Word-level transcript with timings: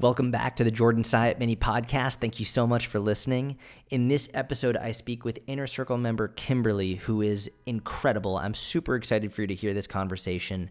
Welcome 0.00 0.30
back 0.30 0.54
to 0.54 0.62
the 0.62 0.70
Jordan 0.70 1.02
Syatt 1.02 1.40
Mini 1.40 1.56
Podcast. 1.56 2.18
Thank 2.18 2.38
you 2.38 2.44
so 2.44 2.68
much 2.68 2.86
for 2.86 3.00
listening. 3.00 3.56
In 3.90 4.06
this 4.06 4.30
episode, 4.32 4.76
I 4.76 4.92
speak 4.92 5.24
with 5.24 5.40
Inner 5.48 5.66
Circle 5.66 5.98
member 5.98 6.28
Kimberly, 6.28 6.94
who 6.94 7.20
is 7.20 7.50
incredible. 7.66 8.36
I'm 8.36 8.54
super 8.54 8.94
excited 8.94 9.32
for 9.32 9.40
you 9.40 9.48
to 9.48 9.56
hear 9.56 9.74
this 9.74 9.88
conversation. 9.88 10.70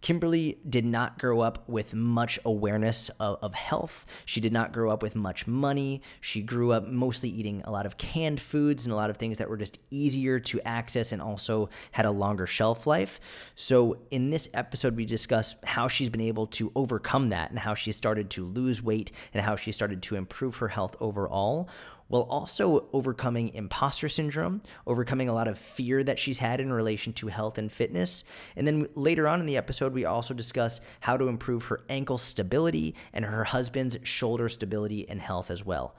Kimberly 0.00 0.58
did 0.68 0.84
not 0.84 1.18
grow 1.18 1.40
up 1.40 1.68
with 1.68 1.92
much 1.92 2.38
awareness 2.44 3.08
of, 3.20 3.38
of, 3.42 3.54
health. 3.54 4.06
She 4.24 4.40
did 4.40 4.52
not 4.52 4.72
grow 4.72 4.90
up 4.90 5.02
with 5.02 5.16
much 5.16 5.46
money. 5.46 6.02
She 6.20 6.40
grew 6.40 6.72
up 6.72 6.86
mostly 6.86 7.28
eating 7.28 7.62
a 7.64 7.72
lot 7.72 7.84
of 7.84 7.98
canned 7.98 8.40
foods 8.40 8.86
and 8.86 8.92
a 8.92 8.96
lot 8.96 9.10
of 9.10 9.16
things 9.16 9.38
that 9.38 9.50
were 9.50 9.56
just 9.56 9.78
easier 9.90 10.38
to 10.40 10.60
access 10.66 11.10
and 11.10 11.20
also 11.20 11.68
had 11.90 12.06
a 12.06 12.10
longer 12.10 12.46
shelf 12.46 12.86
life. 12.86 13.18
So, 13.56 13.98
in 14.10 14.30
this 14.30 14.48
episode, 14.54 14.96
we 14.96 15.04
discuss 15.04 15.56
how 15.64 15.88
she's 15.88 16.08
been 16.08 16.20
able 16.20 16.46
to 16.48 16.70
overcome 16.76 17.30
that 17.30 17.50
and 17.50 17.58
how 17.58 17.74
she 17.74 17.90
started 17.90 18.30
to 18.30 18.44
lose 18.44 18.82
weight 18.82 19.10
and 19.34 19.42
how 19.42 19.56
she 19.56 19.72
started 19.72 20.02
to 20.02 20.16
improve 20.16 20.56
her 20.56 20.68
health 20.68 20.96
overall 21.00 21.68
while 22.08 22.22
also 22.22 22.88
overcoming 22.92 23.54
imposter 23.54 24.08
syndrome, 24.08 24.60
overcoming 24.86 25.28
a 25.28 25.34
lot 25.34 25.48
of 25.48 25.58
fear 25.58 26.02
that 26.02 26.18
she's 26.18 26.38
had 26.38 26.60
in 26.60 26.72
relation 26.72 27.12
to 27.14 27.28
health 27.28 27.58
and 27.58 27.70
fitness. 27.70 28.24
And 28.56 28.66
then 28.66 28.88
later 28.94 29.28
on 29.28 29.40
in 29.40 29.46
the 29.46 29.56
episode, 29.56 29.92
we 29.92 30.04
also 30.04 30.34
discuss 30.34 30.80
how 31.00 31.16
to 31.16 31.28
improve 31.28 31.66
her 31.66 31.80
ankle 31.88 32.18
stability 32.18 32.94
and 33.12 33.24
her 33.24 33.44
husband's 33.44 33.98
shoulder 34.02 34.48
stability 34.48 35.08
and 35.08 35.20
health 35.20 35.50
as 35.50 35.64
well. 35.64 35.94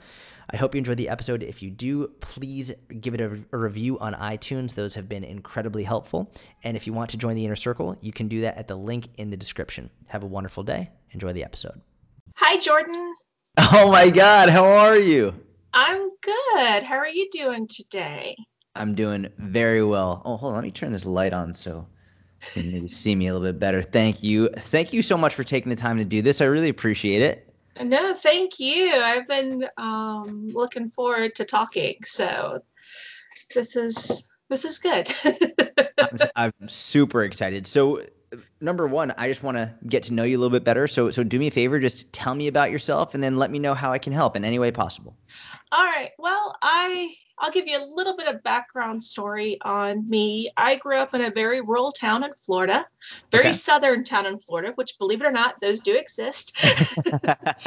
I 0.52 0.58
hope 0.58 0.74
you 0.74 0.80
enjoyed 0.80 0.98
the 0.98 1.10
episode. 1.10 1.44
If 1.44 1.62
you 1.62 1.70
do, 1.70 2.08
please 2.22 2.74
give 3.00 3.14
it 3.14 3.22
a, 3.22 3.40
a, 3.52 3.58
review 3.58 4.00
on 4.00 4.16
iTunes. 4.16 4.74
Those 4.74 4.96
have 4.96 5.08
been 5.08 5.24
incredibly 5.24 5.84
helpful. 5.84 6.34
And 6.64 6.76
if 6.76 6.88
you 6.88 6.94
want 6.94 7.12
to 7.12 7.18
join 7.18 7.36
the 7.36 7.46
inner 7.46 7.56
circle, 7.56 7.96
you 8.02 8.12
can 8.12 8.28
do 8.28 8.42
that 8.42 8.58
at 8.58 8.68
the 8.68 8.76
link 8.76 9.10
in 9.18 9.30
the 9.30 9.38
description. 9.38 9.92
Have 10.08 10.24
a 10.24 10.28
wonderful 10.28 10.64
day. 10.64 10.90
Enjoy 11.12 11.34
the 11.34 11.44
episode. 11.44 11.82
Hi, 12.36 12.58
Jordan. 12.60 13.14
Oh 13.58 13.92
my 13.92 14.10
God. 14.10 14.50
How 14.50 14.66
are 14.66 14.98
you? 14.98 15.36
I'm 15.74 16.10
good. 16.22 16.84
How 16.84 16.96
are 16.96 17.10
you 17.10 17.30
doing 17.32 17.68
today? 17.68 18.36
I'm 18.76 18.96
doing 18.96 19.28
very 19.38 19.84
well. 19.84 20.22
Oh, 20.26 20.38
hold 20.38 20.52
on. 20.52 20.56
Let 20.56 20.64
me 20.64 20.72
turn 20.72 20.92
this 20.92 21.06
light 21.06 21.34
on 21.34 21.54
so 21.54 21.86
you 22.56 22.64
can 22.64 22.72
maybe 22.72 22.88
see 22.88 23.16
me 23.16 23.28
a 23.28 23.34
little 23.34 23.48
bit 23.48 23.60
better. 23.60 23.82
Thank 23.82 24.24
you. 24.24 24.50
Thank 24.50 24.94
you 24.94 25.02
so 25.02 25.18
much 25.18 25.36
for 25.36 25.44
taking 25.44 25.70
the 25.70 25.76
time 25.76 25.98
to 25.98 26.06
do 26.06 26.22
this. 26.22 26.42
I 26.42 26.46
really 26.46 26.70
appreciate 26.70 27.22
it. 27.22 27.54
No, 27.82 28.14
thank 28.14 28.60
you. 28.60 28.92
I've 28.92 29.28
been 29.28 29.68
um, 29.78 30.50
looking 30.54 30.90
forward 30.92 31.36
to 31.36 31.46
talking. 31.46 31.96
So 32.04 32.62
this 33.54 33.76
is 33.76 34.28
this 34.50 34.66
is 34.66 34.80
good. 34.80 35.14
I'm, 36.36 36.54
I'm 36.60 36.70
super 36.70 37.24
excited. 37.24 37.66
So 37.66 38.02
number 38.62 38.88
one, 38.88 39.12
I 39.18 39.28
just 39.28 39.44
want 39.44 39.58
to 39.58 39.74
get 39.88 40.04
to 40.04 40.14
know 40.14 40.24
you 40.24 40.38
a 40.38 40.40
little 40.40 40.56
bit 40.56 40.64
better. 40.64 40.88
So, 40.88 41.12
so 41.12 41.24
do 41.24 41.40
me 41.40 41.48
a 41.48 41.52
favor, 41.52 41.80
just 41.80 42.12
tell 42.14 42.36
me 42.36 42.48
about 42.48 42.72
yourself, 42.72 43.14
and 43.14 43.24
then 43.24 43.38
let 43.38 43.52
me 43.52 43.60
know 43.60 43.74
how 43.74 43.92
I 43.92 43.98
can 43.98 44.14
help 44.14 44.36
in 44.36 44.44
any 44.44 44.60
way 44.60 44.72
possible. 44.72 45.16
All 45.72 45.86
right. 45.86 46.12
Well, 46.18 46.56
I 46.62 47.16
I'll 47.40 47.52
give 47.52 47.68
you 47.68 47.82
a 47.82 47.86
little 47.96 48.18
bit 48.18 48.28
of 48.28 48.44
background 48.44 49.02
story 49.02 49.58
on 49.62 50.08
me. 50.10 50.50
I 50.58 50.76
grew 50.76 50.98
up 50.98 51.14
in 51.14 51.22
a 51.22 51.32
very 51.32 51.62
rural 51.62 51.92
town 51.92 52.24
in 52.24 52.34
Florida, 52.34 52.86
very 53.32 53.46
okay. 53.46 53.52
southern 53.54 54.04
town 54.04 54.26
in 54.26 54.40
Florida, 54.40 54.74
which, 54.76 54.98
believe 55.00 55.22
it 55.22 55.26
or 55.26 55.32
not, 55.32 55.62
those 55.62 55.80
do 55.80 55.96
exist. 55.96 56.58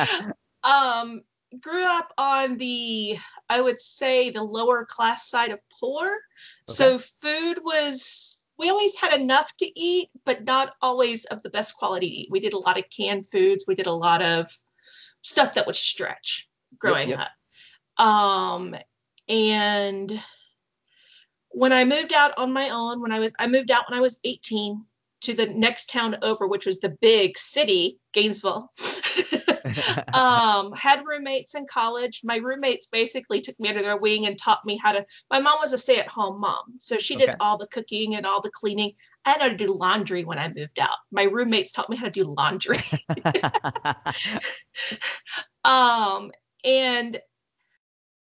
um, 0.64 1.22
grew 1.60 1.84
up 1.84 2.12
on 2.18 2.58
the 2.58 3.16
I 3.48 3.60
would 3.60 3.80
say 3.80 4.30
the 4.30 4.42
lower 4.42 4.84
class 4.84 5.28
side 5.28 5.50
of 5.50 5.60
poor. 5.78 6.06
Okay. 6.06 6.18
So 6.66 6.98
food 6.98 7.58
was 7.62 8.41
we 8.58 8.70
always 8.70 8.96
had 8.96 9.18
enough 9.18 9.56
to 9.58 9.80
eat, 9.80 10.10
but 10.24 10.44
not 10.44 10.74
always 10.82 11.24
of 11.26 11.42
the 11.42 11.50
best 11.50 11.76
quality 11.76 12.08
to 12.08 12.14
eat. 12.14 12.28
We 12.30 12.40
did 12.40 12.52
a 12.52 12.58
lot 12.58 12.78
of 12.78 12.84
canned 12.96 13.26
foods. 13.28 13.64
We 13.66 13.74
did 13.74 13.86
a 13.86 13.92
lot 13.92 14.22
of 14.22 14.48
stuff 15.22 15.54
that 15.54 15.66
would 15.66 15.76
stretch 15.76 16.48
growing 16.78 17.08
yep, 17.08 17.18
yep. 17.18 17.28
up. 17.98 18.06
Um, 18.06 18.76
and 19.28 20.22
when 21.50 21.72
I 21.72 21.84
moved 21.84 22.12
out 22.12 22.36
on 22.36 22.52
my 22.52 22.70
own, 22.70 23.00
when 23.00 23.12
I 23.12 23.18
was 23.18 23.32
I 23.38 23.46
moved 23.46 23.70
out 23.70 23.84
when 23.88 23.98
I 23.98 24.02
was 24.02 24.20
18 24.24 24.84
to 25.22 25.34
the 25.34 25.46
next 25.46 25.90
town 25.90 26.16
over, 26.22 26.46
which 26.46 26.66
was 26.66 26.80
the 26.80 26.96
big 27.00 27.38
city, 27.38 27.98
Gainesville. 28.12 28.70
um, 30.14 30.72
had 30.72 31.04
roommates 31.06 31.54
in 31.54 31.66
college. 31.66 32.20
My 32.24 32.36
roommates 32.36 32.86
basically 32.86 33.40
took 33.40 33.58
me 33.60 33.68
under 33.68 33.82
their 33.82 33.96
wing 33.96 34.26
and 34.26 34.38
taught 34.38 34.64
me 34.64 34.78
how 34.82 34.92
to. 34.92 35.04
My 35.30 35.40
mom 35.40 35.58
was 35.60 35.72
a 35.72 35.78
stay-at-home 35.78 36.40
mom, 36.40 36.74
so 36.78 36.98
she 36.98 37.16
did 37.16 37.30
okay. 37.30 37.36
all 37.40 37.56
the 37.56 37.68
cooking 37.68 38.16
and 38.16 38.26
all 38.26 38.40
the 38.40 38.50
cleaning. 38.50 38.92
I 39.24 39.30
had 39.30 39.50
to 39.50 39.56
do 39.56 39.72
laundry 39.72 40.24
when 40.24 40.38
I 40.38 40.52
moved 40.52 40.80
out. 40.80 40.96
My 41.10 41.24
roommates 41.24 41.72
taught 41.72 41.88
me 41.88 41.96
how 41.96 42.06
to 42.06 42.10
do 42.10 42.24
laundry. 42.24 42.82
um, 45.64 46.32
and 46.64 47.20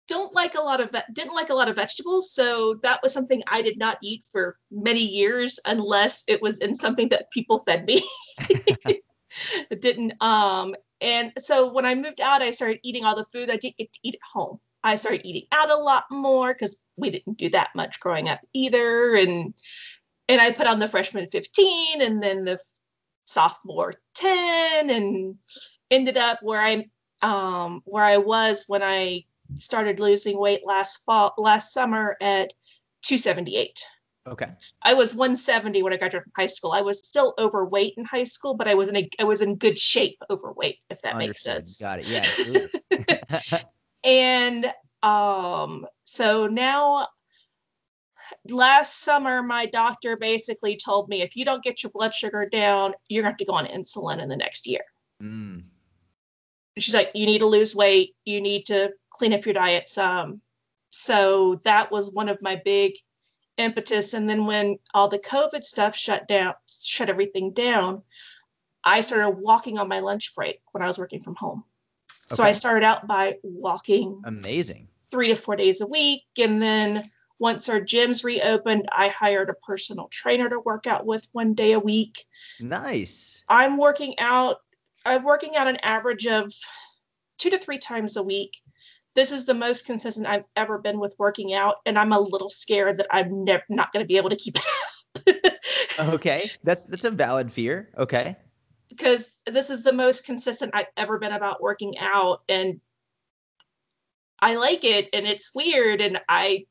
don't 0.07 0.35
like 0.35 0.55
a 0.55 0.61
lot 0.61 0.79
of 0.79 0.95
didn't 1.13 1.33
like 1.33 1.49
a 1.49 1.53
lot 1.53 1.67
of 1.67 1.75
vegetables 1.75 2.31
so 2.31 2.75
that 2.81 3.01
was 3.01 3.13
something 3.13 3.41
i 3.47 3.61
did 3.61 3.77
not 3.77 3.97
eat 4.03 4.23
for 4.31 4.57
many 4.71 5.03
years 5.03 5.59
unless 5.65 6.23
it 6.27 6.41
was 6.41 6.59
in 6.59 6.75
something 6.75 7.09
that 7.09 7.31
people 7.31 7.59
fed 7.59 7.85
me 7.85 8.03
it 9.69 9.81
didn't 9.81 10.13
um 10.21 10.75
and 11.01 11.31
so 11.37 11.71
when 11.71 11.85
I 11.85 11.93
moved 11.93 12.21
out, 12.21 12.41
I 12.41 12.51
started 12.51 12.79
eating 12.83 13.03
all 13.03 13.15
the 13.15 13.25
food 13.25 13.49
I 13.49 13.57
didn't 13.57 13.77
get 13.77 13.91
to 13.93 13.99
eat 14.03 14.15
at 14.15 14.21
home. 14.33 14.59
I 14.83 14.95
started 14.95 15.25
eating 15.25 15.47
out 15.51 15.69
a 15.69 15.75
lot 15.75 16.05
more 16.09 16.53
because 16.53 16.77
we 16.95 17.09
didn't 17.09 17.37
do 17.37 17.49
that 17.49 17.69
much 17.75 17.99
growing 17.99 18.29
up 18.29 18.39
either. 18.53 19.15
And 19.15 19.53
and 20.29 20.41
I 20.41 20.51
put 20.51 20.67
on 20.67 20.79
the 20.79 20.87
freshman 20.87 21.27
15 21.27 22.01
and 22.01 22.23
then 22.23 22.45
the 22.45 22.59
sophomore 23.25 23.93
10 24.15 24.89
and 24.89 25.35
ended 25.91 26.17
up 26.17 26.39
where 26.41 26.61
I 26.61 26.85
um 27.21 27.81
where 27.85 28.03
I 28.03 28.17
was 28.17 28.65
when 28.67 28.83
I 28.83 29.25
started 29.55 29.99
losing 29.99 30.39
weight 30.39 30.65
last 30.65 31.03
fall 31.05 31.33
last 31.37 31.73
summer 31.73 32.15
at 32.21 32.53
278. 33.03 33.83
Okay. 34.27 34.47
I 34.81 34.93
was 34.93 35.13
170 35.13 35.83
when 35.83 35.93
I 35.93 35.97
graduated 35.97 36.23
from 36.23 36.31
high 36.35 36.47
school. 36.47 36.71
I 36.71 36.81
was 36.81 37.07
still 37.07 37.35
overweight 37.37 37.93
in 37.97 38.05
high 38.05 38.23
school, 38.23 38.55
but 38.55 38.67
I 38.67 38.73
was 38.73 38.89
in 38.89 38.95
a 38.95 39.09
I 39.19 39.23
was 39.23 39.41
in 39.41 39.55
good 39.55 39.77
shape 39.77 40.17
overweight, 40.29 40.79
if 40.89 41.01
that 41.03 41.13
Understood. 41.13 41.57
makes 41.57 41.77
sense. 41.77 41.79
Got 41.79 41.99
it. 42.01 42.07
Yeah. 42.07 43.61
and 44.03 44.73
um, 45.03 45.85
so 46.05 46.47
now 46.47 47.07
last 48.49 49.01
summer 49.01 49.43
my 49.43 49.67
doctor 49.67 50.17
basically 50.17 50.75
told 50.75 51.07
me 51.07 51.21
if 51.21 51.35
you 51.35 51.45
don't 51.45 51.63
get 51.63 51.83
your 51.83 51.91
blood 51.91 52.13
sugar 52.13 52.47
down, 52.49 52.93
you're 53.07 53.21
gonna 53.21 53.31
have 53.31 53.37
to 53.37 53.45
go 53.45 53.53
on 53.53 53.67
insulin 53.67 54.21
in 54.21 54.29
the 54.29 54.37
next 54.37 54.65
year. 54.65 54.81
Mm. 55.21 55.65
She's 56.77 56.95
like, 56.95 57.11
you 57.13 57.27
need 57.27 57.39
to 57.39 57.45
lose 57.45 57.75
weight, 57.75 58.15
you 58.25 58.41
need 58.41 58.65
to 58.65 58.91
clean 59.11 59.33
up 59.33 59.45
your 59.45 59.53
diet 59.53 59.87
some. 59.87 60.41
So 60.89 61.55
that 61.63 61.91
was 61.91 62.11
one 62.11 62.27
of 62.27 62.41
my 62.41 62.59
big 62.65 62.93
impetus. 63.57 64.13
And 64.13 64.29
then 64.29 64.45
when 64.45 64.77
all 64.93 65.07
the 65.07 65.19
COVID 65.19 65.63
stuff 65.63 65.95
shut 65.95 66.27
down, 66.27 66.53
shut 66.67 67.09
everything 67.09 67.51
down, 67.51 68.01
I 68.83 69.01
started 69.01 69.37
walking 69.41 69.79
on 69.79 69.87
my 69.87 69.99
lunch 69.99 70.35
break 70.35 70.61
when 70.71 70.83
I 70.83 70.87
was 70.87 70.97
working 70.97 71.19
from 71.19 71.35
home. 71.35 71.63
Okay. 72.31 72.35
So 72.35 72.43
I 72.43 72.51
started 72.51 72.83
out 72.83 73.07
by 73.07 73.37
walking. 73.43 74.21
Amazing. 74.25 74.87
Three 75.11 75.27
to 75.27 75.35
four 75.35 75.55
days 75.55 75.81
a 75.81 75.87
week. 75.87 76.23
And 76.39 76.61
then 76.61 77.03
once 77.39 77.67
our 77.67 77.79
gyms 77.79 78.23
reopened, 78.23 78.87
I 78.91 79.09
hired 79.09 79.49
a 79.49 79.55
personal 79.65 80.07
trainer 80.09 80.49
to 80.49 80.59
work 80.59 80.87
out 80.87 81.05
with 81.05 81.27
one 81.31 81.53
day 81.53 81.73
a 81.73 81.79
week. 81.79 82.25
Nice. 82.59 83.43
I'm 83.49 83.77
working 83.77 84.17
out, 84.19 84.57
I'm 85.05 85.23
working 85.23 85.55
out 85.55 85.67
an 85.67 85.77
average 85.77 86.27
of 86.27 86.51
two 87.37 87.49
to 87.49 87.57
three 87.57 87.77
times 87.77 88.17
a 88.17 88.23
week 88.23 88.57
this 89.15 89.31
is 89.31 89.45
the 89.45 89.53
most 89.53 89.85
consistent 89.85 90.27
I've 90.27 90.43
ever 90.55 90.77
been 90.77 90.99
with 90.99 91.15
working 91.17 91.53
out, 91.53 91.77
and 91.85 91.97
I'm 91.97 92.11
a 92.11 92.19
little 92.19 92.49
scared 92.49 92.97
that 92.99 93.07
I'm 93.11 93.43
never 93.43 93.63
not 93.69 93.91
going 93.91 94.03
to 94.03 94.07
be 94.07 94.17
able 94.17 94.29
to 94.29 94.35
keep 94.35 94.57
it 95.25 95.53
up. 95.99 96.13
okay, 96.13 96.49
that's 96.63 96.85
that's 96.85 97.05
a 97.05 97.11
valid 97.11 97.51
fear. 97.51 97.89
Okay, 97.97 98.35
because 98.89 99.41
this 99.45 99.69
is 99.69 99.83
the 99.83 99.93
most 99.93 100.25
consistent 100.25 100.71
I've 100.75 100.91
ever 100.97 101.17
been 101.17 101.31
about 101.31 101.61
working 101.61 101.97
out, 101.97 102.43
and 102.49 102.79
I 104.41 104.55
like 104.55 104.83
it, 104.83 105.09
and 105.13 105.25
it's 105.25 105.55
weird, 105.55 106.01
and 106.01 106.19
I 106.29 106.65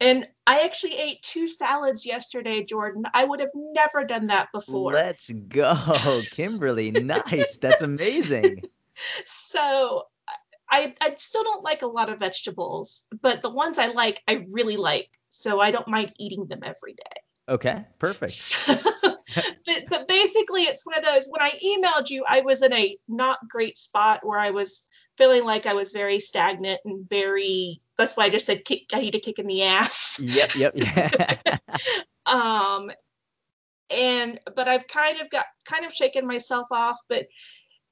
and 0.00 0.26
I 0.46 0.62
actually 0.62 0.96
ate 0.96 1.20
two 1.22 1.46
salads 1.46 2.06
yesterday, 2.06 2.64
Jordan. 2.64 3.04
I 3.14 3.24
would 3.24 3.40
have 3.40 3.50
never 3.54 4.04
done 4.04 4.28
that 4.28 4.48
before. 4.52 4.94
Let's 4.94 5.30
go, 5.30 6.22
Kimberly. 6.30 6.90
nice. 6.90 7.58
That's 7.58 7.82
amazing. 7.82 8.62
So 9.26 10.06
I, 10.70 10.94
I 11.00 11.14
still 11.16 11.42
don't 11.42 11.64
like 11.64 11.82
a 11.82 11.86
lot 11.86 12.10
of 12.10 12.18
vegetables, 12.18 13.06
but 13.22 13.42
the 13.42 13.50
ones 13.50 13.78
I 13.78 13.88
like, 13.88 14.22
I 14.28 14.46
really 14.50 14.76
like. 14.76 15.08
So 15.30 15.60
I 15.60 15.70
don't 15.70 15.88
mind 15.88 16.12
eating 16.18 16.46
them 16.46 16.60
every 16.62 16.94
day. 16.94 17.20
Okay, 17.48 17.84
perfect. 17.98 18.32
So, 18.32 18.74
but, 19.02 19.84
but 19.88 20.08
basically, 20.08 20.62
it's 20.62 20.84
one 20.84 20.98
of 20.98 21.04
those 21.04 21.26
when 21.28 21.40
I 21.40 21.58
emailed 21.64 22.10
you, 22.10 22.24
I 22.28 22.40
was 22.40 22.62
in 22.62 22.72
a 22.72 22.96
not 23.08 23.38
great 23.48 23.78
spot 23.78 24.20
where 24.22 24.38
I 24.38 24.50
was 24.50 24.86
feeling 25.16 25.44
like 25.44 25.66
I 25.66 25.74
was 25.74 25.92
very 25.92 26.20
stagnant 26.20 26.80
and 26.84 27.08
very, 27.08 27.80
that's 27.96 28.16
why 28.16 28.24
I 28.24 28.28
just 28.28 28.46
said 28.46 28.64
kick, 28.64 28.84
I 28.92 29.00
need 29.00 29.14
a 29.14 29.20
kick 29.20 29.38
in 29.38 29.46
the 29.46 29.64
ass. 29.64 30.20
Yep, 30.22 30.54
yep, 30.54 30.72
yeah. 30.74 31.58
um, 32.26 32.90
and, 33.90 34.38
but 34.54 34.68
I've 34.68 34.86
kind 34.86 35.20
of 35.20 35.28
got, 35.30 35.46
kind 35.64 35.84
of 35.84 35.92
shaken 35.92 36.26
myself 36.26 36.68
off, 36.70 36.98
but 37.08 37.26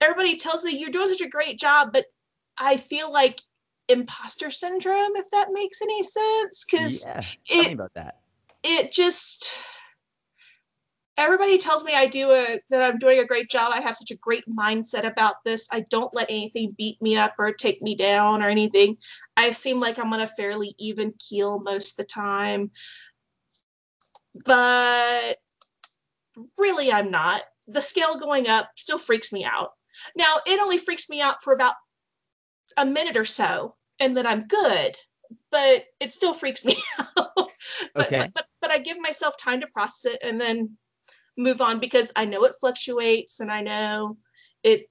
everybody 0.01 0.37
tells 0.37 0.65
me 0.65 0.79
you're 0.79 0.91
doing 0.91 1.09
such 1.09 1.23
a 1.23 1.29
great 1.29 1.59
job, 1.59 1.91
but 1.93 2.05
I 2.59 2.77
feel 2.77 3.13
like 3.13 3.41
imposter 3.89 4.51
syndrome, 4.51 5.17
if 5.17 5.31
that 5.31 5.49
makes 5.53 5.83
any 5.83 6.03
sense. 6.03 6.65
Because 6.65 7.07
yeah. 7.07 7.23
It 7.49 7.73
about 7.73 7.95
that. 7.95 8.21
it 8.63 8.93
just 8.93 9.55
everybody 11.19 11.57
tells 11.59 11.85
me 11.85 11.95
I 11.95 12.07
do 12.07 12.31
a 12.31 12.59
that 12.71 12.83
I'm 12.83 12.99
doing 12.99 13.21
a 13.21 13.25
great 13.25 13.51
job. 13.51 13.73
I 13.75 13.81
have 13.81 13.97
such 13.97 14.11
a 14.11 14.19
great 14.19 14.45
mindset 14.49 15.07
about 15.07 15.37
this. 15.45 15.69
I 15.73 15.85
don't 15.91 16.15
let 16.15 16.29
anything 16.29 16.75
beat 16.77 17.01
me 17.01 17.17
up 17.17 17.35
or 17.39 17.53
take 17.53 17.83
me 17.83 17.95
down 17.95 18.43
or 18.43 18.49
anything. 18.49 18.97
I 19.37 19.51
seem 19.53 19.81
like 19.81 19.99
I'm 19.99 20.13
on 20.13 20.21
a 20.21 20.27
fairly 20.27 20.75
even 20.79 21.15
keel 21.19 21.59
most 21.61 21.93
of 21.93 21.97
the 21.97 22.05
time. 22.05 22.71
But 24.45 25.39
really 26.59 26.93
I'm 26.93 27.11
not. 27.11 27.43
The 27.69 27.81
scale 27.81 28.17
going 28.17 28.49
up 28.49 28.71
still 28.77 28.99
freaks 28.99 29.33
me 29.33 29.45
out. 29.45 29.71
Now, 30.15 30.37
it 30.47 30.61
only 30.61 30.77
freaks 30.77 31.09
me 31.09 31.23
out 31.23 31.43
for 31.43 31.55
about 31.55 31.75
a 32.77 32.85
minute 32.87 33.17
or 33.17 33.25
so 33.25 33.75
and 34.01 34.17
then 34.17 34.27
I'm 34.27 34.47
good, 34.47 34.97
but 35.51 35.87
it 36.01 36.13
still 36.13 36.35
freaks 36.35 36.65
me 36.65 36.77
out. 36.99 37.51
but, 37.95 38.07
Okay. 38.07 38.31
but 38.35 38.47
but 38.61 38.71
I 38.71 38.79
give 38.79 38.99
myself 38.99 39.37
time 39.39 39.61
to 39.61 39.67
process 39.69 40.13
it 40.15 40.21
and 40.23 40.41
then 40.41 40.77
move 41.39 41.61
on 41.61 41.81
because 41.81 42.13
I 42.17 42.25
know 42.25 42.45
it 42.45 42.57
fluctuates 42.61 43.41
and 43.41 43.51
I 43.51 43.61
know 43.61 44.17
it 44.63 44.89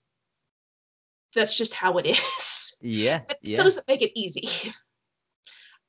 that's 1.33 1.55
just 1.55 1.73
how 1.73 1.97
it 1.97 2.05
is. 2.37 2.75
Yeah. 2.81 3.21
But 3.27 3.37
Yeah. 3.41 3.55
still 3.55 3.65
doesn't 3.65 3.87
make 3.87 4.01
it 4.01 4.11
easy. 4.15 4.71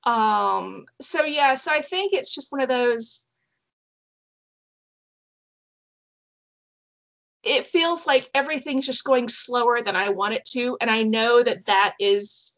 um 0.04 0.86
so 1.00 1.24
yeah, 1.24 1.54
so 1.56 1.72
I 1.72 1.80
think 1.80 2.12
it's 2.12 2.34
just 2.34 2.52
one 2.52 2.60
of 2.62 2.68
those 2.68 3.26
it 7.46 7.66
feels 7.66 8.06
like 8.06 8.28
everything's 8.34 8.86
just 8.86 9.04
going 9.04 9.28
slower 9.28 9.82
than 9.82 9.96
I 9.96 10.08
want 10.08 10.34
it 10.34 10.44
to 10.52 10.76
and 10.80 10.90
I 10.90 11.02
know 11.02 11.42
that 11.42 11.64
that 11.66 11.94
is 12.00 12.56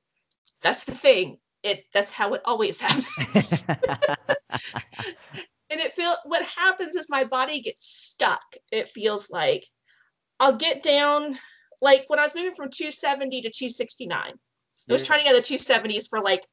that's 0.62 0.84
the 0.84 0.94
thing. 0.94 1.38
It 1.62 1.84
that's 1.92 2.10
how 2.10 2.34
it 2.34 2.42
always 2.44 2.80
happens. 2.80 3.64
and 5.70 5.80
it 5.80 5.92
feel 5.92 6.16
what 6.24 6.44
happens 6.44 6.96
is 6.96 7.10
my 7.10 7.24
body 7.24 7.60
gets 7.60 7.86
stuck 7.86 8.42
it 8.72 8.88
feels 8.88 9.30
like 9.30 9.64
i'll 10.40 10.56
get 10.56 10.82
down 10.82 11.38
like 11.80 12.04
when 12.08 12.18
i 12.18 12.22
was 12.22 12.34
moving 12.34 12.54
from 12.54 12.70
270 12.70 13.42
to 13.42 13.50
269 13.50 14.20
i 14.20 14.92
was 14.92 15.02
trying 15.02 15.20
to 15.20 15.24
get 15.24 15.36
the 15.36 15.54
270s 15.54 16.08
for 16.08 16.20
like 16.20 16.46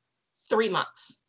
three 0.50 0.70
months 0.70 1.20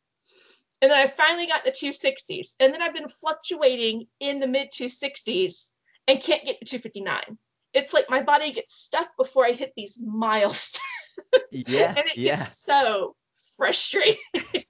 and 0.83 0.91
then 0.91 0.99
i 0.99 1.07
finally 1.07 1.47
got 1.47 1.65
the 1.65 1.71
260s 1.71 2.55
and 2.61 2.73
then 2.73 2.83
i've 2.83 2.95
been 2.95 3.09
fluctuating 3.09 4.07
in 4.21 4.41
the 4.41 4.47
mid 4.47 4.69
260s 4.71 5.73
and 6.09 6.21
can't 6.21 6.45
get 6.45 6.59
to 6.61 6.65
259 6.65 7.39
it's 7.75 7.93
like 7.93 8.09
my 8.09 8.23
body 8.23 8.53
gets 8.53 8.75
stuck 8.75 9.09
before 9.17 9.45
i 9.47 9.53
hit 9.53 9.73
these 9.77 9.99
milestones 10.05 10.83
yeah. 11.51 11.95
and 11.97 12.07
it 12.07 12.17
yeah. 12.17 12.37
gets 12.37 12.63
so 12.63 13.15
frustrating 13.57 14.17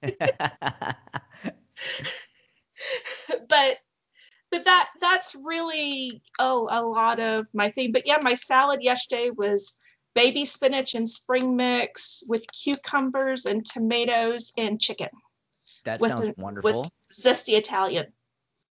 but 3.49 3.77
but 4.49 4.63
that 4.63 4.89
that's 5.01 5.35
really 5.43 6.21
a, 6.39 6.43
a 6.43 6.81
lot 6.81 7.19
of 7.19 7.45
my 7.53 7.69
thing 7.69 7.91
but 7.91 8.05
yeah 8.07 8.17
my 8.21 8.35
salad 8.35 8.81
yesterday 8.81 9.29
was 9.35 9.77
baby 10.15 10.45
spinach 10.45 10.95
and 10.95 11.07
spring 11.07 11.55
mix 11.55 12.23
with 12.27 12.45
cucumbers 12.51 13.45
and 13.45 13.65
tomatoes 13.65 14.51
and 14.57 14.79
chicken 14.79 15.09
that 15.83 15.99
with 15.99 16.09
sounds 16.09 16.21
an- 16.21 16.27
with- 16.29 16.37
wonderful. 16.37 16.89
zesty 17.13 17.57
italian 17.57 18.05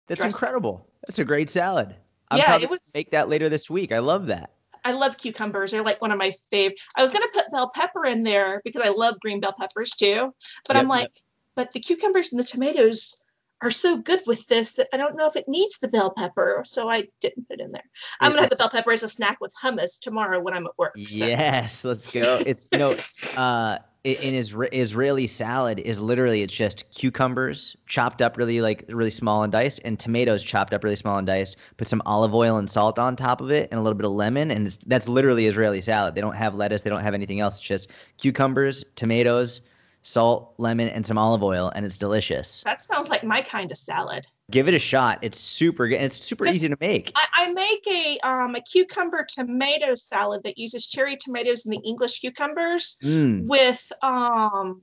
That's 0.07 0.19
dressing. 0.21 0.35
incredible. 0.35 0.87
That's 1.07 1.19
a 1.19 1.23
great 1.25 1.49
salad. 1.49 1.95
I'm 2.31 2.37
Yeah, 2.39 2.57
it 2.57 2.69
was- 2.69 2.91
make 2.93 3.11
that 3.11 3.29
later 3.29 3.49
this 3.49 3.69
week. 3.69 3.91
I 3.91 3.99
love 3.99 4.27
that. 4.27 4.51
i 4.85 4.93
love 4.93 5.17
cucumbers 5.17 5.71
they're 5.71 5.83
like 5.83 6.01
one 6.01 6.09
of 6.09 6.17
my 6.17 6.31
favorite 6.49 6.79
i 6.95 7.03
was 7.03 7.11
going 7.11 7.21
to 7.21 7.31
put 7.33 7.51
bell 7.51 7.69
pepper 7.75 8.05
in 8.05 8.23
there 8.23 8.61
because 8.63 8.81
i 8.81 8.87
love 8.89 9.19
green 9.19 9.41
bell 9.41 9.53
peppers 9.59 9.91
too 9.91 10.33
but 10.67 10.77
i'm 10.77 10.87
like 10.87 11.01
yep. 11.01 11.11
but 11.55 11.73
the 11.73 11.79
cucumbers 11.81 12.31
and 12.31 12.39
the 12.39 12.45
tomatoes 12.45 13.25
are 13.61 13.71
so 13.71 13.97
good 13.97 14.21
with 14.25 14.47
this 14.47 14.73
that 14.73 14.87
I 14.93 14.97
don't 14.97 15.15
know 15.15 15.27
if 15.27 15.35
it 15.35 15.47
needs 15.47 15.79
the 15.79 15.89
bell 15.89 16.11
pepper, 16.11 16.61
so 16.65 16.89
I 16.89 17.07
didn't 17.19 17.47
put 17.47 17.59
it 17.59 17.63
in 17.63 17.71
there. 17.71 17.83
I'm 18.21 18.31
gonna 18.31 18.41
have 18.41 18.49
the 18.49 18.55
bell 18.55 18.69
pepper 18.69 18.91
as 18.91 19.03
a 19.03 19.09
snack 19.09 19.41
with 19.41 19.53
hummus 19.61 19.99
tomorrow 19.99 20.39
when 20.39 20.53
I'm 20.53 20.65
at 20.65 20.77
work. 20.77 20.95
So. 21.07 21.25
Yes, 21.27 21.83
let's 21.83 22.07
go. 22.07 22.39
It's 22.47 22.67
you 22.71 22.79
know, 22.79 22.95
uh, 23.37 23.79
in 24.05 24.33
Isra- 24.33 24.69
Israeli 24.71 25.27
salad 25.27 25.79
is 25.79 25.99
literally 25.99 26.41
it's 26.41 26.53
just 26.53 26.89
cucumbers 26.91 27.75
chopped 27.87 28.21
up 28.21 28.37
really 28.37 28.61
like 28.61 28.85
really 28.87 29.09
small 29.09 29.43
and 29.43 29.51
diced, 29.51 29.81
and 29.83 29.99
tomatoes 29.99 30.41
chopped 30.41 30.73
up 30.73 30.83
really 30.83 30.95
small 30.95 31.17
and 31.17 31.27
diced. 31.27 31.57
Put 31.77 31.87
some 31.87 32.01
olive 32.05 32.33
oil 32.33 32.57
and 32.57 32.69
salt 32.69 32.97
on 32.97 33.15
top 33.15 33.41
of 33.41 33.51
it, 33.51 33.67
and 33.71 33.79
a 33.79 33.83
little 33.83 33.97
bit 33.97 34.05
of 34.05 34.11
lemon, 34.11 34.51
and 34.51 34.67
that's 34.87 35.07
literally 35.09 35.47
Israeli 35.47 35.81
salad. 35.81 36.15
They 36.15 36.21
don't 36.21 36.35
have 36.35 36.55
lettuce, 36.55 36.81
they 36.81 36.89
don't 36.89 37.01
have 37.01 37.13
anything 37.13 37.41
else. 37.41 37.57
It's 37.57 37.67
just 37.67 37.89
cucumbers, 38.17 38.85
tomatoes, 38.95 39.61
salt, 40.03 40.53
lemon, 40.57 40.89
and 40.89 41.05
some 41.05 41.17
olive 41.17 41.43
oil, 41.43 41.71
and 41.75 41.85
it's 41.85 41.97
delicious. 41.97 42.61
That 42.63 42.81
sounds 42.81 43.09
like 43.09 43.23
my 43.23 43.41
kind 43.41 43.71
of 43.71 43.77
salad. 43.77 44.25
Give 44.49 44.67
it 44.67 44.73
a 44.73 44.79
shot. 44.79 45.19
It's 45.21 45.39
super 45.39 45.87
good. 45.87 46.01
It's 46.01 46.23
super 46.23 46.47
easy 46.47 46.67
to 46.69 46.77
make. 46.79 47.11
I, 47.15 47.25
I 47.35 47.53
make 47.53 47.87
a 47.87 48.17
um 48.27 48.55
a 48.55 48.61
cucumber 48.61 49.25
tomato 49.27 49.93
salad 49.95 50.41
that 50.43 50.57
uses 50.57 50.87
cherry 50.87 51.17
tomatoes 51.17 51.65
and 51.65 51.73
the 51.73 51.81
English 51.85 52.19
cucumbers 52.19 52.97
Mm, 53.03 53.47
with 53.47 53.91
um 54.01 54.81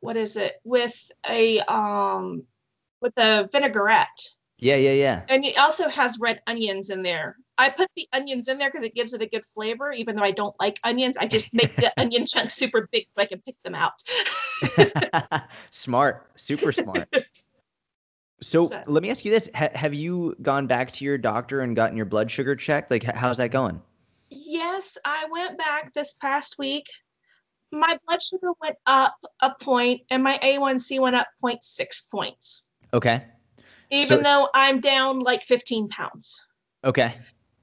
what 0.00 0.16
is 0.16 0.36
it? 0.36 0.54
With 0.64 1.10
a 1.28 1.60
um 1.60 2.42
with 3.00 3.12
a 3.16 3.48
vinaigrette. 3.50 4.28
yeah, 4.58 4.76
yeah, 4.76 4.92
yeah. 4.92 5.22
And 5.28 5.44
it 5.44 5.58
also 5.58 5.88
has 5.88 6.18
red 6.20 6.40
onions 6.46 6.90
in 6.90 7.02
there. 7.02 7.36
I 7.58 7.68
put 7.70 7.88
the 7.96 8.08
onions 8.12 8.48
in 8.48 8.58
there 8.58 8.70
because 8.70 8.84
it 8.84 8.94
gives 8.94 9.12
it 9.12 9.22
a 9.22 9.26
good 9.26 9.44
flavor, 9.44 9.92
even 9.92 10.16
though 10.16 10.22
I 10.24 10.30
don't 10.30 10.54
like 10.58 10.78
onions. 10.84 11.16
I 11.16 11.26
just 11.26 11.52
make 11.54 11.74
the 11.76 11.92
onion 12.00 12.26
chunks 12.26 12.54
super 12.54 12.88
big 12.90 13.06
so 13.08 13.22
I 13.22 13.26
can 13.26 13.40
pick 13.42 13.56
them 13.62 13.74
out. 13.74 13.92
smart, 15.70 16.30
super 16.36 16.72
smart. 16.72 17.08
So, 18.40 18.64
So- 18.64 18.82
let 18.88 19.04
me 19.04 19.10
ask 19.10 19.24
you 19.24 19.30
this: 19.30 19.48
ha- 19.54 19.68
Have 19.72 19.94
you 19.94 20.34
gone 20.42 20.66
back 20.66 20.90
to 20.94 21.04
your 21.04 21.16
doctor 21.16 21.60
and 21.60 21.76
gotten 21.76 21.96
your 21.96 22.06
blood 22.06 22.28
sugar 22.28 22.56
checked? 22.56 22.90
Like, 22.90 23.04
h- 23.04 23.14
how's 23.14 23.36
that 23.36 23.52
going? 23.52 23.80
Yes, 24.30 24.98
I 25.04 25.26
went 25.30 25.56
back 25.58 25.92
this 25.94 26.14
past 26.14 26.56
week. 26.58 26.84
My 27.70 27.96
blood 28.04 28.20
sugar 28.20 28.48
went 28.60 28.74
up 28.86 29.14
a 29.42 29.54
point 29.60 30.00
and 30.10 30.24
my 30.24 30.40
A1C 30.42 30.98
went 30.98 31.14
up 31.14 31.28
0.6 31.40 32.10
points, 32.10 32.70
Okay, 32.92 33.24
even 33.90 34.18
So- 34.18 34.22
though 34.24 34.48
I'm 34.54 34.80
down 34.80 35.20
like 35.20 35.44
15 35.44 35.88
pounds. 35.90 36.44
okay, 36.82 37.14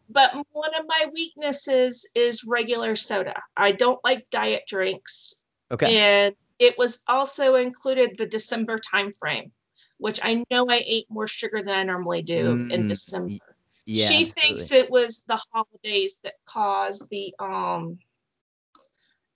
But 0.10 0.34
one 0.52 0.74
of 0.76 0.86
my 0.88 1.08
weaknesses 1.14 2.10
is 2.16 2.44
regular 2.44 2.96
soda. 2.96 3.36
I 3.56 3.72
don't 3.72 4.04
like 4.04 4.30
diet 4.32 4.64
drinks. 4.68 5.46
okay. 5.72 5.98
And 5.98 6.36
it 6.58 6.78
was 6.78 7.02
also 7.08 7.56
included 7.56 8.18
the 8.18 8.26
December 8.26 8.80
timeframe, 8.80 9.52
which 10.00 10.20
I 10.24 10.44
know 10.52 10.66
I 10.68 10.84
ate 10.86 11.06
more 11.10 11.28
sugar 11.28 11.62
than 11.64 11.76
I 11.78 11.84
normally 11.84 12.22
do 12.24 12.56
Mm, 12.56 12.72
in 12.72 12.88
December. 12.88 13.38
yeah, 13.86 14.08
she 14.08 14.16
absolutely. 14.24 14.42
thinks 14.42 14.72
it 14.72 14.90
was 14.90 15.24
the 15.28 15.40
holidays 15.54 16.18
that 16.24 16.34
caused 16.46 17.08
the 17.10 17.34
um 17.40 18.00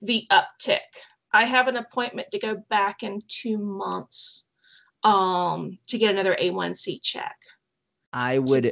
the 0.02 0.28
uptick. 0.32 0.80
I 1.32 1.46
have 1.46 1.68
an 1.68 1.78
appointment 1.78 2.28
to 2.32 2.40
go 2.40 2.56
back 2.70 3.04
in 3.04 3.20
two 3.28 3.58
months 3.58 4.48
um 5.04 5.78
to 5.88 5.98
get 5.98 6.12
another 6.12 6.36
A1C 6.42 7.02
check. 7.02 7.38
I 8.12 8.40
would, 8.40 8.68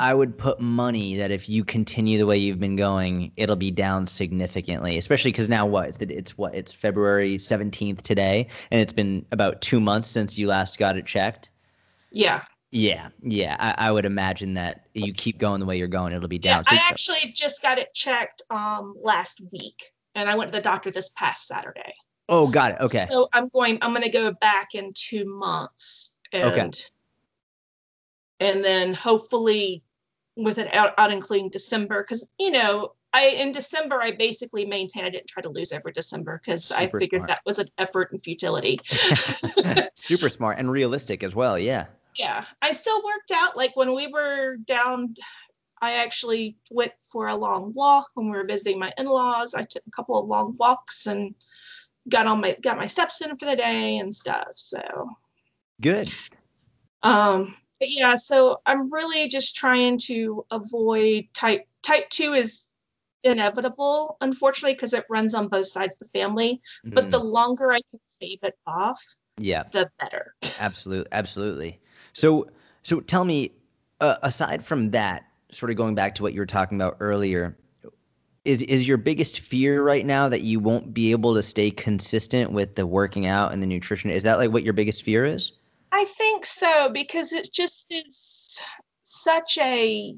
I 0.00 0.14
would 0.14 0.36
put 0.36 0.60
money 0.60 1.16
that 1.16 1.30
if 1.30 1.48
you 1.48 1.64
continue 1.64 2.18
the 2.18 2.26
way 2.26 2.36
you've 2.36 2.58
been 2.60 2.76
going, 2.76 3.32
it'll 3.36 3.56
be 3.56 3.70
down 3.70 4.06
significantly. 4.06 4.98
Especially 4.98 5.32
because 5.32 5.48
now 5.48 5.66
what? 5.66 5.88
It's, 5.88 5.98
it's 6.00 6.36
what? 6.38 6.54
It's 6.54 6.72
February 6.72 7.38
seventeenth 7.38 8.02
today, 8.02 8.48
and 8.70 8.80
it's 8.80 8.92
been 8.92 9.24
about 9.32 9.60
two 9.62 9.80
months 9.80 10.08
since 10.08 10.36
you 10.36 10.48
last 10.48 10.78
got 10.78 10.96
it 10.96 11.06
checked. 11.06 11.50
yeah. 12.10 12.42
Yeah, 12.72 13.08
yeah. 13.22 13.56
I, 13.60 13.86
I 13.88 13.90
would 13.92 14.04
imagine 14.04 14.54
that 14.54 14.88
you 14.92 15.12
keep 15.14 15.38
going 15.38 15.60
the 15.60 15.66
way 15.66 15.78
you're 15.78 15.86
going, 15.86 16.12
it'll 16.12 16.28
be 16.28 16.40
Yeah, 16.42 16.56
down. 16.56 16.64
So- 16.64 16.74
I 16.74 16.80
actually 16.88 17.32
just 17.32 17.62
got 17.62 17.78
it 17.78 17.94
checked 17.94 18.42
um 18.50 18.94
last 19.00 19.40
week 19.52 19.80
and 20.16 20.28
I 20.28 20.34
went 20.34 20.52
to 20.52 20.58
the 20.58 20.62
doctor 20.62 20.90
this 20.90 21.10
past 21.10 21.46
Saturday. 21.46 21.94
oh, 22.28 22.48
got 22.48 22.72
it. 22.72 22.78
Okay. 22.80 23.04
So 23.08 23.28
I'm 23.32 23.48
going, 23.50 23.78
I'm 23.82 23.92
gonna 23.94 24.10
go 24.10 24.32
back 24.40 24.74
in 24.74 24.92
two 24.94 25.24
months 25.38 26.18
Okay. 26.34 26.70
And 28.40 28.64
then 28.64 28.94
hopefully 28.94 29.82
with 30.36 30.58
it 30.58 30.72
out, 30.74 30.92
out 30.98 31.12
including 31.12 31.50
December, 31.50 32.02
because 32.02 32.28
you 32.38 32.50
know, 32.50 32.92
I 33.12 33.28
in 33.28 33.52
December 33.52 34.00
I 34.02 34.10
basically 34.10 34.64
maintained 34.66 35.06
I 35.06 35.10
didn't 35.10 35.28
try 35.28 35.42
to 35.42 35.48
lose 35.48 35.72
over 35.72 35.90
December 35.90 36.40
because 36.44 36.70
I 36.72 36.88
figured 36.88 37.20
smart. 37.20 37.28
that 37.28 37.40
was 37.46 37.58
an 37.58 37.68
effort 37.78 38.12
and 38.12 38.22
futility. 38.22 38.80
Super 39.94 40.28
smart 40.28 40.58
and 40.58 40.70
realistic 40.70 41.22
as 41.22 41.34
well. 41.34 41.58
Yeah. 41.58 41.86
yeah, 42.18 42.44
I 42.62 42.72
still 42.72 43.02
worked 43.04 43.30
out. 43.32 43.56
Like 43.56 43.76
when 43.76 43.94
we 43.94 44.06
were 44.08 44.56
down, 44.56 45.14
I 45.80 45.94
actually 45.94 46.56
went 46.70 46.92
for 47.08 47.28
a 47.28 47.36
long 47.36 47.72
walk 47.74 48.08
when 48.14 48.26
we 48.26 48.36
were 48.36 48.46
visiting 48.46 48.78
my 48.78 48.92
in-laws. 48.98 49.54
I 49.54 49.62
took 49.62 49.82
a 49.86 49.90
couple 49.90 50.18
of 50.18 50.26
long 50.26 50.54
walks 50.58 51.06
and 51.06 51.34
got 52.08 52.26
on 52.26 52.40
my 52.40 52.56
got 52.62 52.76
my 52.76 52.86
steps 52.86 53.20
in 53.20 53.36
for 53.36 53.46
the 53.46 53.56
day 53.56 53.98
and 53.98 54.14
stuff. 54.14 54.48
So 54.54 55.08
Good. 55.80 56.10
um 57.02 57.54
but 57.78 57.90
yeah, 57.90 58.16
so 58.16 58.60
I'm 58.66 58.92
really 58.92 59.28
just 59.28 59.56
trying 59.56 59.98
to 59.98 60.44
avoid 60.50 61.26
type 61.34 61.66
type 61.82 62.08
2 62.10 62.32
is 62.32 62.68
inevitable 63.22 64.16
unfortunately 64.20 64.74
because 64.74 64.94
it 64.94 65.04
runs 65.10 65.34
on 65.34 65.48
both 65.48 65.66
sides 65.66 65.94
of 65.94 65.98
the 65.98 66.18
family 66.18 66.60
mm. 66.86 66.94
but 66.94 67.10
the 67.10 67.18
mm. 67.18 67.32
longer 67.32 67.72
i 67.72 67.80
can 67.90 68.00
save 68.06 68.38
it 68.42 68.54
off 68.66 69.02
yeah 69.38 69.62
the 69.72 69.90
better 69.98 70.34
absolutely 70.60 71.10
absolutely 71.12 71.80
so 72.12 72.46
so 72.82 73.00
tell 73.00 73.24
me 73.24 73.50
uh, 74.00 74.16
aside 74.22 74.64
from 74.64 74.90
that 74.90 75.24
sort 75.50 75.70
of 75.70 75.76
going 75.76 75.94
back 75.94 76.14
to 76.14 76.22
what 76.22 76.34
you 76.34 76.40
were 76.40 76.46
talking 76.46 76.78
about 76.78 76.96
earlier 77.00 77.56
is 78.44 78.62
is 78.62 78.86
your 78.86 78.96
biggest 78.96 79.40
fear 79.40 79.82
right 79.82 80.06
now 80.06 80.28
that 80.28 80.42
you 80.42 80.60
won't 80.60 80.94
be 80.94 81.10
able 81.10 81.34
to 81.34 81.42
stay 81.42 81.70
consistent 81.70 82.52
with 82.52 82.76
the 82.76 82.86
working 82.86 83.26
out 83.26 83.52
and 83.52 83.62
the 83.62 83.66
nutrition 83.66 84.10
is 84.10 84.22
that 84.22 84.38
like 84.38 84.52
what 84.52 84.62
your 84.62 84.72
biggest 84.72 85.02
fear 85.02 85.24
is 85.24 85.52
i 85.96 86.04
think 86.04 86.44
so 86.44 86.88
because 86.92 87.32
it 87.32 87.48
just 87.52 87.86
is 87.90 88.62
such 89.02 89.58
a 89.58 90.14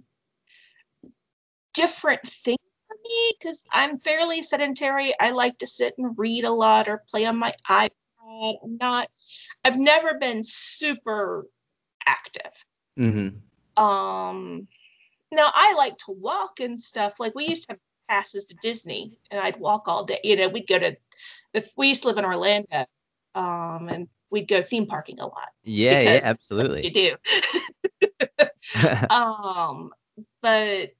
different 1.75 2.23
thing 2.26 2.56
for 2.87 2.97
me 3.04 3.32
because 3.38 3.64
i'm 3.73 3.99
fairly 3.99 4.42
sedentary 4.42 5.12
i 5.20 5.30
like 5.30 5.56
to 5.58 5.66
sit 5.66 5.94
and 5.99 6.18
read 6.18 6.44
a 6.44 6.50
lot 6.50 6.88
or 6.88 7.04
play 7.11 7.25
on 7.25 7.37
my 7.37 7.52
ipad 7.70 7.90
i'm 8.64 8.76
not 8.80 9.08
i've 9.64 9.78
never 9.78 10.18
been 10.18 10.42
super 10.42 11.47
active 12.06 12.64
mm-hmm. 12.99 13.82
um 13.82 14.66
now 15.32 15.50
I 15.54 15.75
like 15.76 15.97
to 15.99 16.12
walk 16.12 16.61
and 16.61 16.80
stuff. 16.80 17.20
Like 17.20 17.35
we 17.35 17.49
used 17.49 17.64
to 17.64 17.73
have 17.73 17.78
passes 18.08 18.47
to 18.47 18.56
Disney, 18.62 19.18
and 19.30 19.40
I'd 19.40 19.58
walk 19.58 19.88
all 19.88 20.04
day. 20.04 20.20
You 20.25 20.37
know, 20.37 20.49
we'd 20.49 20.66
go 20.66 20.78
to 20.78 20.97
we 21.76 21.88
used 21.88 22.02
to 22.02 22.08
live 22.08 22.18
in 22.18 22.25
Orlando, 22.25 22.87
um, 23.35 23.88
and 23.88 24.08
we'd 24.30 24.49
go 24.49 24.62
theme 24.62 24.87
parking 24.87 25.20
a 25.20 25.26
lot. 25.26 25.49
Yeah, 25.64 26.00
yeah, 26.00 26.20
absolutely. 26.25 26.85
You 26.85 26.90
do. 26.90 27.16
um, 29.11 29.90
but 30.42 30.90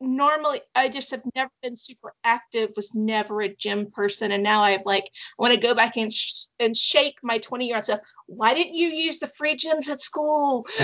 normally 0.00 0.60
I 0.74 0.88
just 0.88 1.10
have 1.10 1.22
never 1.34 1.50
been 1.62 1.76
super 1.76 2.14
active, 2.24 2.70
was 2.76 2.94
never 2.94 3.42
a 3.42 3.54
gym 3.54 3.90
person. 3.90 4.32
And 4.32 4.42
now 4.42 4.62
I'm 4.62 4.82
like, 4.84 5.04
I 5.04 5.42
want 5.42 5.54
to 5.54 5.60
go 5.60 5.74
back 5.74 5.96
and, 5.96 6.12
sh- 6.12 6.46
and 6.58 6.76
shake 6.76 7.16
my 7.22 7.38
20 7.38 7.66
year 7.66 7.76
old 7.76 7.84
self. 7.84 8.00
Why 8.26 8.54
didn't 8.54 8.74
you 8.74 8.88
use 8.88 9.18
the 9.18 9.26
free 9.26 9.56
gyms 9.56 9.88
at 9.88 10.00
school? 10.00 10.66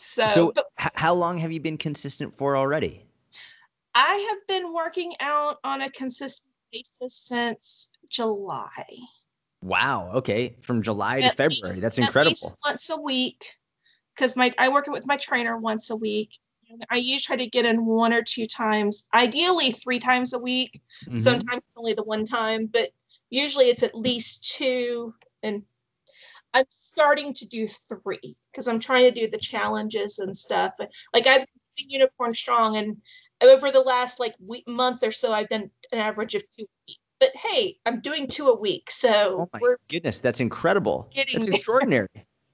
So, 0.00 0.26
so 0.26 0.52
but, 0.54 0.64
h- 0.80 0.90
how 0.94 1.14
long 1.14 1.38
have 1.38 1.52
you 1.52 1.60
been 1.60 1.76
consistent 1.76 2.36
for 2.36 2.56
already? 2.56 3.04
I 3.94 4.14
have 4.30 4.46
been 4.46 4.72
working 4.72 5.12
out 5.20 5.58
on 5.64 5.82
a 5.82 5.90
consistent 5.90 6.50
basis 6.72 7.14
since 7.14 7.90
July. 8.08 8.84
Wow. 9.62 10.10
Okay. 10.14 10.56
From 10.60 10.82
July 10.82 11.18
at 11.18 11.30
to 11.30 11.36
February. 11.36 11.70
Least, 11.70 11.80
That's 11.80 11.98
incredible. 11.98 12.58
once 12.64 12.90
a 12.90 13.00
week. 13.00 13.44
Because 14.14 14.36
my 14.36 14.52
I 14.58 14.68
work 14.68 14.86
with 14.88 15.06
my 15.06 15.16
trainer 15.16 15.56
once 15.56 15.90
a 15.90 15.96
week. 15.96 16.38
I 16.90 16.96
usually 16.96 17.20
try 17.20 17.36
to 17.36 17.50
get 17.50 17.64
in 17.64 17.86
one 17.86 18.12
or 18.12 18.22
two 18.22 18.46
times, 18.46 19.06
ideally 19.14 19.72
three 19.72 19.98
times 19.98 20.34
a 20.34 20.38
week. 20.38 20.80
Mm-hmm. 21.06 21.18
Sometimes 21.18 21.62
only 21.76 21.94
the 21.94 22.02
one 22.02 22.26
time, 22.26 22.66
but 22.66 22.90
usually 23.30 23.66
it's 23.66 23.82
at 23.82 23.94
least 23.94 24.56
two 24.56 25.14
and 25.42 25.62
I'm 26.54 26.64
starting 26.70 27.34
to 27.34 27.46
do 27.46 27.66
three 27.66 28.36
because 28.50 28.68
I'm 28.68 28.80
trying 28.80 29.12
to 29.12 29.20
do 29.20 29.28
the 29.28 29.38
challenges 29.38 30.18
and 30.18 30.36
stuff. 30.36 30.72
But 30.78 30.90
Like 31.12 31.26
I've 31.26 31.46
been 31.76 31.90
unicorn 31.90 32.34
strong, 32.34 32.76
and 32.76 32.96
over 33.42 33.70
the 33.70 33.80
last 33.80 34.18
like 34.18 34.34
week, 34.44 34.66
month 34.66 35.02
or 35.04 35.12
so, 35.12 35.32
I've 35.32 35.48
done 35.48 35.70
an 35.92 35.98
average 35.98 36.34
of 36.34 36.42
two 36.56 36.66
weeks. 36.86 37.00
But 37.20 37.30
hey, 37.34 37.78
I'm 37.86 38.00
doing 38.00 38.26
two 38.26 38.48
a 38.48 38.56
week, 38.56 38.90
so 38.90 39.48
oh 39.52 39.60
my 39.60 39.74
goodness, 39.88 40.18
that's 40.20 40.40
incredible. 40.40 41.10
That's 41.14 41.32
there. 41.34 41.54
extraordinary. 41.54 42.08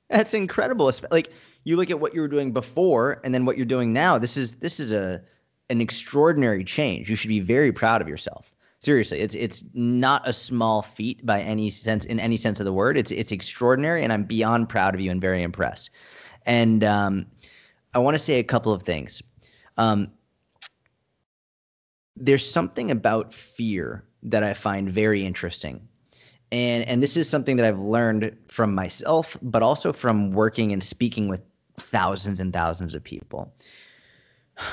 That's 0.08 0.32
incredible. 0.32 0.90
Like 1.10 1.32
you 1.64 1.76
look 1.76 1.90
at 1.90 2.00
what 2.00 2.14
you 2.14 2.20
were 2.20 2.28
doing 2.28 2.52
before, 2.52 3.20
and 3.24 3.34
then 3.34 3.44
what 3.44 3.56
you're 3.56 3.66
doing 3.66 3.92
now. 3.92 4.18
This 4.18 4.36
is 4.36 4.56
this 4.56 4.80
is 4.80 4.92
a 4.92 5.22
an 5.70 5.80
extraordinary 5.80 6.64
change. 6.64 7.10
You 7.10 7.16
should 7.16 7.28
be 7.28 7.40
very 7.40 7.72
proud 7.72 8.00
of 8.00 8.08
yourself. 8.08 8.54
Seriously, 8.80 9.20
it's 9.20 9.34
it's 9.34 9.64
not 9.74 10.26
a 10.28 10.32
small 10.32 10.82
feat 10.82 11.24
by 11.24 11.40
any 11.40 11.70
sense 11.70 12.04
in 12.04 12.20
any 12.20 12.36
sense 12.36 12.60
of 12.60 12.66
the 12.66 12.72
word. 12.72 12.96
It's 12.96 13.10
it's 13.10 13.32
extraordinary, 13.32 14.02
and 14.02 14.12
I'm 14.12 14.24
beyond 14.24 14.68
proud 14.68 14.94
of 14.94 15.00
you 15.00 15.10
and 15.10 15.20
very 15.20 15.42
impressed. 15.42 15.90
And 16.46 16.84
um, 16.84 17.26
I 17.94 17.98
want 17.98 18.14
to 18.14 18.18
say 18.18 18.38
a 18.38 18.44
couple 18.44 18.72
of 18.72 18.82
things. 18.82 19.22
Um, 19.78 20.10
there's 22.16 22.48
something 22.48 22.90
about 22.90 23.32
fear 23.32 24.04
that 24.24 24.42
I 24.42 24.54
find 24.54 24.88
very 24.88 25.24
interesting. 25.24 25.86
And, 26.50 26.84
and 26.88 27.02
this 27.02 27.16
is 27.16 27.28
something 27.28 27.56
that 27.56 27.66
I've 27.66 27.78
learned 27.78 28.36
from 28.48 28.74
myself, 28.74 29.36
but 29.42 29.62
also 29.62 29.92
from 29.92 30.32
working 30.32 30.72
and 30.72 30.82
speaking 30.82 31.28
with 31.28 31.42
thousands 31.76 32.40
and 32.40 32.52
thousands 32.52 32.94
of 32.94 33.02
people. 33.02 33.52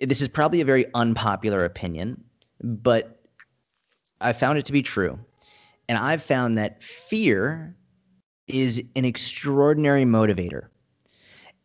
This 0.00 0.20
is 0.20 0.26
probably 0.26 0.60
a 0.60 0.64
very 0.64 0.86
unpopular 0.94 1.64
opinion, 1.64 2.24
but 2.60 3.22
I 4.20 4.32
found 4.32 4.58
it 4.58 4.64
to 4.64 4.72
be 4.72 4.82
true. 4.82 5.16
And 5.88 5.96
I've 5.96 6.20
found 6.20 6.58
that 6.58 6.82
fear 6.82 7.76
is 8.48 8.82
an 8.96 9.04
extraordinary 9.04 10.04
motivator. 10.04 10.66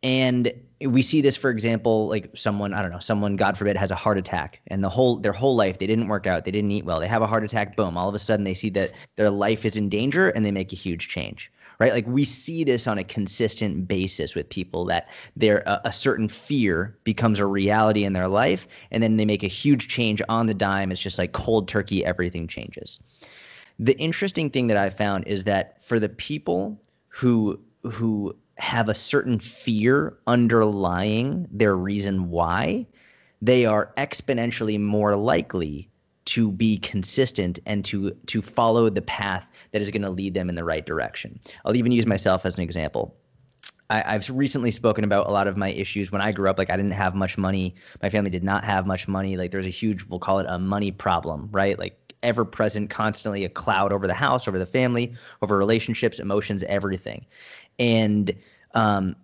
And 0.04 0.51
we 0.82 1.01
see 1.01 1.22
this, 1.22 1.36
for 1.36 1.50
example, 1.50 2.08
like 2.08 2.30
someone, 2.36 2.74
I 2.74 2.82
don't 2.82 2.92
know, 2.92 3.00
someone, 3.00 3.36
God 3.36 3.58
forbid, 3.58 3.75
has 3.77 3.89
a 3.89 3.96
heart 3.96 4.18
attack 4.18 4.62
and 4.68 4.84
the 4.84 4.89
whole, 4.89 5.18
their 5.18 5.34
whole 5.34 5.56
life, 5.56 5.80
they 5.80 5.88
didn't 5.88 6.08
work 6.08 6.27
out, 6.27 6.46
they 6.46 6.51
didn't 6.51 6.72
eat 6.72 6.86
well, 6.86 7.00
they 7.00 7.08
have 7.08 7.24
a 7.24 7.27
heart 7.27 7.44
attack, 7.44 7.75
boom, 7.75 7.98
all 7.98 8.08
of 8.08 8.13
a 8.13 8.20
sudden 8.20 8.44
they 8.44 8.54
see 8.54 8.70
that 8.70 8.92
their 9.16 9.32
life 9.32 9.66
is 9.66 9.75
in 9.75 9.89
danger 9.89 10.30
and 10.30 10.46
they 10.46 10.51
make 10.51 10.72
a 10.72 10.75
huge 10.75 11.08
change 11.08 11.51
right? 11.80 11.94
Like 11.94 12.08
we 12.08 12.25
see 12.25 12.63
this 12.63 12.88
on 12.88 12.98
a 12.98 13.04
consistent 13.04 13.88
basis 13.88 14.36
with 14.36 14.50
people 14.50 14.86
that 14.86 15.08
their 15.36 15.60
a, 15.60 15.70
uh, 15.70 15.82
a 15.86 15.94
certain 15.94 16.27
fear 16.27 16.98
becomes 17.04 17.39
a 17.39 17.46
reality 17.46 18.04
in 18.04 18.13
their 18.13 18.27
life, 18.27 18.68
and 18.92 19.04
then 19.04 19.18
they 19.18 19.25
make 19.25 19.44
a 19.44 19.48
huge 19.48 19.88
change 19.88 20.22
on 20.30 20.48
the 20.48 20.54
dime. 20.54 20.92
It's 20.92 21.01
just 21.01 21.18
like 21.18 21.34
cold 21.34 21.68
turkey, 21.68 22.04
everything 22.06 22.48
changes. 22.48 23.00
The 23.80 23.98
interesting 24.00 24.50
thing 24.50 24.68
that 24.68 24.77
I 24.77 24.89
found 24.89 25.27
is 25.27 25.44
that 25.44 25.84
for 25.84 26.00
the 26.00 26.10
people 26.10 26.82
who 27.10 27.60
who 27.84 28.36
have 28.58 28.90
a 28.90 28.96
certain 28.96 29.40
fear 29.40 30.18
underlying 30.28 31.48
their 31.52 31.76
reason 31.76 32.30
why, 32.30 32.86
they 33.42 33.66
are 33.66 33.94
exponentially 33.98 34.80
more 34.80 35.16
likely 35.16 35.90
to 36.26 36.52
be 36.52 36.78
consistent 36.80 37.60
and 37.66 37.86
to 37.86 38.12
to 38.26 38.42
follow 38.42 38.90
the 38.90 39.02
path 39.02 39.48
that 39.72 39.82
is 39.82 39.90
going 39.92 40.02
to 40.02 40.10
lead 40.10 40.34
them 40.34 40.50
in 40.50 40.56
the 40.56 40.64
right 40.64 40.86
direction. 40.86 41.40
I'll 41.64 41.76
even 41.76 41.92
use 41.92 42.06
myself 42.06 42.46
as 42.46 42.56
an 42.56 42.62
example. 42.62 43.16
I, 43.90 44.12
have 44.12 44.30
recently 44.30 44.72
spoken 44.72 45.06
about 45.06 45.28
a 45.28 45.32
lot 45.32 45.48
of 45.48 45.56
my 45.56 45.70
issues 45.70 46.12
when 46.12 46.20
I 46.20 46.34
grew 46.34 46.50
up. 46.50 46.58
Like 46.58 46.70
I 46.70 46.76
didn't 46.76 46.92
have 46.92 47.16
much 47.16 47.38
money. 47.38 47.76
My 48.02 48.10
family 48.10 48.30
did 48.30 48.44
not 48.44 48.66
have 48.66 48.86
much 48.86 49.08
money. 49.08 49.38
Like 49.38 49.52
there's 49.52 49.66
a 49.66 49.70
huge, 49.70 50.04
we'll 50.06 50.20
call 50.20 50.40
it 50.40 50.46
a 50.50 50.60
money 50.60 50.92
problem, 50.92 51.48
right? 51.54 51.80
Like 51.80 52.08
ever 52.24 52.44
present, 52.44 52.90
constantly 52.90 53.46
a 53.46 53.50
cloud 53.50 53.94
over 53.94 54.08
the 54.08 54.14
house, 54.14 54.48
over 54.48 54.60
the 54.60 54.66
family, 54.66 55.14
over 55.42 55.58
relationships, 55.58 56.20
emotions, 56.20 56.64
everything. 56.64 57.26
And 57.80 58.34
um, 58.74 59.16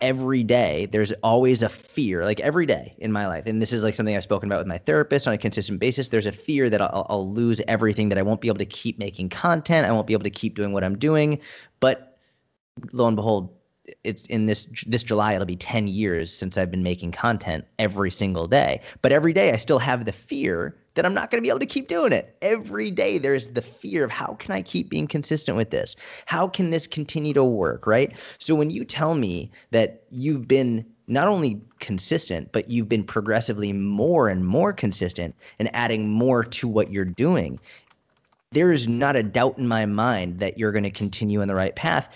every 0.00 0.44
day 0.44 0.86
there's 0.86 1.12
always 1.24 1.62
a 1.62 1.68
fear 1.68 2.24
like 2.24 2.38
every 2.40 2.64
day 2.64 2.94
in 2.98 3.10
my 3.10 3.26
life 3.26 3.44
and 3.46 3.60
this 3.60 3.72
is 3.72 3.82
like 3.82 3.96
something 3.96 4.14
i've 4.14 4.22
spoken 4.22 4.48
about 4.48 4.58
with 4.58 4.66
my 4.66 4.78
therapist 4.78 5.26
on 5.26 5.34
a 5.34 5.38
consistent 5.38 5.80
basis 5.80 6.10
there's 6.10 6.26
a 6.26 6.30
fear 6.30 6.70
that 6.70 6.80
I'll, 6.80 7.04
I'll, 7.08 7.28
lose 7.28 7.60
everything 7.66 8.08
that 8.10 8.16
i 8.16 8.22
won't 8.22 8.40
be 8.40 8.46
able 8.46 8.58
to 8.58 8.66
keep 8.66 8.96
making 8.96 9.28
content 9.28 9.86
i 9.86 9.90
won't 9.90 10.06
be 10.06 10.12
able 10.12 10.22
to 10.22 10.30
keep 10.30 10.54
doing 10.54 10.72
what 10.72 10.84
i'm 10.84 10.96
doing 10.96 11.40
but 11.80 12.16
lo 12.92 13.08
and 13.08 13.16
behold 13.16 13.52
it's 14.04 14.26
in 14.26 14.46
this 14.46 14.66
this 14.86 15.02
July 15.02 15.34
it'll 15.34 15.46
be 15.46 15.56
10 15.56 15.88
years 15.88 16.32
since 16.32 16.58
I've 16.58 16.70
been 16.70 16.82
making 16.82 17.12
content 17.12 17.64
every 17.78 18.10
single 18.10 18.46
day. 18.46 18.82
But 19.02 19.12
every 19.12 19.32
day 19.32 19.52
I 19.52 19.56
still 19.56 19.78
have 19.78 20.04
the 20.04 20.12
fear 20.12 20.76
that 20.98 21.06
I'm 21.06 21.14
not 21.14 21.30
going 21.30 21.38
to 21.38 21.42
be 21.42 21.48
able 21.48 21.60
to 21.60 21.66
keep 21.66 21.86
doing 21.86 22.12
it. 22.12 22.36
Every 22.42 22.90
day 22.90 23.18
there's 23.18 23.46
the 23.46 23.62
fear 23.62 24.02
of 24.02 24.10
how 24.10 24.34
can 24.40 24.50
I 24.50 24.62
keep 24.62 24.88
being 24.88 25.06
consistent 25.06 25.56
with 25.56 25.70
this? 25.70 25.94
How 26.26 26.48
can 26.48 26.70
this 26.70 26.88
continue 26.88 27.32
to 27.34 27.44
work, 27.44 27.86
right? 27.86 28.12
So 28.38 28.56
when 28.56 28.70
you 28.70 28.84
tell 28.84 29.14
me 29.14 29.48
that 29.70 30.02
you've 30.10 30.48
been 30.48 30.84
not 31.06 31.28
only 31.28 31.62
consistent, 31.78 32.50
but 32.50 32.68
you've 32.68 32.88
been 32.88 33.04
progressively 33.04 33.72
more 33.72 34.28
and 34.28 34.44
more 34.44 34.72
consistent 34.72 35.36
and 35.60 35.72
adding 35.72 36.08
more 36.08 36.42
to 36.42 36.66
what 36.66 36.90
you're 36.90 37.04
doing, 37.04 37.60
there 38.50 38.72
is 38.72 38.88
not 38.88 39.14
a 39.14 39.22
doubt 39.22 39.56
in 39.56 39.68
my 39.68 39.86
mind 39.86 40.40
that 40.40 40.58
you're 40.58 40.72
going 40.72 40.82
to 40.82 40.90
continue 40.90 41.42
in 41.42 41.46
the 41.46 41.54
right 41.54 41.76
path. 41.76 42.10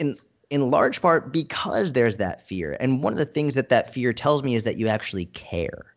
In 0.00 0.16
in 0.50 0.68
large 0.68 1.00
part 1.00 1.32
because 1.32 1.92
there's 1.92 2.16
that 2.16 2.44
fear. 2.44 2.76
And 2.80 3.04
one 3.04 3.12
of 3.12 3.20
the 3.20 3.24
things 3.24 3.54
that 3.54 3.68
that 3.68 3.94
fear 3.94 4.12
tells 4.12 4.42
me 4.42 4.56
is 4.56 4.64
that 4.64 4.78
you 4.78 4.88
actually 4.88 5.26
care, 5.26 5.94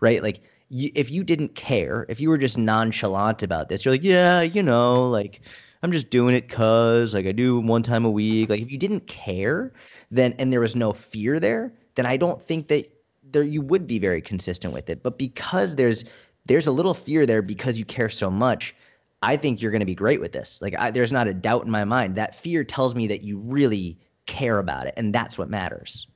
right? 0.00 0.22
Like, 0.22 0.40
you, 0.68 0.90
if 0.94 1.10
you 1.10 1.24
didn't 1.24 1.54
care, 1.54 2.06
if 2.08 2.20
you 2.20 2.28
were 2.28 2.38
just 2.38 2.58
nonchalant 2.58 3.42
about 3.42 3.68
this, 3.68 3.84
you're 3.84 3.94
like, 3.94 4.02
yeah, 4.02 4.40
you 4.42 4.62
know, 4.62 5.08
like, 5.08 5.40
I'm 5.82 5.92
just 5.92 6.10
doing 6.10 6.34
it 6.34 6.48
cause, 6.48 7.14
like, 7.14 7.26
I 7.26 7.32
do 7.32 7.60
one 7.60 7.82
time 7.82 8.04
a 8.04 8.10
week. 8.10 8.48
Like, 8.48 8.60
if 8.60 8.70
you 8.70 8.78
didn't 8.78 9.06
care, 9.06 9.72
then, 10.10 10.34
and 10.38 10.52
there 10.52 10.60
was 10.60 10.74
no 10.74 10.92
fear 10.92 11.38
there, 11.38 11.72
then 11.94 12.06
I 12.06 12.16
don't 12.16 12.42
think 12.42 12.68
that 12.68 12.90
there 13.30 13.42
you 13.42 13.62
would 13.62 13.86
be 13.86 13.98
very 13.98 14.20
consistent 14.20 14.72
with 14.72 14.90
it. 14.90 15.02
But 15.02 15.18
because 15.18 15.76
there's, 15.76 16.04
there's 16.46 16.66
a 16.66 16.72
little 16.72 16.94
fear 16.94 17.26
there 17.26 17.42
because 17.42 17.78
you 17.78 17.84
care 17.84 18.08
so 18.08 18.30
much, 18.30 18.74
I 19.22 19.36
think 19.36 19.60
you're 19.60 19.70
going 19.70 19.80
to 19.80 19.86
be 19.86 19.94
great 19.94 20.20
with 20.20 20.32
this. 20.32 20.60
Like, 20.60 20.74
I, 20.78 20.90
there's 20.90 21.12
not 21.12 21.28
a 21.28 21.34
doubt 21.34 21.64
in 21.64 21.70
my 21.70 21.84
mind. 21.84 22.16
That 22.16 22.34
fear 22.34 22.64
tells 22.64 22.94
me 22.94 23.06
that 23.08 23.22
you 23.22 23.38
really 23.38 23.98
care 24.26 24.58
about 24.58 24.86
it, 24.86 24.94
and 24.96 25.14
that's 25.14 25.38
what 25.38 25.48
matters. 25.48 26.06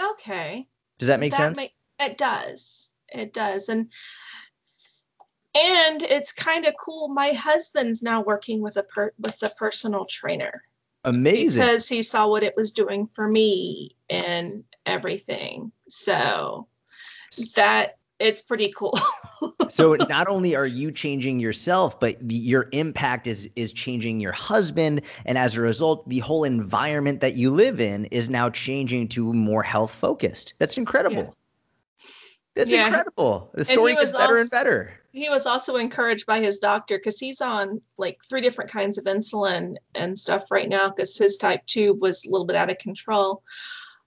Okay. 0.00 0.66
Does 0.98 1.08
that 1.08 1.20
make 1.20 1.32
That 1.32 1.56
sense? 1.56 1.72
It 1.98 2.18
does. 2.18 2.94
It 3.08 3.32
does. 3.32 3.68
And 3.68 3.88
and 5.54 6.02
it's 6.02 6.32
kind 6.32 6.66
of 6.66 6.74
cool. 6.78 7.08
My 7.08 7.30
husband's 7.30 8.02
now 8.02 8.22
working 8.22 8.60
with 8.60 8.76
a 8.76 8.82
per- 8.82 9.14
with 9.18 9.42
a 9.42 9.50
personal 9.58 10.04
trainer 10.04 10.62
Amazing. 11.04 11.60
because 11.60 11.88
he 11.88 12.02
saw 12.02 12.28
what 12.28 12.42
it 12.42 12.54
was 12.56 12.70
doing 12.70 13.06
for 13.08 13.28
me 13.28 13.96
and 14.10 14.62
everything. 14.86 15.72
So 15.88 16.68
that 17.56 17.98
it's 18.18 18.42
pretty 18.42 18.72
cool. 18.76 18.98
so 19.68 19.94
not 20.08 20.28
only 20.28 20.56
are 20.56 20.66
you 20.66 20.90
changing 20.90 21.38
yourself 21.38 22.00
but 22.00 22.16
your 22.30 22.68
impact 22.72 23.26
is 23.26 23.48
is 23.54 23.72
changing 23.72 24.20
your 24.20 24.32
husband 24.32 25.00
and 25.24 25.38
as 25.38 25.56
a 25.56 25.60
result 25.60 26.08
the 26.08 26.18
whole 26.18 26.44
environment 26.44 27.20
that 27.20 27.34
you 27.34 27.50
live 27.50 27.80
in 27.80 28.06
is 28.06 28.28
now 28.28 28.50
changing 28.50 29.06
to 29.06 29.32
more 29.32 29.62
health 29.62 29.92
focused 29.92 30.54
that's 30.58 30.78
incredible 30.78 31.36
that's 32.58 32.70
Yeah. 32.72 32.86
incredible. 32.86 33.50
The 33.54 33.64
story 33.64 33.94
gets 33.94 34.12
better 34.16 34.36
and 34.38 34.50
better. 34.50 34.92
he 35.12 35.30
was 35.30 35.46
also 35.46 35.76
encouraged 35.76 36.26
by 36.26 36.40
his 36.40 36.58
doctor 36.58 36.98
because 36.98 37.18
he's 37.18 37.40
on 37.40 37.80
like 37.96 38.18
three 38.28 38.40
different 38.40 38.70
kinds 38.70 38.98
of 38.98 39.04
insulin 39.04 39.76
and 39.94 40.18
stuff 40.18 40.50
right 40.50 40.68
now 40.68 40.90
because 40.90 41.16
his 41.16 41.36
type 41.36 41.64
2 41.66 41.94
was 41.94 42.24
a 42.26 42.30
little 42.30 42.46
bit 42.46 42.56
out 42.56 42.70
of 42.70 42.78
control. 42.78 43.42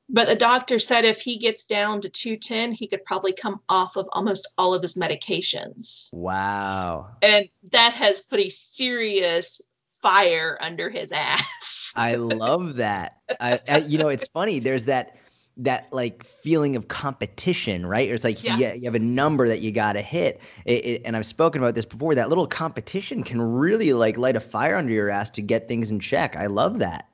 But 0.09 0.27
the 0.27 0.35
doctor 0.35 0.77
said 0.77 1.05
if 1.05 1.21
he 1.21 1.37
gets 1.37 1.63
down 1.65 2.01
to 2.01 2.09
210 2.09 2.73
he 2.73 2.87
could 2.87 3.03
probably 3.05 3.31
come 3.31 3.61
off 3.69 3.95
of 3.95 4.07
almost 4.11 4.47
all 4.57 4.73
of 4.73 4.81
his 4.81 4.95
medications. 4.95 6.09
Wow. 6.11 7.07
And 7.21 7.45
that 7.71 7.93
has 7.93 8.23
put 8.23 8.39
a 8.41 8.49
serious 8.49 9.61
fire 10.01 10.57
under 10.61 10.89
his 10.89 11.11
ass. 11.13 11.93
I 11.95 12.15
love 12.15 12.75
that. 12.75 13.17
I, 13.39 13.59
I 13.69 13.77
you 13.77 13.97
know 13.97 14.09
it's 14.09 14.27
funny. 14.27 14.59
There's 14.59 14.85
that 14.85 15.15
that 15.57 15.87
like 15.91 16.23
feeling 16.23 16.75
of 16.75 16.87
competition 16.87 17.85
right? 17.85 18.09
It's 18.09 18.23
like 18.23 18.43
Yeah. 18.43 18.57
you, 18.57 18.71
you 18.79 18.85
have 18.85 18.95
a 18.95 18.99
number 18.99 19.47
that 19.47 19.61
you 19.61 19.71
got 19.71 19.93
to 19.93 20.01
hit. 20.01 20.39
It, 20.65 20.85
it- 20.85 21.01
and 21.05 21.15
i've 21.17 21.25
spoken 21.25 21.61
about 21.61 21.75
this 21.75 21.85
before 21.85 22.15
that 22.15 22.29
little 22.29 22.47
competition 22.47 23.23
can 23.23 23.41
really 23.41 23.93
like 23.93 24.17
light 24.17 24.35
a 24.35 24.39
fire 24.39 24.75
under 24.75 24.91
your 24.91 25.09
ass 25.09 25.29
to 25.31 25.41
get 25.41 25.67
things 25.67 25.91
in 25.91 25.99
check. 25.99 26.35
I 26.35 26.47
love 26.47 26.79
that. 26.79 27.07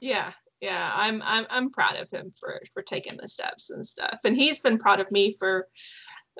Yeah 0.00 0.32
yeah 0.60 0.92
i'm 0.94 1.20
i'm, 1.26 1.44
I'm 1.50 1.70
proud 1.70 1.96
of 1.96 2.10
him 2.10 2.32
for 2.38 2.60
for 2.72 2.80
taking 2.82 3.16
the 3.16 3.28
steps 3.28 3.70
and 3.70 3.86
stuff. 3.86 4.20
And 4.24 4.36
he's 4.36 4.60
been 4.60 4.78
proud 4.78 5.00
of 5.00 5.10
me 5.10 5.34
for 5.38 5.68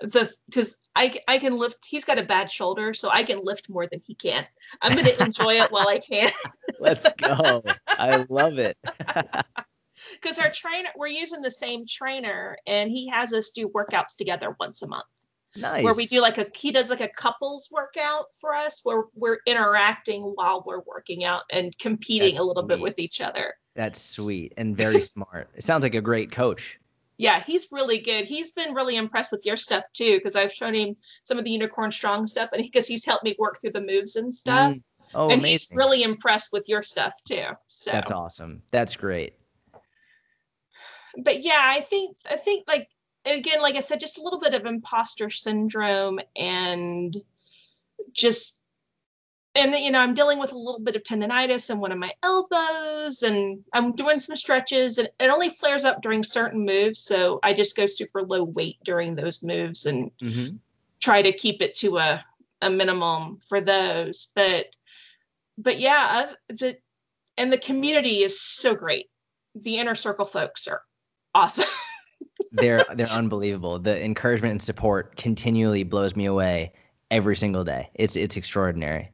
the 0.03 0.31
because 0.47 0.77
I, 0.97 1.19
I 1.29 1.39
can 1.39 1.57
lift 1.57 1.85
he's 1.85 2.05
got 2.05 2.19
a 2.19 2.23
bad 2.25 2.51
shoulder 2.51 2.95
so 2.95 3.11
i 3.11 3.23
can 3.23 3.41
lift 3.43 3.69
more 3.69 3.87
than 3.91 4.01
he 4.07 4.15
can. 4.15 4.47
I'm 4.83 4.95
going 4.95 5.05
to 5.07 5.21
enjoy 5.23 5.55
it 5.55 5.71
while 5.71 5.89
i 5.89 5.99
can. 5.99 6.31
Let's 6.81 7.09
go. 7.11 7.63
I 7.99 8.25
love 8.29 8.59
it 8.59 8.77
because 10.13 10.39
our 10.39 10.51
trainer 10.51 10.89
we're 10.97 11.07
using 11.07 11.43
the 11.43 11.51
same 11.51 11.87
trainer 11.87 12.57
and 12.67 12.91
he 12.91 13.09
has 13.09 13.33
us 13.33 13.51
do 13.51 13.69
workouts 13.69 14.17
together 14.17 14.57
once 14.61 14.83
a 14.83 14.89
month. 14.89 15.05
Nice 15.57 15.85
where 15.85 15.95
we 15.95 16.07
do 16.07 16.21
like 16.21 16.39
a 16.39 16.47
he 16.55 16.73
does 16.73 16.91
like 16.91 17.01
a 17.01 17.09
couples 17.09 17.69
workout 17.71 18.27
for 18.41 18.55
us 18.55 18.81
where 18.83 19.05
we're 19.15 19.39
interacting 19.47 20.23
while 20.23 20.65
we're 20.67 20.81
working 20.81 21.25
out 21.25 21.43
and 21.53 21.77
competing 21.79 22.31
That's 22.31 22.41
a 22.41 22.45
little 22.45 22.65
bit 22.65 22.81
with 22.81 22.99
each 22.99 23.21
other. 23.21 23.55
That's 23.77 24.01
sweet 24.01 24.53
and 24.57 24.77
very 24.77 25.01
smart. 25.01 25.49
It 25.55 25.63
sounds 25.63 25.83
like 25.83 25.95
a 25.95 26.01
great 26.01 26.33
coach. 26.33 26.81
Yeah 27.19 27.41
he's 27.41 27.69
really 27.71 28.01
good. 28.01 28.25
He's 28.25 28.51
been 28.51 28.75
really 28.75 28.97
impressed 28.97 29.31
with 29.31 29.47
your 29.47 29.57
stuff 29.57 29.85
too 29.93 30.17
because 30.17 30.35
i've 30.35 30.53
shown 30.53 30.75
him 30.75 30.97
some 31.23 31.39
of 31.39 31.45
the 31.45 31.53
unicorn 31.53 31.93
strong 31.93 32.27
stuff 32.27 32.51
and 32.53 32.63
because 32.63 32.89
he's 32.89 33.05
helped 33.05 33.25
me 33.25 33.37
work 33.39 33.61
through 33.61 33.73
the 33.73 33.81
moves 33.81 34.17
and 34.17 34.35
stuff. 34.35 34.75
Mm, 34.75 34.83
oh 35.15 35.31
and 35.31 35.39
amazing. 35.39 35.51
he's 35.51 35.69
really 35.73 36.03
impressed 36.03 36.53
with 36.53 36.69
your 36.69 36.83
stuff 36.83 37.15
too 37.25 37.45
so. 37.69 37.93
That's 37.93 38.11
awesome. 38.11 38.61
That's 38.73 38.97
great 38.97 39.35
but 41.19 41.43
yeah 41.43 41.61
i 41.63 41.81
think 41.81 42.17
i 42.31 42.37
think 42.37 42.67
like 42.67 42.89
again 43.27 43.61
like 43.63 43.77
i 43.77 43.81
said 43.81 44.01
just 44.01 44.19
a 44.19 44.23
little 44.23 44.41
bit 44.41 44.55
of 44.55 44.67
imposter 44.67 45.31
syndrome 45.31 46.19
and 46.37 47.17
just 48.13 48.61
and 49.55 49.73
you 49.75 49.91
know 49.91 50.01
i'm 50.01 50.15
dealing 50.15 50.39
with 50.39 50.53
a 50.53 50.59
little 50.59 50.81
bit 50.81 50.97
of 50.97 51.03
tendonitis 51.03 51.71
in 51.71 51.79
one 51.81 51.93
of 51.93 51.99
my 51.99 52.11
elbows 52.23 53.23
and 53.23 53.63
i'm 53.73 53.95
doing 53.95 54.19
some 54.19 54.37
stretches 54.37 54.99
and 54.99 55.09
it 55.21 55.31
only 55.31 55.49
flares 55.49 55.85
up 55.85 56.03
during 56.03 56.23
certain 56.25 56.65
moves. 56.65 57.01
So 57.01 57.39
i 57.43 57.53
just 57.53 57.77
go 57.77 57.87
super 57.87 58.23
low 58.23 58.43
weight 58.43 58.79
during 58.85 59.15
those 59.15 59.43
moves 59.43 59.87
and 59.87 60.11
Mhm. 60.21 60.59
try 61.01 61.23
to 61.23 61.33
keep 61.33 61.63
it 61.63 61.75
to 61.77 61.99
a, 61.99 62.25
a 62.63 62.71
minimum 62.71 63.39
for 63.41 63.61
those. 63.61 64.33
But 64.35 64.75
but 65.59 65.79
yeah 65.79 66.29
uh, 66.31 66.35
the 66.49 66.77
and 67.37 67.53
the 67.53 67.59
community 67.59 68.23
is 68.23 68.41
so 68.41 68.75
great. 68.75 69.11
The 69.55 69.79
inner 69.79 69.95
circle 69.95 70.25
folks 70.25 70.67
are 70.67 70.83
awesome. 71.35 71.67
They're 72.53 72.85
they're 72.95 73.07
unbelievable. 73.09 73.79
The 73.79 74.03
encouragement 74.05 74.53
and 74.53 74.63
support 74.63 75.17
continually 75.17 75.83
blows 75.83 76.15
me 76.15 76.27
away 76.27 76.73
every 77.11 77.37
single 77.37 77.65
day. 77.65 77.91
It's 77.95 78.17
it's 78.17 78.37
extraordinary. 78.37 79.11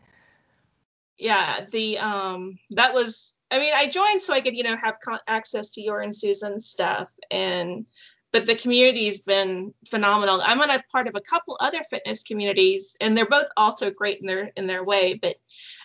Yeah 1.19 1.67
the 1.71 1.99
um 1.99 2.59
that 2.71 2.95
was 2.95 3.35
i 3.51 3.59
mean 3.59 3.73
i 3.75 3.87
joined 3.87 4.23
so 4.23 4.33
i 4.33 4.41
could 4.41 4.57
you 4.57 4.63
know 4.63 4.77
have 4.83 4.95
con- 5.05 5.19
access 5.27 5.69
to 5.71 5.83
your 5.83 6.01
and 6.01 6.15
susan's 6.15 6.67
stuff 6.67 7.11
and 7.31 7.85
but 8.33 8.47
the 8.47 8.55
community's 8.55 9.19
been 9.19 9.75
phenomenal. 9.89 10.41
I'm 10.45 10.61
on 10.61 10.71
a 10.71 10.83
part 10.93 11.09
of 11.09 11.17
a 11.17 11.21
couple 11.21 11.57
other 11.61 11.83
fitness 11.91 12.23
communities 12.23 12.97
and 13.01 13.17
they're 13.17 13.27
both 13.27 13.49
also 13.57 13.91
great 13.91 14.21
in 14.21 14.27
their 14.27 14.53
in 14.57 14.67
their 14.67 14.85
way 14.85 15.15
but 15.15 15.37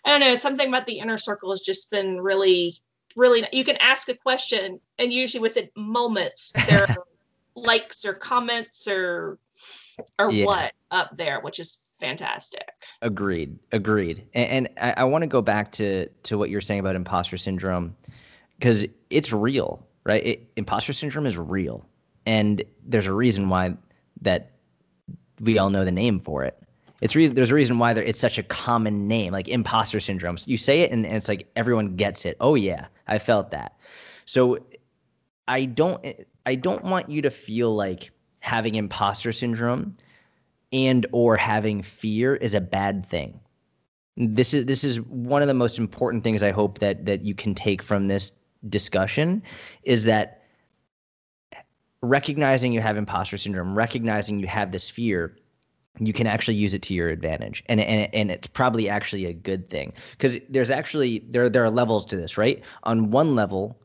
i 0.06 0.10
don't 0.10 0.19
know 0.19 0.36
something 0.36 0.69
about 0.69 0.86
the 0.86 1.00
inner 1.00 1.17
circle 1.17 1.52
has 1.52 1.62
just 1.62 1.91
been 1.91 2.21
really 2.21 2.76
really 3.15 3.47
you 3.51 3.63
can 3.63 3.78
ask 3.78 4.10
a 4.10 4.15
question 4.15 4.80
and 4.99 5.13
usually 5.13 5.41
within 5.41 5.69
moments 5.75 6.51
there 6.67 6.82
are 6.82 7.04
likes 7.56 8.04
or 8.04 8.13
comments 8.13 8.88
or 8.88 9.39
or 10.19 10.30
Yeah. 10.30 10.45
what 10.45 10.73
up 10.91 11.15
there 11.17 11.39
which 11.39 11.60
is 11.60 11.91
fantastic 11.99 12.69
Agreed. 13.01 13.58
Agreed. 13.71 14.25
And, 14.34 14.67
and 14.67 14.69
I, 14.82 15.01
I 15.01 15.04
want 15.06 15.21
to 15.23 15.28
go 15.28 15.41
back 15.41 15.71
to 15.73 16.08
to 16.23 16.38
what 16.38 16.49
you're 16.49 16.62
saying 16.62 16.80
about 16.80 16.95
imposter 16.95 17.38
syndrome 17.38 17.95
because 18.58 18.86
it's 19.10 19.32
real, 19.32 19.86
right? 20.06 20.25
It, 20.25 20.51
imposter 20.56 20.93
syndrome 20.93 21.25
is 21.25 21.38
real, 21.38 21.86
and 22.25 22.63
there's 22.86 23.08
a 23.08 23.13
reason 23.13 23.49
why 23.49 23.75
that 24.21 24.51
we 25.39 25.58
all 25.58 25.69
know 25.69 25.86
the 25.86 25.91
name 25.91 26.19
for 26.19 26.43
it. 26.43 26.58
It's 27.05 27.15
re- 27.15 27.27
there's 27.27 27.51
a 27.51 27.55
reason 27.55 27.77
why 27.77 27.91
it's 27.91 28.17
such 28.17 28.39
a 28.39 28.43
common 28.43 29.07
name, 29.07 29.31
like 29.31 29.47
imposter 29.47 29.99
syndrome. 29.99 30.39
You 30.47 30.57
say 30.57 30.81
it, 30.81 30.91
and, 30.91 31.05
and 31.05 31.15
it's 31.15 31.27
like 31.27 31.47
everyone 31.55 31.95
gets 31.95 32.25
it. 32.25 32.35
Oh 32.39 32.55
yeah, 32.55 32.87
I 33.07 33.19
felt 33.19 33.51
that. 33.51 33.77
So 34.25 34.57
I 35.47 35.65
don't 35.65 36.03
I 36.47 36.55
don't 36.55 36.83
want 36.83 37.07
you 37.11 37.21
to 37.21 37.29
feel 37.29 37.75
like 37.75 38.09
having 38.39 38.73
imposter 38.73 39.31
syndrome 39.31 39.95
and 40.73 41.05
or 41.11 41.37
having 41.37 41.83
fear 41.83 42.37
is 42.37 42.55
a 42.55 42.61
bad 42.61 43.05
thing. 43.05 43.39
This 44.17 44.55
is 44.55 44.65
this 44.65 44.83
is 44.83 44.99
one 45.01 45.43
of 45.43 45.47
the 45.47 45.53
most 45.53 45.77
important 45.77 46.23
things 46.23 46.41
I 46.41 46.49
hope 46.49 46.79
that 46.79 47.05
that 47.05 47.23
you 47.23 47.35
can 47.35 47.53
take 47.53 47.83
from 47.83 48.07
this 48.07 48.31
discussion 48.67 49.43
is 49.83 50.05
that 50.05 50.41
recognizing 52.01 52.73
you 52.73 52.81
have 52.81 52.97
imposter 52.97 53.37
syndrome, 53.37 53.77
recognizing 53.77 54.39
you 54.39 54.47
have 54.47 54.71
this 54.71 54.89
fear, 54.89 55.37
you 55.99 56.13
can 56.13 56.27
actually 56.27 56.55
use 56.55 56.73
it 56.73 56.81
to 56.84 56.93
your 56.93 57.10
advantage. 57.10 57.63
And 57.67 57.79
and 57.79 58.13
and 58.13 58.31
it's 58.31 58.47
probably 58.47 58.89
actually 58.89 59.25
a 59.25 59.34
good 59.34 59.69
thing 59.69 59.93
because 60.12 60.38
there's 60.49 60.71
actually 60.71 61.19
there 61.29 61.49
there 61.49 61.63
are 61.63 61.69
levels 61.69 62.05
to 62.08 62.15
this, 62.15 62.38
right? 62.38 62.63
On 62.84 63.12
one 63.12 63.36
level, 63.36 63.79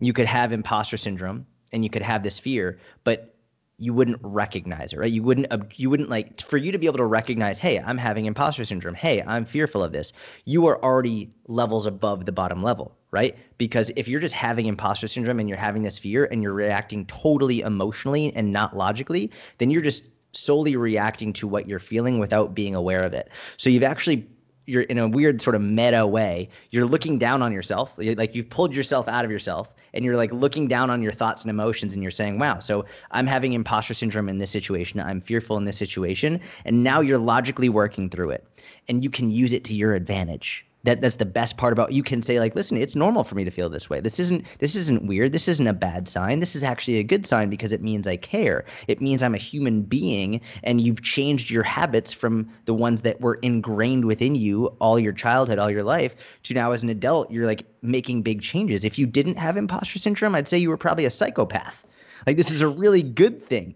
you 0.00 0.12
could 0.12 0.26
have 0.26 0.52
imposter 0.52 0.96
syndrome 0.96 1.46
and 1.72 1.84
you 1.84 1.90
could 1.90 2.02
have 2.02 2.22
this 2.22 2.38
fear, 2.38 2.78
but 3.04 3.34
you 3.80 3.94
wouldn't 3.94 4.18
recognize 4.22 4.92
it, 4.92 4.98
right? 4.98 5.12
You 5.12 5.22
wouldn't 5.22 5.46
you 5.78 5.88
wouldn't 5.88 6.10
like 6.10 6.40
for 6.40 6.56
you 6.56 6.72
to 6.72 6.78
be 6.78 6.86
able 6.86 6.98
to 6.98 7.04
recognize, 7.04 7.58
hey, 7.58 7.78
I'm 7.78 7.98
having 7.98 8.26
imposter 8.26 8.64
syndrome. 8.64 8.94
Hey, 8.94 9.22
I'm 9.22 9.44
fearful 9.44 9.84
of 9.84 9.92
this. 9.92 10.12
You 10.44 10.66
are 10.66 10.82
already 10.82 11.30
levels 11.46 11.86
above 11.86 12.26
the 12.26 12.32
bottom 12.32 12.62
level, 12.62 12.96
right? 13.12 13.36
Because 13.56 13.92
if 13.94 14.08
you're 14.08 14.20
just 14.20 14.34
having 14.34 14.66
imposter 14.66 15.06
syndrome 15.06 15.38
and 15.38 15.48
you're 15.48 15.58
having 15.58 15.82
this 15.82 15.98
fear 15.98 16.24
and 16.24 16.42
you're 16.42 16.52
reacting 16.54 17.06
totally 17.06 17.60
emotionally 17.60 18.34
and 18.34 18.52
not 18.52 18.76
logically, 18.76 19.30
then 19.58 19.70
you're 19.70 19.82
just 19.82 20.04
solely 20.32 20.76
reacting 20.76 21.32
to 21.34 21.48
what 21.48 21.68
you're 21.68 21.78
feeling 21.78 22.18
without 22.18 22.54
being 22.54 22.74
aware 22.74 23.02
of 23.02 23.12
it. 23.12 23.30
So 23.56 23.70
you've 23.70 23.82
actually 23.82 24.26
you're 24.68 24.82
in 24.82 24.98
a 24.98 25.08
weird 25.08 25.40
sort 25.40 25.56
of 25.56 25.62
meta 25.62 26.06
way. 26.06 26.50
You're 26.72 26.84
looking 26.84 27.18
down 27.18 27.40
on 27.40 27.52
yourself, 27.52 27.94
like 27.96 28.34
you've 28.34 28.50
pulled 28.50 28.76
yourself 28.76 29.08
out 29.08 29.24
of 29.24 29.30
yourself, 29.30 29.72
and 29.94 30.04
you're 30.04 30.18
like 30.18 30.30
looking 30.30 30.68
down 30.68 30.90
on 30.90 31.00
your 31.00 31.12
thoughts 31.12 31.42
and 31.42 31.48
emotions, 31.50 31.94
and 31.94 32.02
you're 32.02 32.10
saying, 32.10 32.38
"Wow, 32.38 32.58
so 32.58 32.84
I'm 33.10 33.26
having 33.26 33.54
imposter 33.54 33.94
syndrome 33.94 34.28
in 34.28 34.36
this 34.36 34.50
situation. 34.50 35.00
I'm 35.00 35.22
fearful 35.22 35.56
in 35.56 35.64
this 35.64 35.78
situation," 35.78 36.38
and 36.66 36.84
now 36.84 37.00
you're 37.00 37.16
logically 37.16 37.70
working 37.70 38.10
through 38.10 38.30
it, 38.30 38.46
and 38.88 39.02
you 39.02 39.08
can 39.08 39.30
use 39.30 39.54
it 39.54 39.64
to 39.64 39.74
your 39.74 39.94
advantage. 39.94 40.66
That 40.84 41.00
that's 41.00 41.16
the 41.16 41.26
best 41.26 41.56
part 41.56 41.72
about 41.72 41.92
you 41.92 42.04
can 42.04 42.22
say 42.22 42.38
like, 42.38 42.54
"Listen, 42.54 42.76
it's 42.76 42.94
normal 42.94 43.24
for 43.24 43.34
me 43.34 43.44
to 43.44 43.50
feel 43.50 43.68
this 43.68 43.90
way. 43.90 44.00
This 44.00 44.20
isn't 44.20 44.44
this 44.60 44.76
isn't 44.76 45.06
weird. 45.06 45.32
This 45.32 45.48
isn't 45.48 45.66
a 45.66 45.72
bad 45.72 46.06
sign. 46.06 46.38
This 46.38 46.54
is 46.54 46.62
actually 46.62 46.98
a 46.98 47.02
good 47.02 47.26
sign 47.26 47.50
because 47.50 47.72
it 47.72 47.82
means 47.82 48.06
I 48.06 48.16
care. 48.16 48.64
It 48.86 49.00
means 49.00 49.22
I'm 49.22 49.34
a 49.34 49.38
human 49.38 49.82
being, 49.82 50.40
and 50.62 50.80
you've 50.80 51.02
changed 51.02 51.50
your 51.50 51.64
habits 51.64 52.12
from 52.12 52.48
the 52.66 52.74
ones 52.74 53.00
that 53.00 53.20
were 53.20 53.40
ingrained 53.42 54.04
within 54.04 54.36
you 54.36 54.66
all 54.78 55.00
your 55.00 55.12
childhood, 55.12 55.58
all 55.58 55.70
your 55.70 55.82
life, 55.82 56.14
to 56.44 56.54
now 56.54 56.70
as 56.70 56.84
an 56.84 56.90
adult, 56.90 57.30
you're 57.30 57.46
like 57.46 57.66
making 57.82 58.22
big 58.22 58.40
changes. 58.40 58.84
If 58.84 58.98
you 58.98 59.06
didn't 59.06 59.36
have 59.36 59.56
imposter 59.56 59.98
syndrome, 59.98 60.36
I'd 60.36 60.46
say 60.46 60.58
you 60.58 60.68
were 60.68 60.76
probably 60.76 61.04
a 61.06 61.10
psychopath. 61.10 61.84
Like 62.26 62.36
this 62.36 62.50
is 62.52 62.60
a 62.60 62.68
really 62.68 63.02
good 63.02 63.44
thing. 63.44 63.74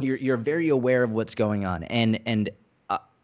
You're 0.00 0.16
you're 0.16 0.38
very 0.38 0.70
aware 0.70 1.02
of 1.02 1.10
what's 1.10 1.34
going 1.34 1.66
on, 1.66 1.84
and 1.84 2.18
and 2.24 2.48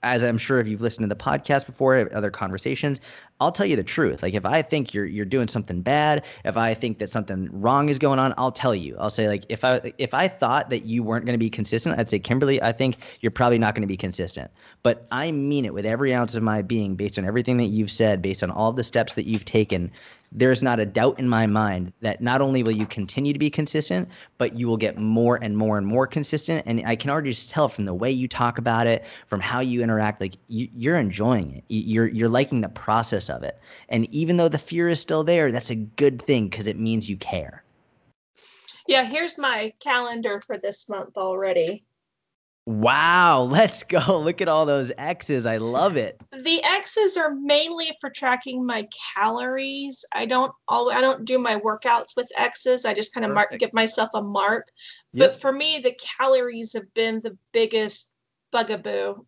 as 0.03 0.23
I'm 0.23 0.39
sure 0.39 0.61
if 0.61 0.69
you've 0.69 0.81
listened 0.81 1.05
to 1.05 1.15
the 1.15 1.21
podcast 1.21 1.67
before, 1.67 2.09
other 2.15 2.31
conversations, 2.31 3.01
I'll 3.41 3.53
tell 3.53 3.67
you 3.67 3.77
the 3.77 3.85
truth. 3.85 4.23
Like 4.23 4.35
if 4.35 4.47
I 4.47 4.63
think 4.63 4.95
you're 4.95 5.05
you're 5.05 5.27
doing 5.27 5.49
something 5.49 5.83
bad, 5.83 6.25
if 6.45 6.57
I 6.57 6.73
think 6.73 6.99
that 6.99 7.11
something 7.11 7.49
wrong 7.53 7.89
is 7.89 7.99
going 7.99 8.19
on, 8.19 8.33
I'll 8.39 8.53
tell 8.53 8.75
you. 8.75 8.97
I'll 8.99 9.11
say 9.11 9.29
like 9.29 9.45
if 9.49 9.65
I 9.65 9.93
if 9.99 10.15
I 10.15 10.27
thought 10.29 10.71
that 10.71 10.87
you 10.87 11.03
weren't 11.03 11.27
going 11.27 11.35
to 11.35 11.39
be 11.39 11.51
consistent, 11.51 11.99
I'd 11.99 12.09
say 12.09 12.19
Kimberly, 12.19 12.63
I 12.63 12.73
think 12.73 12.97
you're 13.21 13.31
probably 13.31 13.59
not 13.59 13.75
going 13.75 13.83
to 13.83 13.89
be 13.89 13.97
consistent. 13.97 14.51
But 14.83 15.07
I 15.13 15.33
mean 15.33 15.65
it 15.67 15.75
with 15.75 15.85
every 15.85 16.15
ounce 16.15 16.35
of 16.35 16.43
my 16.43 16.63
being, 16.63 16.97
based 16.97 17.19
on 17.19 17.27
everything 17.27 17.59
that 17.59 17.67
you've 17.67 17.91
said, 17.91 18.23
based 18.23 18.43
on 18.43 18.51
all 18.51 18.73
the 18.73 18.85
steps 18.85 19.15
that 19.15 19.27
you've 19.27 19.45
taken 19.45 19.91
there's 20.33 20.63
not 20.63 20.81
a 20.81 20.87
doubt 20.87 21.19
in 21.19 21.29
my 21.29 21.47
mind 21.47 21.93
that 22.01 22.21
not 22.21 22.41
only 22.41 22.63
will 22.63 22.73
you 22.73 22.87
continue 22.87 23.33
to 23.33 23.39
be 23.39 23.51
consistent, 23.51 24.09
but 24.39 24.57
you 24.59 24.67
will 24.67 24.77
get 24.77 24.99
more 24.99 25.39
and 25.43 25.57
more 25.57 25.79
and 25.79 25.87
more 25.87 26.07
consistent. 26.07 26.63
And 26.67 26.83
I 26.85 26.97
can 26.97 27.11
already 27.11 27.31
just 27.31 27.51
tell 27.51 27.69
from 27.69 27.85
the 27.85 27.95
way 27.95 28.11
you 28.11 28.27
talk 28.29 28.59
about 28.59 28.87
it, 28.87 29.05
from 29.27 29.41
how 29.41 29.61
you 29.61 29.83
interact, 29.83 30.21
like 30.21 30.35
you, 30.49 30.93
are 30.93 30.97
enjoying 30.97 31.57
it. 31.57 31.65
You're 31.69 32.09
you're 32.09 32.29
liking 32.29 32.61
the 32.61 32.69
process 32.69 33.26
of 33.31 33.43
it. 33.43 33.59
And 33.89 34.07
even 34.07 34.37
though 34.37 34.49
the 34.49 34.59
fear 34.59 34.89
is 34.89 35.01
still 35.01 35.25
there, 35.25 35.53
that's 35.53 35.71
a 35.71 35.77
good 35.77 36.23
thing 36.23 36.49
because 36.49 36.67
it 36.67 36.79
means 36.79 37.09
you 37.09 37.17
care. 37.17 37.63
Yeah, 38.87 39.05
here's 39.05 39.39
my 39.39 39.73
calendar 39.81 40.41
for 40.47 40.59
this 40.59 40.89
month 40.89 41.17
already. 41.17 41.87
Wow, 42.67 43.43
let's 43.51 43.85
go. 43.85 44.21
Look 44.21 44.41
at 44.41 44.49
all 44.49 44.67
those 44.67 44.93
X's. 44.99 45.47
I 45.47 45.57
love 45.57 45.97
it. 45.97 46.21
The 46.33 46.61
X's 46.65 47.17
are 47.17 47.35
mainly 47.35 47.97
for 48.01 48.11
tracking 48.11 48.67
my 48.67 48.89
calories. 49.15 50.05
I 50.13 50.27
don't 50.27 50.53
all 50.69 50.93
I 50.93 51.01
don't 51.01 51.25
do 51.25 51.39
my 51.39 51.57
workouts 51.57 52.17
with 52.17 52.31
X's. 52.37 52.85
I 52.85 52.93
just 52.93 53.15
kind 53.15 53.25
of 53.25 53.33
mark 53.33 53.57
give 53.59 53.73
myself 53.73 54.11
a 54.15 54.23
mark. 54.23 54.69
Yep. 55.13 55.31
But 55.31 55.41
for 55.41 55.53
me, 55.53 55.79
the 55.79 55.97
calories 56.19 56.73
have 56.73 56.93
been 56.95 57.21
the 57.23 57.37
biggest 57.53 58.11
bugaboo. 58.51 59.25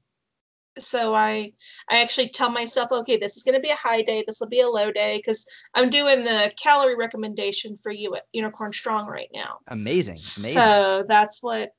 So 0.81 1.14
I 1.14 1.53
I 1.91 2.01
actually 2.03 2.29
tell 2.29 2.51
myself, 2.51 2.93
okay, 2.93 3.17
this 3.17 3.37
is 3.37 3.43
going 3.43 3.55
to 3.55 3.61
be 3.61 3.71
a 3.71 3.77
high 3.77 4.03
day, 4.03 4.25
this 4.27 4.41
will 4.41 4.49
be 4.49 4.61
a 4.61 4.69
low 4.69 4.91
day 4.91 5.19
because 5.19 5.47
I'm 5.75 5.91
doing 5.91 6.25
the 6.25 6.53
calorie 6.61 6.97
recommendation 6.97 7.77
for 7.77 7.93
you 7.93 8.14
at 8.14 8.25
Unicorn 8.33 8.73
Strong 8.73 9.09
right 9.09 9.31
now. 9.35 9.59
Amazing. 9.69 10.12
Amazing. 10.12 10.53
So 10.53 11.05
that's 11.09 11.43
what 11.43 11.71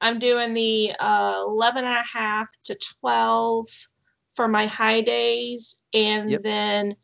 I'm 0.00 0.18
doing 0.18 0.54
the 0.54 0.92
uh, 1.00 1.42
11 1.46 1.84
and 1.84 1.96
a 1.96 2.02
half 2.02 2.48
to 2.64 2.78
12 3.00 3.66
for 4.32 4.46
my 4.46 4.66
high 4.66 5.00
days, 5.00 5.82
and 5.92 6.30
yep. 6.30 6.42
then 6.44 6.94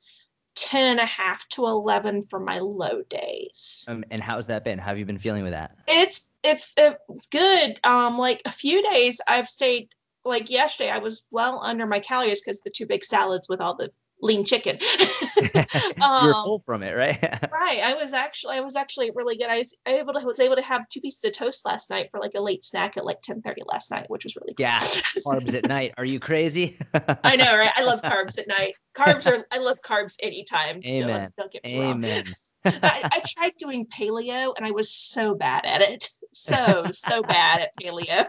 10 0.55 0.93
and 0.93 1.01
a 1.01 1.05
half 1.05 1.49
to 1.49 1.67
11 1.67 2.23
for 2.27 2.39
my 2.39 2.59
low 2.59 3.03
days. 3.11 3.85
Um, 3.89 4.05
and 4.11 4.23
how's 4.23 4.47
that 4.47 4.65
been? 4.65 4.79
How 4.79 4.89
have 4.89 4.99
you 4.99 5.05
been 5.05 5.19
feeling 5.19 5.43
with 5.43 5.53
that? 5.53 5.77
It's 5.89 6.31
it's 6.45 6.73
it's 6.77 7.27
good. 7.27 7.81
Um, 7.85 8.19
like 8.19 8.41
a 8.45 8.53
few 8.53 8.83
days 8.89 9.21
I've 9.27 9.49
stayed 9.49 9.89
like 10.25 10.51
yesterday 10.51 10.91
I 10.91 10.99
was 10.99 11.25
well 11.31 11.63
under 11.63 11.87
my 11.87 12.01
calories 12.01 12.41
because 12.41 12.61
the 12.61 12.71
two 12.71 12.87
big 12.87 13.05
salads 13.05 13.49
with 13.49 13.61
all 13.61 13.77
the 13.77 13.91
lean 14.21 14.45
chicken. 14.45 14.79
um, 16.01 16.25
You're 16.25 16.33
full 16.33 16.63
from 16.65 16.83
it, 16.83 16.93
right? 16.93 17.21
right. 17.53 17.81
I 17.83 17.95
was 17.95 18.13
actually 18.13 18.57
I 18.57 18.61
was 18.61 18.77
actually 18.77 19.11
really 19.15 19.37
good. 19.37 19.49
I 19.49 19.59
was 19.59 19.75
able 19.87 20.15
to 20.15 20.25
was 20.25 20.41
able 20.41 20.57
to 20.57 20.63
have 20.63 20.89
two 20.89 21.01
pieces 21.01 21.25
of 21.25 21.33
toast 21.33 21.65
last 21.65 21.91
night 21.91 22.09
for 22.11 22.21
like 22.21 22.33
a 22.35 22.41
late 22.41 22.65
snack 22.65 22.97
at 22.97 23.05
like 23.05 23.21
10 23.23 23.43
30 23.43 23.63
last 23.67 23.91
night, 23.91 24.07
which 24.09 24.25
was 24.25 24.37
really 24.37 24.55
good. 24.55 24.63
Yeah. 24.63 24.79
carbs 24.79 25.55
at 25.55 25.69
night. 25.69 25.95
Are 25.99 26.05
you 26.05 26.19
crazy? 26.19 26.79
I 27.23 27.37
know, 27.37 27.57
right? 27.57 27.73
I 27.77 27.85
love 27.85 28.03
carbs 28.03 28.39
at 28.39 28.49
night. 28.49 28.75
Carbs 28.97 29.31
are 29.31 29.47
I 29.53 29.59
love 29.59 29.79
carbs 29.85 30.17
anytime. 30.21 30.81
Amen. 30.85 31.09
Don't, 31.09 31.37
don't 31.37 31.53
get 31.53 31.65
me 31.65 31.81
Amen. 31.81 32.25
wrong. 32.25 32.35
I, 32.67 33.11
I, 33.13 33.23
tried 33.27 33.53
doing 33.59 33.87
paleo 33.87 34.55
and 34.57 34.65
I 34.65 34.71
was 34.71 34.91
so 34.91 35.35
bad 35.35 35.67
at 35.67 35.83
it. 35.83 36.09
So, 36.33 36.85
so 36.95 37.23
bad 37.23 37.61
at 37.61 37.71
paleo. 37.79 38.27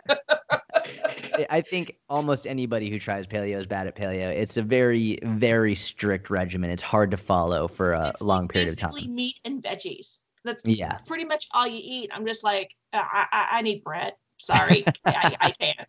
I 1.50 1.62
think 1.62 1.96
almost 2.10 2.48
anybody 2.48 2.90
who 2.90 3.00
tries 3.00 3.28
paleo 3.28 3.58
is 3.58 3.66
bad 3.66 3.88
at 3.88 3.96
paleo. 3.96 4.30
It's 4.30 4.58
a 4.58 4.62
very, 4.62 5.18
very 5.24 5.76
strict 5.76 6.30
regimen. 6.30 6.70
It's 6.70 6.82
hard 6.82 7.12
to 7.12 7.18
follow 7.18 7.68
for 7.68 7.94
a 7.94 8.10
it's 8.10 8.22
long 8.22 8.48
period 8.48 8.70
of 8.70 8.78
time. 8.78 8.94
meat 9.14 9.40
and 9.46 9.62
veggies. 9.62 10.20
That's 10.44 10.64
yeah. 10.66 10.98
pretty 11.08 11.26
much 11.26 11.48
all 11.54 11.68
you 11.68 11.82
eat. 11.84 12.12
I'm 12.14 12.26
just 12.26 12.44
like, 12.44 12.76
uh, 12.94 13.04
I, 13.04 13.28
I, 13.32 13.48
I 13.54 13.62
need 13.62 13.84
bread. 13.84 14.14
Sorry, 14.38 14.86
I, 15.06 15.36
I 15.42 15.52
can't. 15.52 15.88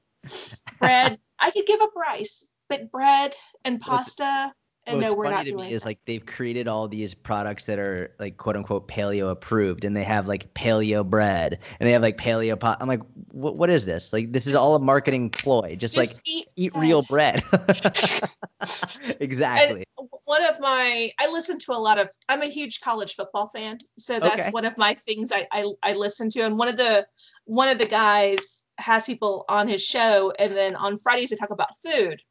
Bread. 0.81 1.19
I 1.39 1.51
could 1.51 1.67
give 1.67 1.81
up 1.81 1.91
rice, 1.95 2.49
but 2.69 2.91
bread 2.91 3.35
and 3.65 3.81
pasta 3.81 4.53
and 4.87 4.99
What's 4.99 5.11
no, 5.11 5.17
we're 5.17 5.25
funny 5.25 5.37
not 5.37 5.45
to 5.45 5.51
doing 5.51 5.69
me 5.69 5.75
is 5.75 5.85
like 5.85 5.99
they've 6.05 6.25
created 6.25 6.69
all 6.69 6.87
these 6.87 7.13
products 7.13 7.65
that 7.65 7.79
are 7.79 8.15
like 8.21 8.37
quote 8.37 8.55
unquote 8.55 8.87
paleo 8.87 9.31
approved, 9.31 9.85
and 9.85 9.97
they 9.97 10.05
have 10.05 10.29
like 10.29 10.53
paleo 10.55 11.05
bread, 11.05 11.59
and 11.81 11.89
they 11.89 11.93
have 11.93 12.03
like 12.03 12.17
paleo 12.17 12.59
pot. 12.59 12.79
I'm 12.81 12.87
like, 12.87 13.03
what 13.33 13.57
what 13.57 13.69
is 13.69 13.85
this? 13.85 14.13
Like 14.13 14.33
this 14.33 14.47
is 14.47 14.55
all 14.55 14.77
a 14.77 14.79
marketing 14.79 15.31
ploy. 15.31 15.75
Just, 15.75 15.95
just 15.95 15.97
like 15.97 16.23
eat, 16.25 16.47
eat 16.55 16.73
real 16.77 17.03
bread. 17.03 17.43
exactly. 19.21 19.85
And 19.99 20.09
uh, 20.13 20.17
one 20.25 20.45
of 20.45 20.61
my 20.61 21.11
I 21.19 21.31
listen 21.33 21.59
to 21.59 21.73
a 21.73 21.79
lot 21.79 21.99
of. 21.99 22.09
I'm 22.29 22.43
a 22.43 22.49
huge 22.49 22.81
college 22.81 23.17
football 23.17 23.49
fan, 23.49 23.79
so 23.99 24.21
that's 24.21 24.47
okay. 24.47 24.51
one 24.51 24.65
of 24.65 24.79
my 24.79 24.95
things 24.95 25.33
I, 25.33 25.49
I 25.51 25.73
I 25.83 25.95
listen 25.95 26.31
to. 26.31 26.43
And 26.43 26.57
one 26.59 26.69
of 26.69 26.77
the 26.77 27.05
one 27.45 27.69
of 27.69 27.79
the 27.79 27.87
guys 27.87 28.63
has 28.79 29.07
people 29.07 29.45
on 29.49 29.67
his 29.67 29.83
show, 29.83 30.33
and 30.39 30.57
then 30.57 30.77
on 30.77 30.97
Fridays 30.97 31.31
they 31.31 31.37
talk 31.37 31.51
about 31.51 31.71
food 31.85 32.23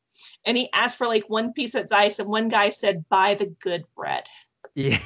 and 0.45 0.58
he 0.58 0.69
asked 0.73 0.97
for 0.97 1.08
like 1.08 1.23
one 1.30 1.54
piece 1.54 1.75
of 1.75 1.84
advice, 1.84 2.19
and 2.19 2.30
one 2.30 2.49
guy 2.49 2.69
said, 2.69 3.08
"Buy 3.10 3.34
the 3.34 3.47
good 3.62 3.86
bread." 3.95 4.23
Yeah. 4.75 4.99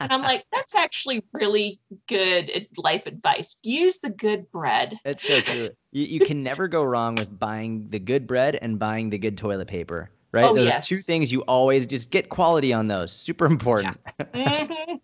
and 0.00 0.12
I'm 0.12 0.22
like, 0.22 0.44
that's 0.52 0.74
actually 0.74 1.22
really 1.32 1.78
good 2.08 2.66
life 2.78 3.06
advice. 3.06 3.56
Use 3.62 3.98
the 3.98 4.10
good 4.10 4.50
bread. 4.50 4.98
That's 5.04 5.26
so 5.26 5.40
true. 5.40 5.70
You, 5.92 6.04
you 6.06 6.20
can 6.20 6.42
never 6.42 6.68
go 6.68 6.82
wrong 6.82 7.14
with 7.14 7.38
buying 7.38 7.88
the 7.90 7.98
good 7.98 8.26
bread 8.26 8.58
and 8.62 8.78
buying 8.78 9.10
the 9.10 9.18
good 9.18 9.36
toilet 9.36 9.68
paper, 9.68 10.10
right? 10.32 10.44
Oh, 10.44 10.54
those 10.54 10.66
yes. 10.66 10.88
two 10.88 10.96
things 10.96 11.30
you 11.30 11.42
always 11.42 11.86
just 11.86 12.10
get 12.10 12.30
quality 12.30 12.72
on 12.72 12.86
those. 12.86 13.12
Super 13.12 13.44
important. 13.46 13.98
Yeah. 14.34 14.66
Mm-hmm. 14.66 14.94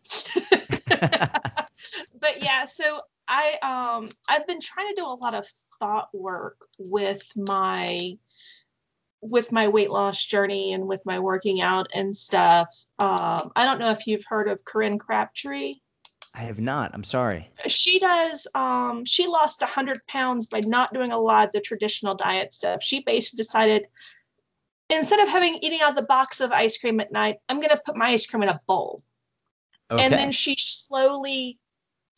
but 2.20 2.42
yeah, 2.42 2.64
so 2.64 3.02
I 3.28 3.58
um 3.62 4.08
I've 4.28 4.46
been 4.46 4.60
trying 4.60 4.94
to 4.94 5.00
do 5.00 5.06
a 5.06 5.14
lot 5.14 5.34
of 5.34 5.46
thought 5.78 6.08
work 6.12 6.56
with 6.78 7.22
my 7.36 8.16
with 9.22 9.52
my 9.52 9.68
weight 9.68 9.90
loss 9.90 10.24
journey 10.24 10.72
and 10.72 10.86
with 10.86 11.04
my 11.04 11.18
working 11.18 11.60
out 11.60 11.88
and 11.94 12.16
stuff. 12.16 12.68
Um, 12.98 13.52
I 13.56 13.64
don't 13.64 13.78
know 13.78 13.90
if 13.90 14.06
you've 14.06 14.24
heard 14.26 14.48
of 14.48 14.64
Corinne 14.64 14.98
Crabtree. 14.98 15.74
I 16.34 16.42
have 16.42 16.58
not. 16.58 16.92
I'm 16.94 17.04
sorry. 17.04 17.50
She 17.66 17.98
does. 17.98 18.46
Um, 18.54 19.04
she 19.04 19.26
lost 19.26 19.60
100 19.60 19.98
pounds 20.06 20.46
by 20.46 20.60
not 20.66 20.94
doing 20.94 21.12
a 21.12 21.18
lot 21.18 21.48
of 21.48 21.52
the 21.52 21.60
traditional 21.60 22.14
diet 22.14 22.54
stuff. 22.54 22.82
She 22.82 23.02
basically 23.02 23.38
decided 23.38 23.86
instead 24.90 25.20
of 25.20 25.28
having 25.28 25.58
eating 25.62 25.80
out 25.82 25.96
the 25.96 26.02
box 26.02 26.40
of 26.40 26.52
ice 26.52 26.78
cream 26.78 27.00
at 27.00 27.12
night, 27.12 27.36
I'm 27.48 27.58
going 27.58 27.70
to 27.70 27.80
put 27.84 27.96
my 27.96 28.08
ice 28.08 28.26
cream 28.26 28.42
in 28.42 28.48
a 28.48 28.60
bowl. 28.66 29.00
Okay. 29.90 30.04
And 30.04 30.12
then 30.12 30.30
she 30.32 30.54
slowly 30.56 31.58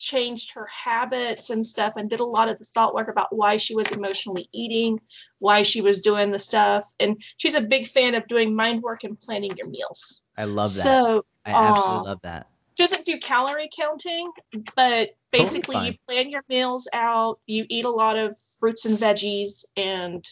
changed 0.02 0.52
her 0.52 0.66
habits 0.66 1.50
and 1.50 1.64
stuff 1.64 1.94
and 1.96 2.10
did 2.10 2.20
a 2.20 2.24
lot 2.24 2.48
of 2.48 2.58
the 2.58 2.64
thought 2.64 2.94
work 2.94 3.08
about 3.08 3.34
why 3.34 3.56
she 3.56 3.74
was 3.74 3.90
emotionally 3.92 4.48
eating, 4.52 5.00
why 5.38 5.62
she 5.62 5.80
was 5.80 6.02
doing 6.02 6.32
the 6.32 6.38
stuff. 6.38 6.84
And 7.00 7.22
she's 7.36 7.54
a 7.54 7.60
big 7.60 7.86
fan 7.86 8.14
of 8.14 8.26
doing 8.26 8.54
mind 8.54 8.82
work 8.82 9.04
and 9.04 9.18
planning 9.18 9.56
your 9.56 9.68
meals. 9.68 10.22
I 10.36 10.44
love 10.44 10.74
that. 10.74 10.82
So 10.82 11.24
I 11.46 11.52
absolutely 11.52 12.00
uh, 12.00 12.10
love 12.10 12.18
that. 12.22 12.48
Doesn't 12.76 13.06
do 13.06 13.18
calorie 13.18 13.70
counting, 13.74 14.30
but 14.74 15.10
basically 15.30 15.76
totally 15.76 15.90
you 15.90 15.98
plan 16.08 16.30
your 16.30 16.42
meals 16.48 16.88
out, 16.92 17.38
you 17.46 17.64
eat 17.68 17.84
a 17.84 17.90
lot 17.90 18.18
of 18.18 18.36
fruits 18.58 18.84
and 18.84 18.98
veggies 18.98 19.64
and 19.76 20.24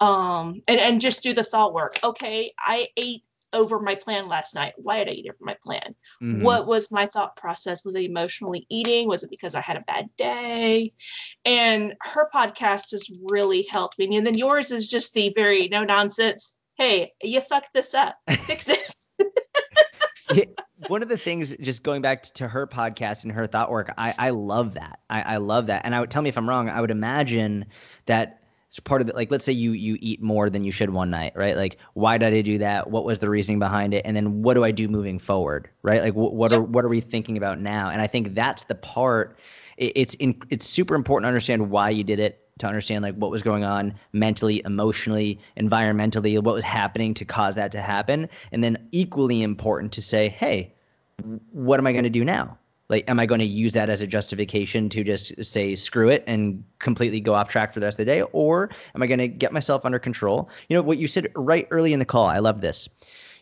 um 0.00 0.62
and, 0.68 0.80
and 0.80 1.00
just 1.00 1.22
do 1.22 1.32
the 1.32 1.42
thought 1.44 1.72
work. 1.72 1.92
Okay, 2.02 2.52
I 2.58 2.88
ate 2.96 3.22
over 3.52 3.80
my 3.80 3.94
plan 3.94 4.28
last 4.28 4.54
night. 4.54 4.74
Why 4.76 4.98
did 4.98 5.08
I 5.08 5.12
eat 5.12 5.28
over 5.28 5.38
my 5.40 5.56
plan? 5.62 5.94
Mm-hmm. 6.22 6.42
What 6.42 6.66
was 6.66 6.90
my 6.92 7.06
thought 7.06 7.36
process? 7.36 7.84
Was 7.84 7.94
it 7.94 8.02
emotionally 8.02 8.66
eating? 8.68 9.08
Was 9.08 9.22
it 9.22 9.30
because 9.30 9.54
I 9.54 9.60
had 9.60 9.76
a 9.76 9.84
bad 9.86 10.08
day? 10.16 10.92
And 11.44 11.94
her 12.02 12.28
podcast 12.34 12.90
has 12.92 13.08
really 13.30 13.66
helped 13.70 13.98
me. 13.98 14.16
And 14.16 14.26
then 14.26 14.36
yours 14.36 14.70
is 14.70 14.88
just 14.88 15.14
the 15.14 15.32
very 15.34 15.68
no 15.68 15.84
nonsense. 15.84 16.56
Hey, 16.76 17.12
you 17.22 17.40
fucked 17.40 17.74
this 17.74 17.94
up. 17.94 18.16
Fix 18.28 18.68
it. 18.68 18.94
yeah, 20.32 20.44
one 20.86 21.02
of 21.02 21.08
the 21.08 21.16
things, 21.16 21.56
just 21.60 21.82
going 21.82 22.02
back 22.02 22.22
to, 22.22 22.32
to 22.34 22.48
her 22.48 22.66
podcast 22.66 23.24
and 23.24 23.32
her 23.32 23.46
thought 23.46 23.70
work, 23.70 23.92
I, 23.98 24.14
I 24.18 24.30
love 24.30 24.74
that. 24.74 25.00
I, 25.10 25.22
I 25.22 25.36
love 25.38 25.66
that. 25.66 25.84
And 25.84 25.94
I 25.94 26.00
would 26.00 26.10
tell 26.10 26.22
me 26.22 26.28
if 26.28 26.38
I'm 26.38 26.48
wrong. 26.48 26.68
I 26.68 26.80
would 26.80 26.90
imagine 26.90 27.66
that 28.06 28.37
it's 28.68 28.80
part 28.80 29.00
of 29.00 29.08
it 29.08 29.16
like 29.16 29.30
let's 29.30 29.44
say 29.44 29.52
you 29.52 29.72
you 29.72 29.96
eat 30.00 30.20
more 30.22 30.50
than 30.50 30.62
you 30.62 30.70
should 30.70 30.90
one 30.90 31.10
night 31.10 31.32
right? 31.34 31.56
Like 31.56 31.78
why 31.94 32.18
did 32.18 32.34
i 32.34 32.42
do 32.42 32.58
that? 32.58 32.90
What 32.90 33.04
was 33.04 33.18
the 33.18 33.30
reasoning 33.30 33.58
behind 33.58 33.94
it? 33.94 34.02
And 34.04 34.14
then 34.14 34.42
what 34.42 34.54
do 34.54 34.64
i 34.64 34.70
do 34.70 34.88
moving 34.88 35.18
forward 35.18 35.70
right? 35.82 36.02
Like 36.02 36.14
what, 36.14 36.34
what 36.34 36.50
yep. 36.50 36.60
are 36.60 36.62
what 36.62 36.84
are 36.84 36.88
we 36.88 37.00
thinking 37.00 37.36
about 37.38 37.60
now? 37.60 37.90
And 37.90 38.02
i 38.02 38.06
think 38.06 38.34
that's 38.34 38.64
the 38.64 38.74
part 38.74 39.38
it, 39.78 39.92
it's 39.96 40.14
in 40.14 40.40
it's 40.50 40.66
super 40.66 40.94
important 40.94 41.24
to 41.24 41.28
understand 41.28 41.70
why 41.70 41.88
you 41.88 42.04
did 42.04 42.20
it 42.20 42.44
to 42.58 42.66
understand 42.66 43.02
like 43.02 43.14
what 43.14 43.30
was 43.30 43.42
going 43.42 43.64
on 43.64 43.94
mentally 44.12 44.60
emotionally 44.66 45.40
environmentally 45.56 46.34
what 46.42 46.54
was 46.54 46.64
happening 46.64 47.14
to 47.14 47.24
cause 47.24 47.54
that 47.54 47.72
to 47.72 47.80
happen. 47.80 48.28
And 48.52 48.62
then 48.62 48.88
equally 48.90 49.42
important 49.42 49.92
to 49.92 50.02
say 50.02 50.28
hey 50.28 50.74
what 51.52 51.80
am 51.80 51.86
i 51.86 51.92
going 51.92 52.04
to 52.04 52.10
do 52.10 52.24
now 52.24 52.58
Like, 52.88 53.08
am 53.08 53.20
I 53.20 53.26
going 53.26 53.40
to 53.40 53.46
use 53.46 53.72
that 53.72 53.90
as 53.90 54.00
a 54.00 54.06
justification 54.06 54.88
to 54.90 55.04
just 55.04 55.44
say 55.44 55.76
screw 55.76 56.08
it 56.08 56.24
and 56.26 56.64
completely 56.78 57.20
go 57.20 57.34
off 57.34 57.48
track 57.48 57.74
for 57.74 57.80
the 57.80 57.86
rest 57.86 57.98
of 57.98 58.06
the 58.06 58.12
day? 58.12 58.22
Or 58.32 58.70
am 58.94 59.02
I 59.02 59.06
going 59.06 59.18
to 59.18 59.28
get 59.28 59.52
myself 59.52 59.84
under 59.84 59.98
control? 59.98 60.48
You 60.68 60.76
know, 60.76 60.82
what 60.82 60.98
you 60.98 61.06
said 61.06 61.28
right 61.36 61.68
early 61.70 61.92
in 61.92 61.98
the 61.98 62.06
call, 62.06 62.26
I 62.26 62.38
love 62.38 62.62
this. 62.62 62.88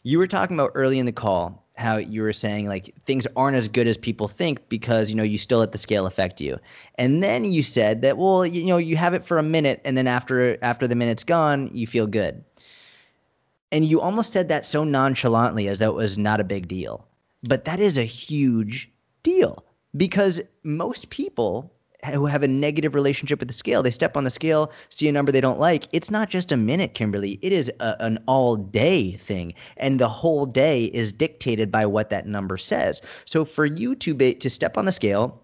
You 0.02 0.18
were 0.18 0.26
talking 0.26 0.56
about 0.56 0.72
early 0.74 0.98
in 0.98 1.06
the 1.06 1.12
call 1.12 1.66
how 1.76 1.96
you 1.96 2.22
were 2.22 2.32
saying 2.32 2.68
like 2.68 2.94
things 3.04 3.26
aren't 3.37 3.56
as 3.56 3.68
good 3.68 3.87
as 3.87 3.98
people 3.98 4.28
think 4.28 4.66
because 4.68 5.11
you 5.11 5.16
know 5.16 5.22
you 5.22 5.37
still 5.37 5.59
let 5.59 5.72
the 5.72 5.78
scale 5.78 6.06
affect 6.06 6.40
you 6.40 6.59
and 6.96 7.22
then 7.22 7.44
you 7.44 7.62
said 7.62 8.00
that 8.02 8.16
well 8.16 8.46
you 8.46 8.66
know 8.66 8.78
you 8.78 8.96
have 8.96 9.12
it 9.14 9.22
for 9.22 9.38
a 9.38 9.42
minute 9.42 9.80
and 9.85 9.96
then 9.96 10.06
after 10.06 10.56
after 10.62 10.88
the 10.88 10.94
minute's 10.94 11.24
gone 11.24 11.70
you 11.74 11.87
feel 11.87 12.06
good 12.06 12.42
and 13.72 13.85
you 13.85 14.00
almost 14.00 14.32
said 14.32 14.48
that 14.48 14.64
so 14.64 14.85
nonchalantly 14.85 15.68
as 15.68 15.78
though 15.78 15.90
it 15.90 15.94
was 15.94 16.16
not 16.16 16.40
a 16.40 16.44
big 16.44 16.66
deal 16.66 17.06
but 17.42 17.66
that 17.66 17.78
is 17.78 17.98
a 17.98 18.04
huge 18.04 18.90
deal 19.26 19.64
because 19.96 20.40
most 20.62 21.10
people 21.10 21.72
who 22.12 22.26
have 22.26 22.44
a 22.44 22.48
negative 22.48 22.94
relationship 22.94 23.40
with 23.40 23.48
the 23.48 23.54
scale. 23.54 23.82
They 23.82 23.90
step 23.90 24.16
on 24.16 24.22
the 24.22 24.30
scale, 24.30 24.70
see 24.90 25.08
a 25.08 25.12
number 25.12 25.32
they 25.32 25.40
don't 25.40 25.58
like. 25.58 25.88
It's 25.92 26.10
not 26.10 26.30
just 26.30 26.52
a 26.52 26.56
minute, 26.56 26.94
Kimberly. 26.94 27.38
It 27.42 27.52
is 27.52 27.72
a, 27.80 27.96
an 28.00 28.18
all 28.28 28.54
day 28.54 29.12
thing. 29.12 29.54
And 29.78 29.98
the 29.98 30.08
whole 30.08 30.46
day 30.46 30.84
is 30.86 31.12
dictated 31.12 31.72
by 31.72 31.84
what 31.86 32.10
that 32.10 32.26
number 32.26 32.56
says. 32.58 33.02
So 33.24 33.44
for 33.44 33.66
you 33.66 33.96
to 33.96 34.14
be, 34.14 34.34
to 34.34 34.48
step 34.48 34.78
on 34.78 34.84
the 34.84 34.92
scale, 34.92 35.42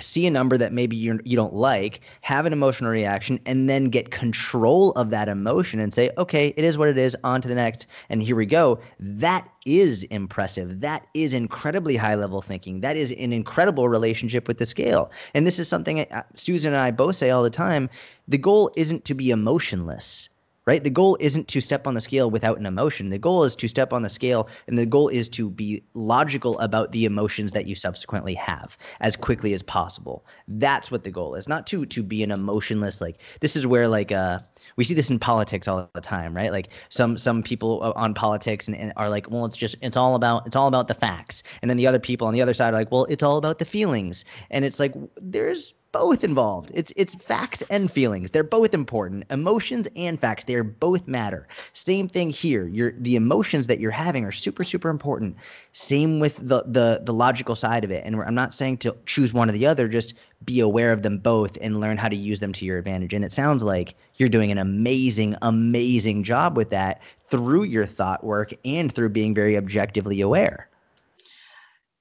see 0.00 0.26
a 0.26 0.30
number 0.30 0.58
that 0.58 0.72
maybe 0.72 0.96
you're, 0.96 1.18
you 1.24 1.36
don't 1.36 1.54
like, 1.54 2.00
have 2.22 2.46
an 2.46 2.52
emotional 2.52 2.90
reaction, 2.90 3.38
and 3.46 3.68
then 3.68 3.84
get 3.84 4.10
control 4.10 4.92
of 4.92 5.10
that 5.10 5.28
emotion 5.28 5.80
and 5.80 5.94
say, 5.94 6.10
okay, 6.18 6.54
it 6.56 6.64
is 6.64 6.76
what 6.78 6.88
it 6.88 6.98
is, 6.98 7.16
on 7.24 7.40
to 7.40 7.48
the 7.48 7.54
next, 7.54 7.86
and 8.08 8.22
here 8.22 8.36
we 8.36 8.46
go. 8.46 8.78
That 8.98 9.48
is 9.66 10.04
impressive. 10.04 10.80
That 10.80 11.06
is 11.14 11.32
incredibly 11.32 11.96
high 11.96 12.14
level 12.14 12.42
thinking. 12.42 12.80
That 12.80 12.96
is 12.96 13.12
an 13.12 13.32
incredible 13.32 13.88
relationship 13.88 14.46
with 14.48 14.58
the 14.58 14.66
scale. 14.66 15.10
And 15.32 15.46
this 15.46 15.58
is 15.58 15.68
something 15.68 16.00
uh, 16.00 16.22
Susan 16.34 16.72
and 16.72 16.82
I 16.82 16.90
both 16.90 17.16
say 17.16 17.30
all 17.30 17.42
the 17.42 17.50
time. 17.50 17.88
The 18.28 18.38
goal 18.38 18.70
isn't 18.76 19.04
to 19.06 19.14
be 19.14 19.30
emotionless 19.30 20.28
right? 20.66 20.82
The 20.82 20.90
goal 20.90 21.16
isn't 21.20 21.48
to 21.48 21.60
step 21.60 21.86
on 21.86 21.94
the 21.94 22.00
scale 22.00 22.30
without 22.30 22.58
an 22.58 22.66
emotion. 22.66 23.10
The 23.10 23.18
goal 23.18 23.44
is 23.44 23.54
to 23.56 23.68
step 23.68 23.92
on 23.92 24.02
the 24.02 24.08
scale, 24.08 24.48
and 24.66 24.78
the 24.78 24.86
goal 24.86 25.08
is 25.08 25.28
to 25.30 25.50
be 25.50 25.82
logical 25.94 26.58
about 26.60 26.92
the 26.92 27.04
emotions 27.04 27.52
that 27.52 27.66
you 27.66 27.74
subsequently 27.74 28.34
have 28.34 28.76
as 29.00 29.16
quickly 29.16 29.52
as 29.52 29.62
possible. 29.62 30.24
That's 30.48 30.90
what 30.90 31.04
the 31.04 31.10
goal 31.10 31.34
is, 31.34 31.48
not 31.48 31.66
to 31.68 31.84
to 31.86 32.02
be 32.02 32.22
an 32.22 32.30
emotionless 32.30 33.00
like. 33.00 33.20
This 33.40 33.56
is 33.56 33.66
where 33.66 33.88
like 33.88 34.12
uh 34.12 34.38
we 34.76 34.84
see 34.84 34.94
this 34.94 35.10
in 35.10 35.18
politics 35.18 35.68
all 35.68 35.88
the 35.94 36.00
time, 36.00 36.34
right? 36.34 36.52
Like 36.52 36.72
some 36.88 37.18
some 37.18 37.42
people 37.42 37.92
on 37.96 38.14
politics 38.14 38.68
and, 38.68 38.76
and 38.76 38.92
are 38.96 39.10
like, 39.10 39.30
well, 39.30 39.44
it's 39.44 39.56
just 39.56 39.76
it's 39.82 39.96
all 39.96 40.14
about 40.14 40.46
it's 40.46 40.56
all 40.56 40.68
about 40.68 40.88
the 40.88 40.94
facts, 40.94 41.42
and 41.62 41.70
then 41.70 41.76
the 41.76 41.86
other 41.86 41.98
people 41.98 42.26
on 42.26 42.34
the 42.34 42.42
other 42.42 42.54
side 42.54 42.72
are 42.72 42.78
like, 42.78 42.90
well, 42.90 43.04
it's 43.06 43.22
all 43.22 43.36
about 43.36 43.58
the 43.58 43.64
feelings, 43.64 44.24
and 44.50 44.64
it's 44.64 44.80
like 44.80 44.94
there's 45.16 45.74
both 45.94 46.24
involved. 46.24 46.72
It's 46.74 46.92
it's 46.96 47.14
facts 47.14 47.62
and 47.70 47.88
feelings. 47.88 48.32
They're 48.32 48.42
both 48.42 48.74
important. 48.74 49.24
Emotions 49.30 49.86
and 49.94 50.20
facts, 50.20 50.42
they 50.44 50.56
are 50.56 50.64
both 50.64 51.06
matter. 51.06 51.46
Same 51.72 52.08
thing 52.08 52.30
here. 52.30 52.66
Your 52.66 52.92
the 52.98 53.14
emotions 53.14 53.68
that 53.68 53.78
you're 53.78 53.92
having 53.92 54.24
are 54.24 54.32
super 54.32 54.64
super 54.64 54.90
important. 54.90 55.36
Same 55.72 56.18
with 56.18 56.36
the 56.36 56.64
the 56.66 57.00
the 57.04 57.14
logical 57.14 57.54
side 57.54 57.84
of 57.84 57.92
it. 57.92 58.04
And 58.04 58.20
I'm 58.20 58.34
not 58.34 58.52
saying 58.52 58.78
to 58.78 58.96
choose 59.06 59.32
one 59.32 59.48
or 59.48 59.52
the 59.52 59.66
other, 59.66 59.86
just 59.86 60.14
be 60.44 60.58
aware 60.58 60.92
of 60.92 61.02
them 61.02 61.18
both 61.18 61.56
and 61.62 61.80
learn 61.80 61.96
how 61.96 62.08
to 62.08 62.16
use 62.16 62.40
them 62.40 62.52
to 62.54 62.64
your 62.66 62.76
advantage. 62.76 63.14
And 63.14 63.24
it 63.24 63.30
sounds 63.30 63.62
like 63.62 63.94
you're 64.16 64.28
doing 64.28 64.50
an 64.50 64.58
amazing 64.58 65.36
amazing 65.42 66.24
job 66.24 66.56
with 66.56 66.70
that 66.70 67.00
through 67.28 67.62
your 67.62 67.86
thought 67.86 68.24
work 68.24 68.50
and 68.64 68.92
through 68.92 69.10
being 69.10 69.32
very 69.32 69.56
objectively 69.56 70.20
aware. 70.20 70.68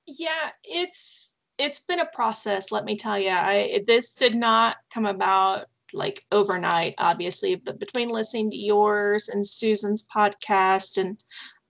Yeah, 0.07 0.49
it's 0.63 1.22
it's 1.57 1.79
been 1.81 1.99
a 1.99 2.05
process 2.13 2.71
let 2.71 2.85
me 2.85 2.95
tell 2.95 3.17
you 3.17 3.29
i 3.29 3.79
this 3.87 4.15
did 4.15 4.35
not 4.35 4.77
come 4.93 5.05
about 5.05 5.65
like 5.93 6.25
overnight 6.31 6.95
obviously 6.97 7.55
but 7.55 7.79
between 7.79 8.09
listening 8.09 8.49
to 8.49 8.57
yours 8.57 9.29
and 9.29 9.45
susan's 9.45 10.05
podcast 10.13 10.97
and 10.97 11.23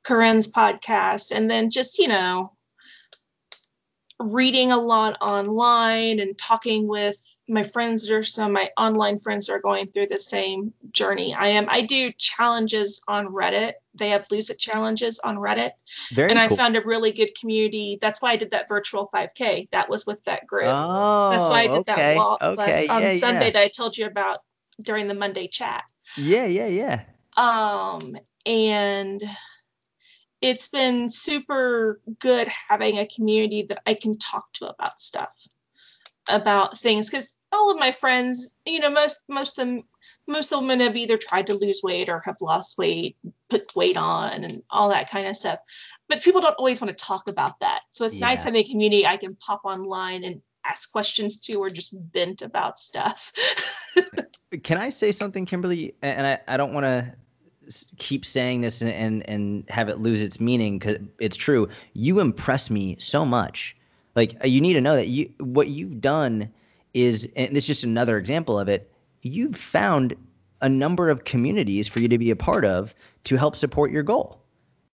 corinne's 0.04 0.52
podcast 0.52 1.32
and 1.32 1.50
then 1.50 1.70
just 1.70 2.00
you 2.00 2.08
know 2.08 2.52
reading 4.24 4.72
a 4.72 4.78
lot 4.78 5.18
online 5.22 6.20
and 6.20 6.38
talking 6.38 6.88
with 6.88 7.38
my 7.50 7.64
friends 7.64 8.10
or 8.10 8.24
some 8.24 8.48
of 8.48 8.54
my 8.54 8.70
online 8.78 9.20
friends 9.20 9.50
are 9.50 9.60
going 9.60 9.86
through 9.88 10.06
the 10.06 10.18
same 10.18 10.74
journey 10.92 11.34
i 11.34 11.48
am 11.48 11.66
i 11.70 11.82
do 11.82 12.12
challenges 12.14 13.02
on 13.08 13.28
reddit 13.28 13.74
they 13.94 14.10
have 14.10 14.26
lose 14.32 14.50
it 14.50 14.58
challenges 14.58 15.20
on 15.20 15.36
reddit 15.36 15.72
Very 16.14 16.30
and 16.32 16.40
cool. 16.40 16.54
i 16.54 16.56
found 16.56 16.78
a 16.78 16.82
really 16.82 17.12
good 17.12 17.38
community 17.40 17.98
that's 18.02 18.22
why 18.22 18.32
i 18.32 18.36
did 18.36 18.52
that 18.52 18.70
virtual 18.70 19.10
5k 19.14 19.70
that 19.72 19.90
was 19.90 20.06
with 20.06 20.24
that 20.24 20.48
group 20.48 20.68
oh, 20.68 21.30
that's 21.32 21.50
why 21.50 21.62
i 21.62 21.68
did 21.68 21.78
okay. 21.80 21.96
that 21.96 22.18
walk 22.18 22.42
okay. 22.42 22.88
on 22.88 23.02
yeah, 23.02 23.18
sunday 23.18 23.46
yeah. 23.46 23.52
that 23.52 23.64
i 23.64 23.68
told 23.68 23.98
you 23.98 24.06
about 24.06 24.40
during 24.82 25.08
the 25.08 25.14
monday 25.14 25.48
chat 25.48 25.84
yeah 26.16 26.46
yeah 26.46 26.68
yeah 26.68 27.02
um 27.36 28.16
and 28.46 29.24
it's 30.44 30.68
been 30.68 31.10
super 31.10 32.02
good 32.20 32.48
having 32.48 33.00
a 33.00 33.08
community 33.08 33.64
that 33.64 33.82
I 33.86 33.94
can 33.94 34.16
talk 34.20 34.52
to 34.56 34.68
about 34.68 35.00
stuff, 35.00 35.34
about 36.30 36.78
things. 36.78 37.10
Because 37.10 37.38
all 37.54 37.72
of 37.72 37.80
my 37.80 37.92
friends, 37.92 38.54
you 38.66 38.82
know, 38.82 38.90
most 38.90 39.22
most 39.30 39.58
of 39.58 39.66
them 39.66 39.84
most 40.28 40.52
of 40.52 40.66
them 40.66 40.80
have 40.80 40.98
either 40.98 41.18
tried 41.18 41.48
to 41.48 41.56
lose 41.56 41.82
weight 41.82 42.10
or 42.10 42.22
have 42.26 42.36
lost 42.42 42.78
weight, 42.78 43.16
put 43.50 43.74
weight 43.76 43.98
on, 43.98 44.44
and 44.44 44.62
all 44.70 44.90
that 44.90 45.10
kind 45.10 45.28
of 45.28 45.38
stuff. 45.38 45.60
But 46.10 46.22
people 46.22 46.42
don't 46.42 46.56
always 46.56 46.82
want 46.82 46.98
to 46.98 47.06
talk 47.06 47.30
about 47.30 47.58
that. 47.62 47.82
So 47.92 48.06
it's 48.06 48.16
yeah. 48.16 48.28
nice 48.28 48.44
having 48.44 48.62
a 48.62 48.70
community 48.70 49.06
I 49.06 49.18
can 49.18 49.36
pop 49.36 49.62
online 49.64 50.26
and 50.26 50.42
ask 50.66 50.92
questions 50.92 51.40
to 51.42 51.54
or 51.56 51.70
just 51.70 51.96
vent 52.14 52.42
about 52.42 52.80
stuff. 52.80 53.32
can 54.64 54.78
I 54.78 54.90
say 54.90 55.14
something, 55.14 55.46
Kimberly? 55.46 55.96
And 56.02 56.28
I, 56.28 56.40
I 56.48 56.58
don't 56.58 56.74
want 56.74 56.86
to 56.86 57.14
keep 57.98 58.26
saying 58.26 58.62
this 58.62 58.82
and, 58.82 58.92
and 58.92 59.30
and 59.30 59.70
have 59.70 59.90
it 59.90 60.00
lose 60.00 60.22
its 60.22 60.40
meaning 60.40 60.80
because 60.80 60.98
it's 61.20 61.36
true. 61.36 61.68
You 61.94 62.20
impress 62.20 62.70
me 62.70 62.96
so 63.00 63.26
much. 63.26 63.76
Like 64.16 64.36
uh, 64.44 64.48
you 64.48 64.62
need 64.62 64.74
to 64.74 64.82
know 64.82 64.96
that 64.96 65.08
you 65.08 65.32
what 65.40 65.70
you've 65.70 66.02
done 66.02 66.50
is, 66.94 67.28
and 67.36 67.56
it's 67.58 67.66
just 67.66 67.84
another 67.84 68.18
example 68.18 68.60
of 68.60 68.68
it. 68.68 68.92
You've 69.22 69.56
found 69.56 70.16
a 70.62 70.70
number 70.70 71.10
of 71.10 71.26
communities 71.26 71.88
for 71.88 72.00
you 72.00 72.08
to 72.08 72.18
be 72.18 72.30
a 72.30 72.36
part 72.36 72.66
of 72.66 72.96
to 73.26 73.36
help 73.36 73.56
support 73.56 73.92
your 73.92 74.04
goal. 74.04 74.42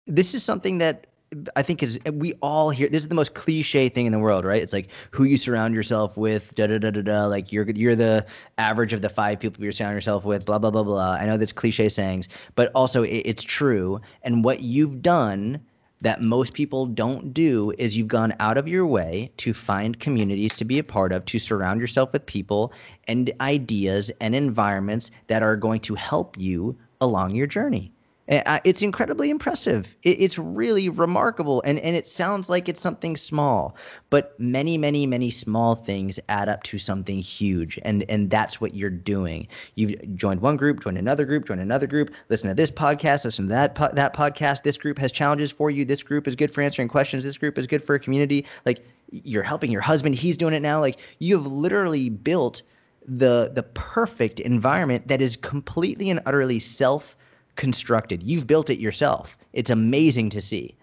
This 0.08 0.34
is 0.36 0.44
something 0.44 0.80
that 0.80 1.08
I 1.56 1.64
think 1.64 1.84
is 1.84 2.00
we 2.12 2.34
all 2.42 2.70
hear 2.70 2.90
this 2.90 3.02
is 3.02 3.08
the 3.08 3.16
most 3.16 3.34
cliche 3.34 3.90
thing 3.90 4.06
in 4.06 4.12
the 4.12 4.20
world, 4.20 4.46
right? 4.46 4.62
It's 4.62 4.74
like 4.74 4.90
who 5.12 5.24
you 5.24 5.38
surround 5.38 5.74
yourself 5.74 6.18
with, 6.18 6.56
da 6.56 6.68
da 6.68 6.78
da 6.78 6.92
da 6.92 7.02
da. 7.02 7.26
Like 7.26 7.52
you're 7.52 7.70
you're 7.70 7.96
the 7.96 8.26
average 8.58 8.94
of 8.94 9.02
the 9.02 9.10
five 9.10 9.40
people 9.40 9.64
you 9.64 9.72
surround 9.72 9.96
yourself 9.96 10.26
with, 10.26 10.46
blah 10.46 10.60
blah 10.60 10.72
blah 10.72 10.84
blah. 10.84 11.14
I 11.14 11.26
know 11.26 11.38
that's 11.38 11.54
cliche 11.54 11.90
sayings, 11.90 12.28
but 12.56 12.72
also 12.74 13.04
it, 13.04 13.22
it's 13.26 13.44
true. 13.44 14.00
And 14.24 14.44
what 14.44 14.62
you've 14.62 15.02
done 15.02 15.60
that 16.02 16.22
most 16.22 16.54
people 16.54 16.86
don't 16.86 17.34
do 17.34 17.74
is 17.78 17.98
you've 17.98 18.10
gone 18.10 18.34
out 18.40 18.58
of 18.58 18.68
your 18.68 18.86
way 18.86 19.32
to 19.38 19.54
find 19.54 20.00
communities 20.00 20.56
to 20.58 20.66
be 20.66 20.78
a 20.78 20.84
part 20.84 21.14
of, 21.14 21.24
to 21.26 21.40
surround 21.40 21.80
yourself 21.80 22.12
with 22.12 22.26
people 22.26 22.74
and 23.08 23.32
ideas 23.40 24.12
and 24.20 24.36
environments 24.36 25.12
that 25.28 25.42
are 25.42 25.56
going 25.56 25.80
to 25.80 25.96
help 25.96 26.38
you 26.38 26.78
along 27.00 27.34
your 27.34 27.48
journey. 27.48 27.92
Eh, 28.30 28.42
uh, 28.46 28.60
it's 28.64 28.82
incredibly 28.82 29.30
impressive. 29.30 29.98
It's 30.04 30.40
really 30.40 30.88
remarkable. 30.88 31.62
And, 31.66 31.78
and 31.80 31.94
it 31.94 32.08
sounds 32.08 32.50
like 32.50 32.70
it's 32.70 32.80
something 32.80 33.18
small, 33.18 33.76
but 34.10 34.40
many, 34.40 34.78
many, 34.78 35.06
many 35.06 35.30
small 35.30 35.76
things 35.76 36.22
add 36.30 36.48
up 36.48 36.64
to 36.64 36.78
something 36.78 37.18
huge. 37.18 37.78
And, 37.84 38.06
and 38.08 38.30
that's 38.30 38.62
what 38.62 38.76
you're 38.76 38.90
doing. 38.90 39.50
You've 39.76 40.16
joined 40.16 40.40
one 40.40 40.56
group, 40.56 40.82
joined 40.82 40.98
another 40.98 41.26
group, 41.26 41.46
joined 41.46 41.60
another 41.60 41.86
group, 41.86 42.12
listen 42.30 42.48
to 42.48 42.56
this 42.56 42.72
podcast, 42.72 43.26
listen 43.26 43.46
to 43.46 43.50
that, 43.50 43.76
po- 43.76 43.92
that 43.92 44.16
podcast. 44.16 44.64
This 44.64 44.78
group 44.78 44.98
has 45.00 45.12
challenges 45.12 45.52
for 45.52 45.70
you. 45.70 45.84
This 45.84 46.02
group 46.02 46.26
is 46.26 46.36
good 46.36 46.52
for 46.52 46.62
answering 46.62 46.88
questions. 46.88 47.26
This 47.26 47.38
group 47.38 47.58
is 47.58 47.68
good 47.68 47.84
for 47.84 47.94
a 47.96 48.00
community. 48.00 48.46
Like 48.66 48.86
you're 49.12 49.44
helping 49.44 49.70
your 49.70 49.82
husband. 49.82 50.16
He's 50.16 50.38
doing 50.38 50.54
it 50.54 50.62
now. 50.62 50.80
Like 50.80 50.98
you 51.20 51.36
have 51.36 51.46
literally 51.46 52.10
built 52.10 52.62
the, 53.06 53.52
the 53.54 53.64
perfect 53.64 54.40
environment 54.40 55.10
that 55.10 55.22
is 55.22 55.36
completely 55.36 56.10
and 56.10 56.22
utterly 56.26 56.60
self 56.60 57.18
constructed. 57.56 58.24
You've 58.24 58.48
built 58.48 58.70
it 58.70 58.80
yourself. 58.80 59.38
It's 59.54 59.70
amazing 59.70 60.30
to 60.32 60.42
see. 60.42 60.76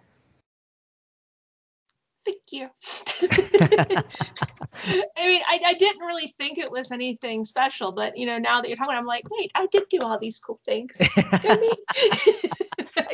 Thank 2.25 2.43
you. 2.53 2.71
I 4.83 5.27
mean, 5.27 5.43
I, 5.49 5.61
I 5.67 5.75
didn't 5.75 6.01
really 6.01 6.29
think 6.39 6.59
it 6.59 6.71
was 6.71 6.93
anything 6.93 7.45
special, 7.45 7.93
but 7.93 8.17
you 8.17 8.27
know, 8.27 8.39
now 8.39 8.61
that 8.61 8.69
you're 8.69 8.77
talking, 8.77 8.97
I'm 8.97 9.07
like, 9.07 9.25
wait, 9.31 9.51
I 9.55 9.67
did 9.67 9.85
do 9.91 9.99
all 10.03 10.19
these 10.19 10.39
cool 10.39 10.61
things. 10.65 10.97
I 11.17 11.75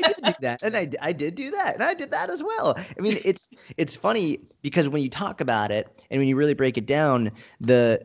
did 0.03 0.17
do 0.25 0.33
that, 0.41 0.63
and 0.63 0.77
I, 0.77 0.89
I 1.01 1.13
did 1.13 1.35
do 1.35 1.51
that, 1.51 1.75
and 1.75 1.83
I 1.83 1.95
did 1.95 2.11
that 2.11 2.31
as 2.31 2.43
well. 2.43 2.77
I 2.77 3.01
mean, 3.01 3.19
it's 3.25 3.49
it's 3.77 3.97
funny 3.97 4.41
because 4.63 4.89
when 4.89 5.03
you 5.03 5.09
talk 5.09 5.41
about 5.41 5.71
it 5.71 6.05
and 6.11 6.21
when 6.21 6.29
you 6.29 6.37
really 6.37 6.55
break 6.55 6.79
it 6.79 6.87
down, 6.87 7.33
the 7.61 8.01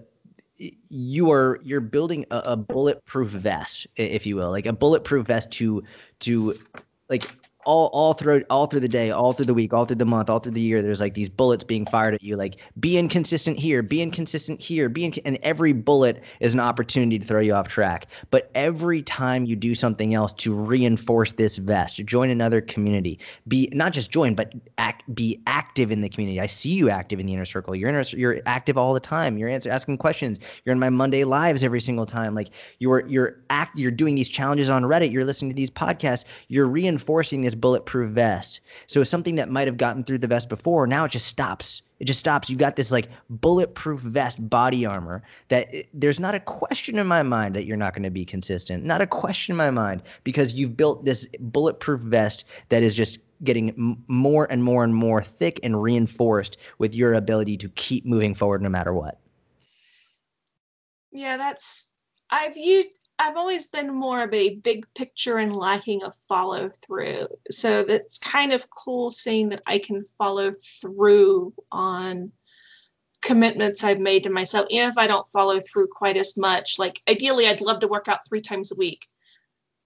you 0.89 1.31
are 1.31 1.59
you're 1.63 1.81
building 1.81 2.25
a, 2.31 2.41
a, 2.45 2.57
bulletproof 2.57 3.29
vest 3.29 3.87
if 3.95 4.25
you 4.25 4.35
will 4.35 4.49
like 4.49 4.65
a 4.65 4.73
bulletproof 4.73 5.27
vest 5.27 5.51
to 5.51 5.83
to 6.19 6.53
like 7.09 7.35
all 7.65 7.87
all 7.93 8.13
through 8.13 8.43
all 8.49 8.65
through 8.65 8.79
the 8.79 8.87
day, 8.87 9.11
all 9.11 9.33
through 9.33 9.45
the 9.45 9.53
week, 9.53 9.73
all 9.73 9.85
through 9.85 9.97
the 9.97 10.05
month, 10.05 10.29
all 10.29 10.39
through 10.39 10.53
the 10.53 10.61
year, 10.61 10.81
there's 10.81 10.99
like 10.99 11.13
these 11.13 11.29
bullets 11.29 11.63
being 11.63 11.85
fired 11.85 12.13
at 12.13 12.23
you. 12.23 12.35
Like 12.35 12.57
be 12.79 12.97
inconsistent 12.97 13.57
here, 13.57 13.81
be 13.81 14.01
inconsistent 14.01 14.61
here, 14.61 14.89
be 14.89 15.01
inc- 15.09 15.21
and 15.25 15.37
every 15.43 15.73
bullet 15.73 16.23
is 16.39 16.53
an 16.53 16.59
opportunity 16.59 17.19
to 17.19 17.25
throw 17.25 17.39
you 17.39 17.53
off 17.53 17.67
track. 17.67 18.07
But 18.29 18.51
every 18.55 19.01
time 19.01 19.45
you 19.45 19.55
do 19.55 19.75
something 19.75 20.13
else 20.13 20.33
to 20.33 20.53
reinforce 20.53 21.33
this 21.33 21.57
vest, 21.57 21.97
join 22.05 22.29
another 22.29 22.61
community, 22.61 23.19
be 23.47 23.69
not 23.73 23.93
just 23.93 24.11
join, 24.11 24.35
but 24.35 24.53
act, 24.77 25.03
be 25.13 25.41
active 25.47 25.91
in 25.91 26.01
the 26.01 26.09
community. 26.09 26.39
I 26.39 26.47
see 26.47 26.69
you 26.69 26.89
active 26.89 27.19
in 27.19 27.25
the 27.25 27.33
inner 27.33 27.45
circle. 27.45 27.75
You're 27.75 27.89
inner, 27.89 28.03
you're 28.11 28.39
active 28.45 28.77
all 28.77 28.93
the 28.93 28.99
time. 28.99 29.37
You're 29.37 29.49
answer, 29.49 29.69
asking 29.69 29.97
questions. 29.97 30.39
You're 30.65 30.73
in 30.73 30.79
my 30.79 30.89
Monday 30.89 31.23
lives 31.23 31.63
every 31.63 31.81
single 31.81 32.05
time. 32.05 32.35
Like 32.35 32.49
you're 32.79 33.07
you're 33.07 33.37
act 33.49 33.77
you're 33.77 33.91
doing 33.91 34.15
these 34.15 34.29
challenges 34.29 34.69
on 34.69 34.83
Reddit. 34.83 35.11
You're 35.11 35.25
listening 35.25 35.51
to 35.51 35.55
these 35.55 35.69
podcasts. 35.69 36.25
You're 36.47 36.67
reinforcing 36.67 37.41
this 37.41 37.50
bulletproof 37.55 38.11
vest. 38.11 38.61
So 38.87 39.03
something 39.03 39.35
that 39.35 39.49
might 39.49 39.67
have 39.67 39.77
gotten 39.77 40.03
through 40.03 40.19
the 40.19 40.27
vest 40.27 40.49
before, 40.49 40.87
now 40.87 41.05
it 41.05 41.11
just 41.11 41.27
stops. 41.27 41.81
It 41.99 42.05
just 42.05 42.19
stops. 42.19 42.49
You've 42.49 42.59
got 42.59 42.75
this 42.75 42.91
like 42.91 43.09
bulletproof 43.29 43.99
vest 43.99 44.49
body 44.49 44.85
armor 44.85 45.21
that 45.49 45.73
it, 45.73 45.89
there's 45.93 46.19
not 46.19 46.33
a 46.33 46.39
question 46.39 46.97
in 46.97 47.07
my 47.07 47.21
mind 47.21 47.55
that 47.55 47.65
you're 47.65 47.77
not 47.77 47.93
going 47.93 48.03
to 48.03 48.09
be 48.09 48.25
consistent. 48.25 48.83
Not 48.83 49.01
a 49.01 49.07
question 49.07 49.53
in 49.53 49.57
my 49.57 49.71
mind 49.71 50.01
because 50.23 50.53
you've 50.53 50.75
built 50.75 51.05
this 51.05 51.27
bulletproof 51.39 52.01
vest 52.01 52.45
that 52.69 52.81
is 52.81 52.95
just 52.95 53.19
getting 53.43 53.97
more 54.07 54.47
and 54.51 54.63
more 54.63 54.83
and 54.83 54.95
more 54.95 55.23
thick 55.23 55.59
and 55.63 55.81
reinforced 55.81 56.57
with 56.77 56.95
your 56.95 57.13
ability 57.13 57.57
to 57.57 57.69
keep 57.69 58.05
moving 58.05 58.33
forward 58.33 58.61
no 58.61 58.69
matter 58.69 58.93
what. 58.93 59.19
Yeah, 61.11 61.37
that's 61.37 61.91
I've 62.29 62.55
used 62.55 62.97
I've 63.21 63.37
always 63.37 63.67
been 63.67 63.93
more 63.93 64.23
of 64.23 64.33
a 64.33 64.55
big 64.55 64.91
picture 64.95 65.37
and 65.37 65.55
lacking 65.55 66.01
a 66.01 66.11
follow 66.27 66.67
through. 66.83 67.27
So 67.51 67.81
it's 67.81 68.17
kind 68.17 68.51
of 68.51 68.67
cool 68.71 69.11
seeing 69.11 69.49
that 69.49 69.61
I 69.67 69.77
can 69.77 70.03
follow 70.17 70.51
through 70.81 71.53
on 71.71 72.31
commitments 73.21 73.83
I've 73.83 73.99
made 73.99 74.23
to 74.23 74.31
myself. 74.31 74.65
even 74.71 74.89
if 74.89 74.97
I 74.97 75.05
don't 75.05 75.31
follow 75.31 75.59
through 75.59 75.89
quite 75.89 76.17
as 76.17 76.35
much, 76.35 76.79
like 76.79 76.99
ideally, 77.07 77.47
I'd 77.47 77.61
love 77.61 77.79
to 77.81 77.87
work 77.87 78.07
out 78.07 78.27
three 78.27 78.41
times 78.41 78.71
a 78.71 78.75
week. 78.75 79.05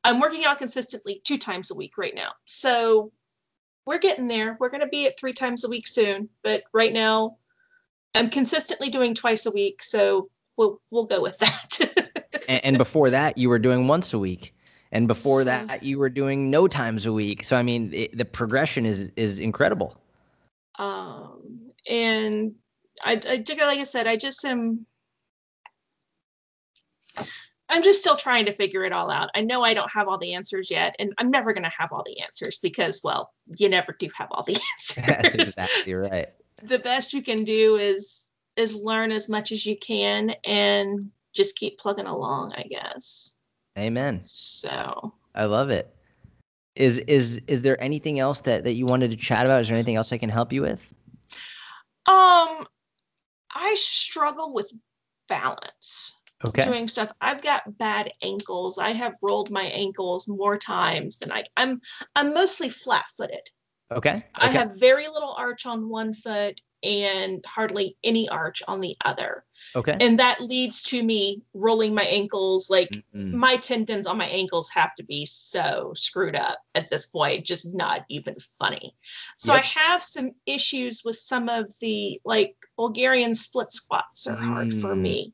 I'm 0.05 0.21
working 0.21 0.45
out 0.45 0.57
consistently 0.57 1.19
two 1.25 1.37
times 1.37 1.71
a 1.71 1.75
week 1.75 1.97
right 1.97 2.15
now. 2.15 2.31
So 2.45 3.11
we're 3.85 3.99
getting 3.99 4.27
there. 4.27 4.55
We're 4.61 4.69
going 4.69 4.79
to 4.79 4.87
be 4.87 5.07
at 5.07 5.19
three 5.19 5.33
times 5.33 5.65
a 5.65 5.69
week 5.69 5.87
soon. 5.87 6.29
But 6.41 6.63
right 6.73 6.93
now, 6.93 7.35
I'm 8.15 8.29
consistently 8.29 8.87
doing 8.87 9.13
twice 9.13 9.45
a 9.45 9.51
week. 9.51 9.83
So 9.83 10.29
we'll, 10.55 10.79
we'll 10.89 11.03
go 11.03 11.21
with 11.21 11.37
that. 11.39 12.21
and, 12.49 12.65
and, 12.65 12.77
before 12.77 13.09
that, 13.09 13.37
you 13.37 13.49
were 13.49 13.59
doing 13.59 13.87
once 13.87 14.13
a 14.13 14.19
week, 14.19 14.53
and 14.91 15.07
before 15.07 15.43
that, 15.43 15.83
you 15.83 15.99
were 15.99 16.09
doing 16.09 16.49
no 16.49 16.67
times 16.67 17.05
a 17.05 17.13
week. 17.13 17.43
So 17.43 17.55
I 17.55 17.63
mean, 17.63 17.91
it, 17.93 18.17
the 18.17 18.25
progression 18.25 18.85
is 18.85 19.11
is 19.15 19.39
incredible. 19.39 19.97
Um, 20.77 21.71
and 21.89 22.55
I, 23.03 23.19
I 23.27 23.43
like 23.65 23.79
I 23.79 23.83
said, 23.83 24.07
I 24.07 24.15
just 24.15 24.43
am. 24.45 24.85
I'm 27.67 27.81
just 27.81 27.99
still 27.99 28.15
trying 28.15 28.45
to 28.45 28.51
figure 28.51 28.83
it 28.83 28.93
all 28.93 29.09
out. 29.09 29.29
I 29.33 29.41
know 29.41 29.63
I 29.63 29.73
don't 29.73 29.89
have 29.89 30.07
all 30.07 30.19
the 30.19 30.35
answers 30.35 30.69
yet, 30.69 30.95
and 30.99 31.13
I'm 31.17 31.31
never 31.31 31.51
going 31.51 31.63
to 31.63 31.71
have 31.75 31.91
all 31.91 32.03
the 32.05 32.21
answers 32.21 32.59
because, 32.59 33.01
well, 33.03 33.33
you 33.57 33.69
never 33.69 33.95
do 33.97 34.07
have 34.15 34.27
all 34.31 34.43
the 34.43 34.53
answers. 34.75 35.05
That's 35.05 35.35
exactly 35.35 35.95
right. 35.95 36.29
The 36.61 36.79
best 36.79 37.11
you 37.11 37.21
can 37.21 37.43
do 37.43 37.75
is 37.75 38.29
is 38.55 38.75
learn 38.75 39.11
as 39.11 39.27
much 39.27 39.51
as 39.51 39.65
you 39.65 39.77
can 39.77 40.33
and 40.45 41.11
just 41.35 41.55
keep 41.55 41.77
plugging 41.77 42.07
along, 42.07 42.53
I 42.55 42.63
guess. 42.63 43.35
Amen. 43.77 44.21
So 44.23 45.13
I 45.35 45.45
love 45.45 45.69
it. 45.69 45.93
Is 46.75 46.99
is 46.99 47.41
is 47.47 47.61
there 47.61 47.81
anything 47.81 48.19
else 48.19 48.41
that 48.41 48.63
that 48.63 48.75
you 48.75 48.85
wanted 48.85 49.11
to 49.11 49.17
chat 49.17 49.45
about? 49.45 49.61
Is 49.61 49.67
there 49.67 49.77
anything 49.77 49.95
else 49.95 50.11
I 50.11 50.17
can 50.17 50.29
help 50.29 50.51
you 50.51 50.61
with? 50.61 50.93
Um, 52.07 52.65
I 53.53 53.75
struggle 53.77 54.53
with 54.53 54.71
balance. 55.27 56.13
Okay. 56.45 56.63
Doing 56.63 56.87
stuff. 56.87 57.11
I've 57.21 57.41
got 57.41 57.77
bad 57.77 58.11
ankles. 58.21 58.77
I 58.77 58.89
have 58.91 59.15
rolled 59.21 59.49
my 59.51 59.63
ankles 59.63 60.27
more 60.27 60.57
times 60.57 61.17
than 61.17 61.31
I. 61.31 61.43
I'm 61.57 61.81
I'm 62.15 62.33
mostly 62.33 62.69
flat-footed. 62.69 63.49
Okay. 63.91 64.09
okay. 64.09 64.23
I 64.35 64.47
have 64.49 64.77
very 64.79 65.07
little 65.07 65.33
arch 65.37 65.65
on 65.65 65.89
one 65.89 66.13
foot 66.13 66.59
and 66.85 67.43
hardly 67.45 67.97
any 68.03 68.29
arch 68.29 68.61
on 68.67 68.79
the 68.79 68.95
other. 69.03 69.43
Okay. 69.75 69.97
And 69.99 70.17
that 70.19 70.39
leads 70.39 70.83
to 70.83 71.03
me 71.03 71.41
rolling 71.53 71.93
my 71.93 72.03
ankles. 72.03 72.69
Like 72.69 72.89
mm-hmm. 72.89 73.35
my 73.35 73.57
tendons 73.57 74.07
on 74.07 74.17
my 74.17 74.27
ankles 74.27 74.69
have 74.69 74.95
to 74.95 75.03
be 75.03 75.25
so 75.25 75.91
screwed 75.95 76.35
up 76.35 76.59
at 76.75 76.89
this 76.89 77.07
point, 77.07 77.45
just 77.45 77.75
not 77.75 78.05
even 78.09 78.35
funny. 78.59 78.95
So 79.37 79.53
yep. 79.53 79.63
I 79.63 79.67
have 79.67 80.03
some 80.03 80.31
issues 80.45 81.03
with 81.03 81.17
some 81.17 81.49
of 81.49 81.73
the 81.81 82.19
like 82.23 82.55
Bulgarian 82.77 83.35
split 83.35 83.71
squats 83.71 84.27
are 84.27 84.35
hard 84.35 84.69
mm. 84.69 84.81
for 84.81 84.95
me. 84.95 85.33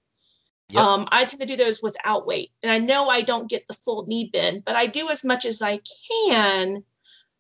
Yep. 0.70 0.84
Um, 0.84 1.08
I 1.12 1.26
tend 1.26 1.42
to 1.42 1.46
do 1.46 1.58
those 1.58 1.84
without 1.84 2.26
weight. 2.26 2.52
And 2.64 2.72
I 2.72 2.80
know 2.80 3.10
I 3.10 3.22
don't 3.22 3.50
get 3.50 3.68
the 3.68 3.74
full 3.74 4.06
knee 4.08 4.30
bend, 4.32 4.64
but 4.66 4.76
I 4.76 4.88
do 4.88 5.10
as 5.10 5.24
much 5.24 5.46
as 5.46 5.62
I 5.62 5.80
can 6.30 6.84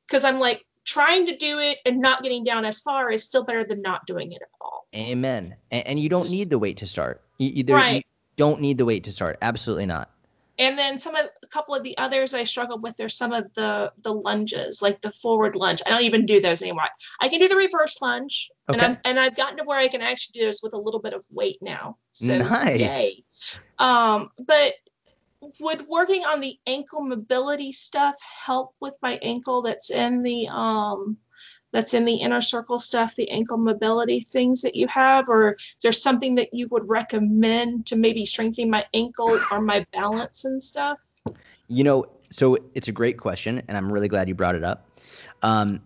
because 0.06 0.26
I'm 0.26 0.39
like, 0.39 0.65
trying 0.85 1.25
to 1.25 1.37
do 1.37 1.59
it 1.59 1.79
and 1.85 1.99
not 1.99 2.23
getting 2.23 2.43
down 2.43 2.65
as 2.65 2.79
far 2.79 3.11
is 3.11 3.23
still 3.23 3.43
better 3.43 3.63
than 3.63 3.81
not 3.81 4.05
doing 4.05 4.31
it 4.31 4.41
at 4.41 4.49
all. 4.59 4.85
Amen. 4.95 5.55
And, 5.71 5.87
and 5.87 5.99
you 5.99 6.09
don't 6.09 6.29
need 6.29 6.49
the 6.49 6.59
weight 6.59 6.77
to 6.77 6.85
start. 6.85 7.23
You, 7.37 7.49
you, 7.49 7.63
there, 7.63 7.75
right. 7.75 7.95
you 7.95 8.01
don't 8.37 8.59
need 8.61 8.77
the 8.77 8.85
weight 8.85 9.03
to 9.05 9.11
start. 9.11 9.37
Absolutely 9.41 9.85
not. 9.85 10.09
And 10.59 10.77
then 10.77 10.99
some 10.99 11.15
of 11.15 11.27
a 11.41 11.47
couple 11.47 11.73
of 11.73 11.83
the 11.83 11.97
others 11.97 12.33
I 12.33 12.43
struggle 12.43 12.77
with 12.77 12.99
are 12.99 13.09
some 13.09 13.31
of 13.33 13.51
the 13.55 13.91
the 14.03 14.13
lunges, 14.13 14.81
like 14.81 15.01
the 15.01 15.11
forward 15.11 15.55
lunge. 15.55 15.81
I 15.85 15.89
don't 15.89 16.03
even 16.03 16.25
do 16.25 16.39
those 16.39 16.61
anymore. 16.61 16.83
I 17.19 17.29
can 17.29 17.39
do 17.39 17.47
the 17.47 17.55
reverse 17.55 17.99
lunge, 17.99 18.51
okay. 18.69 18.77
and 18.77 18.85
I'm 18.85 18.97
and 19.05 19.19
I've 19.19 19.35
gotten 19.35 19.57
to 19.57 19.63
where 19.63 19.79
I 19.79 19.87
can 19.87 20.01
actually 20.01 20.39
do 20.39 20.45
this 20.45 20.61
with 20.61 20.73
a 20.73 20.77
little 20.77 20.99
bit 20.99 21.13
of 21.13 21.25
weight 21.31 21.57
now. 21.61 21.97
So 22.11 22.37
nice. 22.37 22.79
Yay. 22.79 23.11
Um, 23.79 24.29
but 24.45 24.73
would 25.60 25.88
working 25.88 26.23
on 26.23 26.39
the 26.39 26.58
ankle 26.67 27.08
mobility 27.08 27.71
stuff 27.71 28.15
help 28.45 28.75
with 28.80 28.93
my 29.01 29.19
ankle 29.21 29.62
that's 29.62 29.89
in 29.89 30.21
the 30.21 30.47
um 30.49 31.17
that's 31.71 31.93
in 31.93 32.04
the 32.04 32.15
inner 32.15 32.41
circle 32.41 32.80
stuff 32.80 33.15
the 33.15 33.30
ankle 33.32 33.58
mobility 33.58 34.21
things 34.21 34.62
that 34.62 34.75
you 34.75 34.88
have? 34.89 35.30
Or 35.30 35.54
is 35.54 35.77
there 35.82 35.91
something 35.91 36.36
that 36.36 36.54
you 36.54 36.67
would 36.69 36.88
recommend 36.88 37.86
to 37.88 37.95
maybe 37.95 38.25
strengthen 38.25 38.69
my 38.69 38.86
ankle 38.93 39.39
or 39.49 39.62
my 39.62 39.86
balance 39.93 40.45
and 40.45 40.62
stuff? 40.62 40.99
You 41.67 41.84
know 41.84 42.06
so 42.30 42.58
it's 42.73 42.88
a 42.88 42.91
great 42.91 43.17
question 43.17 43.62
and 43.67 43.77
i'm 43.77 43.91
really 43.91 44.08
glad 44.08 44.27
you 44.27 44.36
brought 44.36 44.56
it 44.56 44.63
up. 44.63 44.89
Um, 45.41 45.80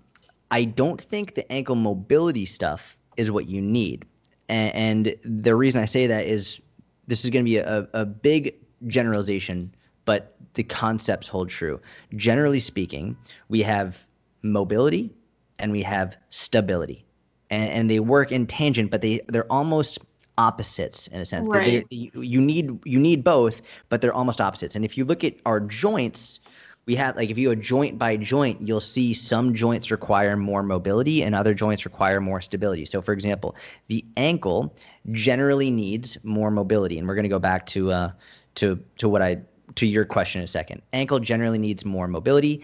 i 0.51 0.63
don't 0.63 1.01
think 1.01 1.35
the 1.35 1.49
ankle 1.51 1.75
mobility 1.75 2.45
stuff 2.45 2.97
is 3.17 3.31
what 3.31 3.47
you 3.47 3.61
need. 3.61 4.05
And, 4.49 4.75
and 4.75 5.43
the 5.43 5.55
reason 5.55 5.81
i 5.81 5.85
say 5.85 6.07
that 6.07 6.25
is 6.25 6.59
this 7.07 7.23
is 7.23 7.29
going 7.29 7.45
to 7.45 7.49
be 7.49 7.57
a, 7.57 7.87
a 7.93 8.05
big 8.05 8.55
generalization, 8.87 9.71
but 10.05 10.35
the 10.53 10.63
concepts 10.63 11.27
hold 11.27 11.49
true. 11.49 11.79
Generally 12.15 12.61
speaking, 12.61 13.17
we 13.49 13.61
have 13.61 14.07
mobility 14.43 15.11
and 15.59 15.71
we 15.71 15.81
have 15.81 16.17
stability, 16.29 17.05
and, 17.49 17.69
and 17.71 17.89
they 17.89 17.99
work 17.99 18.31
in 18.31 18.45
tangent, 18.45 18.91
but 18.91 19.01
they 19.01 19.21
they're 19.27 19.51
almost 19.51 19.99
opposites 20.37 21.07
in 21.07 21.21
a 21.21 21.25
sense. 21.25 21.47
Right. 21.47 21.85
They, 21.89 22.11
you 22.13 22.41
need 22.41 22.79
you 22.85 22.99
need 22.99 23.23
both, 23.23 23.61
but 23.89 24.01
they're 24.01 24.13
almost 24.13 24.41
opposites. 24.41 24.75
And 24.75 24.83
if 24.83 24.97
you 24.97 25.05
look 25.05 25.23
at 25.23 25.35
our 25.45 25.59
joints, 25.59 26.39
we 26.85 26.95
have 26.95 27.15
like 27.15 27.29
if 27.29 27.37
you 27.37 27.49
go 27.49 27.55
joint 27.55 27.97
by 27.97 28.17
joint, 28.17 28.65
you'll 28.67 28.79
see 28.79 29.13
some 29.13 29.53
joints 29.53 29.91
require 29.91 30.35
more 30.37 30.61
mobility 30.61 31.23
and 31.23 31.33
other 31.33 31.53
joints 31.53 31.85
require 31.85 32.21
more 32.21 32.41
stability. 32.41 32.85
So, 32.85 33.01
for 33.01 33.13
example, 33.13 33.55
the 33.87 34.05
ankle 34.17 34.75
generally 35.11 35.71
needs 35.71 36.17
more 36.23 36.51
mobility, 36.51 36.99
and 36.99 37.07
we're 37.07 37.15
going 37.15 37.23
to 37.23 37.29
go 37.29 37.39
back 37.39 37.65
to 37.67 37.91
uh, 37.91 38.11
to 38.55 38.79
to 38.97 39.09
what 39.09 39.21
I 39.21 39.37
to 39.75 39.85
your 39.85 40.05
question 40.05 40.41
in 40.41 40.45
a 40.45 40.47
second. 40.47 40.81
Ankle 40.93 41.19
generally 41.19 41.57
needs 41.57 41.85
more 41.85 42.07
mobility. 42.07 42.63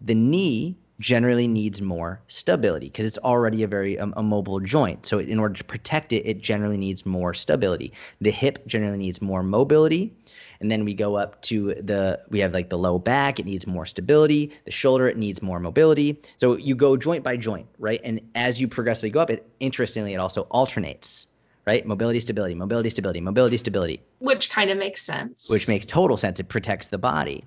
The 0.00 0.14
knee 0.14 0.76
generally 1.00 1.48
needs 1.48 1.82
more 1.82 2.22
stability 2.28 2.86
because 2.86 3.04
it's 3.04 3.18
already 3.18 3.62
a 3.62 3.66
very 3.66 3.98
um, 3.98 4.14
a 4.16 4.22
mobile 4.22 4.60
joint. 4.60 5.04
So 5.04 5.18
in 5.18 5.38
order 5.38 5.54
to 5.54 5.64
protect 5.64 6.12
it, 6.12 6.24
it 6.24 6.40
generally 6.40 6.76
needs 6.76 7.04
more 7.04 7.34
stability. 7.34 7.92
The 8.20 8.30
hip 8.30 8.66
generally 8.66 8.98
needs 8.98 9.20
more 9.20 9.42
mobility. 9.42 10.14
And 10.60 10.70
then 10.70 10.84
we 10.84 10.94
go 10.94 11.16
up 11.16 11.42
to 11.42 11.74
the 11.74 12.22
we 12.30 12.38
have 12.38 12.54
like 12.54 12.70
the 12.70 12.78
low 12.78 12.98
back, 12.98 13.40
it 13.40 13.46
needs 13.46 13.66
more 13.66 13.84
stability. 13.84 14.52
The 14.64 14.70
shoulder, 14.70 15.08
it 15.08 15.16
needs 15.16 15.42
more 15.42 15.58
mobility. 15.58 16.20
So 16.36 16.56
you 16.56 16.76
go 16.76 16.96
joint 16.96 17.24
by 17.24 17.36
joint, 17.36 17.66
right? 17.78 18.00
And 18.04 18.20
as 18.36 18.60
you 18.60 18.68
progressively 18.68 19.10
go 19.10 19.20
up, 19.20 19.30
it 19.30 19.48
interestingly 19.58 20.14
it 20.14 20.18
also 20.18 20.42
alternates 20.42 21.26
right? 21.66 21.86
Mobility, 21.86 22.20
stability, 22.20 22.54
mobility, 22.54 22.90
stability, 22.90 23.20
mobility, 23.20 23.56
stability. 23.56 24.00
Which 24.18 24.50
kind 24.50 24.70
of 24.70 24.78
makes 24.78 25.02
sense. 25.02 25.48
Which 25.50 25.68
makes 25.68 25.86
total 25.86 26.16
sense. 26.16 26.40
It 26.40 26.48
protects 26.48 26.88
the 26.88 26.98
body. 26.98 27.44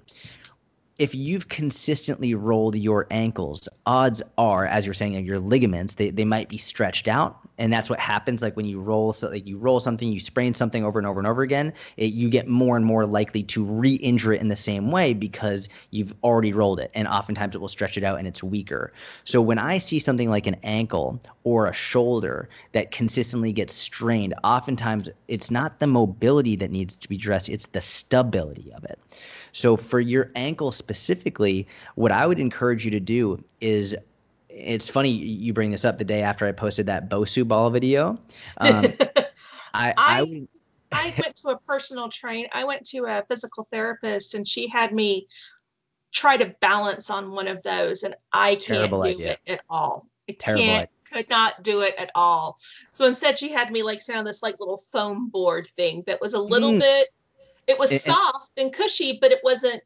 If 0.97 1.13
you've 1.13 1.49
consistently 1.49 2.33
rolled 2.35 2.75
your 2.77 3.05
ankles, 3.11 3.67
odds 3.85 4.23
are, 4.37 4.65
as 4.65 4.85
you're 4.85 4.93
saying, 4.93 5.25
your 5.25 5.39
ligaments, 5.39 5.95
they, 5.95 6.09
they 6.09 6.23
might 6.23 6.47
be 6.47 6.57
stretched 6.57 7.09
out. 7.09 7.37
And 7.57 7.71
that's 7.71 7.89
what 7.89 7.99
happens 7.99 8.41
like 8.41 8.55
when 8.55 8.65
you 8.65 8.81
roll 8.81 9.13
so 9.13 9.29
like 9.29 9.47
you 9.47 9.57
roll 9.57 9.79
something, 9.79 10.11
you 10.11 10.19
sprain 10.19 10.53
something 10.53 10.83
over 10.83 10.99
and 10.99 11.07
over 11.07 11.19
and 11.19 11.27
over 11.27 11.41
again, 11.41 11.73
it, 11.97 12.13
you 12.13 12.29
get 12.29 12.47
more 12.47 12.75
and 12.75 12.85
more 12.85 13.05
likely 13.05 13.43
to 13.43 13.63
re-injure 13.63 14.33
it 14.33 14.41
in 14.41 14.49
the 14.49 14.55
same 14.55 14.91
way 14.91 15.13
because 15.13 15.69
you've 15.91 16.13
already 16.23 16.53
rolled 16.53 16.79
it. 16.79 16.91
And 16.93 17.07
oftentimes 17.07 17.55
it 17.55 17.59
will 17.59 17.69
stretch 17.69 17.97
it 17.97 18.03
out 18.03 18.17
and 18.19 18.27
it's 18.27 18.43
weaker. 18.43 18.93
So 19.23 19.41
when 19.41 19.57
I 19.57 19.77
see 19.77 19.99
something 19.99 20.29
like 20.29 20.47
an 20.47 20.57
ankle 20.63 21.21
or 21.43 21.67
a 21.67 21.73
shoulder 21.73 22.49
that 22.73 22.91
consistently 22.91 23.51
gets 23.53 23.73
strained, 23.73 24.33
oftentimes 24.43 25.09
it's 25.27 25.51
not 25.51 25.79
the 25.79 25.87
mobility 25.87 26.55
that 26.57 26.71
needs 26.71 26.97
to 26.97 27.09
be 27.09 27.15
addressed, 27.15 27.49
it's 27.49 27.67
the 27.67 27.81
stability 27.81 28.71
of 28.75 28.83
it. 28.85 28.99
So 29.55 29.77
for 29.77 30.01
your 30.01 30.33
ankle 30.35 30.73
specifically, 30.73 31.65
what 31.95 32.11
I 32.11 32.27
would 32.27 32.39
encourage 32.39 32.83
you 32.83 32.91
to 32.91 32.99
do 32.99 33.41
is 33.61 33.95
it's 34.49 34.89
funny 34.89 35.09
you 35.09 35.53
bring 35.53 35.71
this 35.71 35.85
up 35.85 35.97
the 35.97 36.03
day 36.03 36.21
after 36.21 36.45
I 36.45 36.51
posted 36.51 36.85
that 36.87 37.09
Bosu 37.09 37.47
ball 37.47 37.69
video. 37.69 38.19
Um, 38.57 38.85
I, 39.73 39.93
I, 39.93 39.93
I. 39.97 40.47
I 40.91 41.13
went 41.23 41.37
to 41.37 41.49
a 41.49 41.57
personal 41.59 42.09
train. 42.09 42.47
I 42.53 42.65
went 42.65 42.85
to 42.87 43.05
a 43.05 43.23
physical 43.29 43.65
therapist 43.71 44.33
and 44.33 44.45
she 44.45 44.67
had 44.67 44.93
me 44.93 45.25
try 46.11 46.35
to 46.35 46.53
balance 46.59 47.09
on 47.09 47.31
one 47.31 47.47
of 47.47 47.63
those 47.63 48.03
and 48.03 48.13
I 48.33 48.55
can't 48.55 48.91
do 48.91 49.03
idea. 49.03 49.31
it 49.31 49.39
at 49.47 49.61
all. 49.69 50.05
I 50.29 50.33
Terrible 50.33 50.63
can't 50.63 50.81
idea 50.81 50.89
could 51.05 51.29
not 51.29 51.63
do 51.63 51.81
it 51.81 51.95
at 51.97 52.11
all. 52.15 52.57
So 52.91 53.05
instead, 53.05 53.37
she 53.37 53.51
had 53.51 53.71
me 53.71 53.83
like 53.83 54.01
sit 54.01 54.15
on 54.15 54.25
this 54.25 54.41
like 54.43 54.59
little 54.59 54.81
foam 54.91 55.29
board 55.29 55.67
thing 55.77 56.03
that 56.07 56.19
was 56.19 56.33
a 56.33 56.39
little 56.39 56.71
mm. 56.71 56.79
bit 56.79 57.09
it 57.67 57.79
was 57.79 58.01
soft 58.03 58.51
and 58.57 58.71
cushy, 58.73 59.17
but 59.19 59.31
it 59.31 59.39
wasn't. 59.43 59.81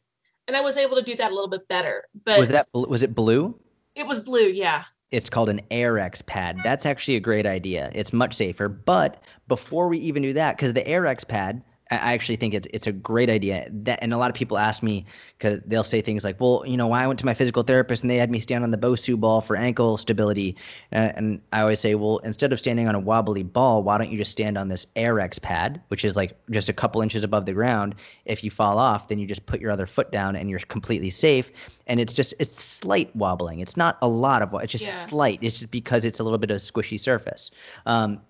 And 0.48 0.58
I 0.58 0.62
was 0.62 0.78
able 0.78 0.96
to 0.96 1.04
do 1.04 1.16
that 1.16 1.32
a 1.32 1.34
little 1.34 1.50
bit 1.50 1.68
better. 1.68 2.06
But 2.26 2.40
was 2.40 2.50
that 2.50 2.68
was 2.74 3.04
it 3.04 3.14
blue? 3.14 3.58
It 3.96 4.08
was 4.08 4.20
blue, 4.20 4.48
yeah. 4.48 4.86
It's 5.12 5.30
called 5.30 5.50
an 5.50 5.62
Airex 5.72 6.24
pad. 6.26 6.60
That's 6.64 6.86
actually 6.86 7.16
a 7.16 7.20
great 7.20 7.46
idea. 7.46 7.92
It's 7.94 8.14
much 8.14 8.36
safer. 8.36 8.70
But 8.70 9.24
before 9.48 9.88
we 9.88 9.98
even 10.00 10.22
do 10.22 10.34
that, 10.34 10.56
because 10.56 10.74
the 10.74 10.84
Airex 10.84 11.28
pad, 11.28 11.64
I 11.92 12.14
actually 12.14 12.36
think 12.36 12.54
it's 12.54 12.68
it's 12.72 12.86
a 12.86 12.92
great 12.92 13.30
idea. 13.30 13.68
That 13.72 14.00
and 14.04 14.14
a 14.14 14.18
lot 14.18 14.30
of 14.30 14.36
people 14.36 14.60
ask 14.60 14.84
me 14.84 15.06
because 15.38 15.60
they'll 15.66 15.84
say 15.84 16.02
things 16.02 16.24
like, 16.24 16.40
"Well, 16.40 16.64
you 16.66 16.78
know, 16.78 16.92
I 16.92 17.08
went 17.08 17.18
to 17.20 17.26
my 17.26 17.34
physical 17.34 17.64
therapist 17.64 18.04
and 18.04 18.12
they 18.12 18.18
had 18.18 18.30
me 18.30 18.40
stand 18.40 18.64
on 18.64 18.70
the 18.70 18.78
Bosu 18.78 19.20
ball 19.20 19.42
for 19.42 19.56
ankle 19.56 19.98
stability," 19.98 20.56
uh, 20.94 21.14
and 21.16 21.42
I 21.52 21.62
always 21.62 21.80
say, 21.80 21.96
"Well, 21.96 22.20
instead 22.20 22.54
of 22.54 22.60
standing 22.60 22.88
on 22.88 22.94
a 22.94 23.00
wobbly 23.00 23.42
ball, 23.42 23.82
why 23.82 23.98
don't 23.98 24.12
you 24.12 24.20
just 24.20 24.32
stand 24.32 24.56
on 24.56 24.68
this 24.68 24.86
Airex 24.96 25.42
pad, 25.42 25.82
which 25.88 26.06
is 26.06 26.16
like 26.16 26.38
just 26.52 26.70
a 26.70 26.74
couple 26.74 27.02
inches 27.02 27.24
above 27.24 27.48
the 27.48 27.54
ground? 27.54 27.96
If 28.26 28.44
you 28.44 28.52
fall 28.52 28.78
off, 28.78 29.08
then 29.08 29.18
you 29.18 29.26
just 29.26 29.48
put 29.48 29.60
your 29.60 29.72
other 29.72 29.88
foot 29.88 30.12
down 30.12 30.36
and 30.36 30.48
you're 30.48 30.60
completely 30.60 31.10
safe. 31.10 31.52
And 31.88 32.00
it's 32.00 32.14
just 32.14 32.36
it's 32.40 32.64
slight 32.64 33.16
wobbling. 33.16 33.62
It's 33.62 33.78
not 33.78 33.98
a 34.04 34.08
lot 34.08 34.44
of 34.44 34.54
it's 34.62 34.72
just 34.72 34.86
yeah. 34.86 34.92
slight. 34.92 35.40
It's 35.42 35.58
just 35.58 35.72
because 35.72 36.06
it's 36.06 36.20
a 36.20 36.24
little 36.24 36.38
bit 36.38 36.52
of 36.52 36.58
a 36.58 36.60
squishy 36.60 37.00
surface." 37.00 37.50
Um, 37.88 38.22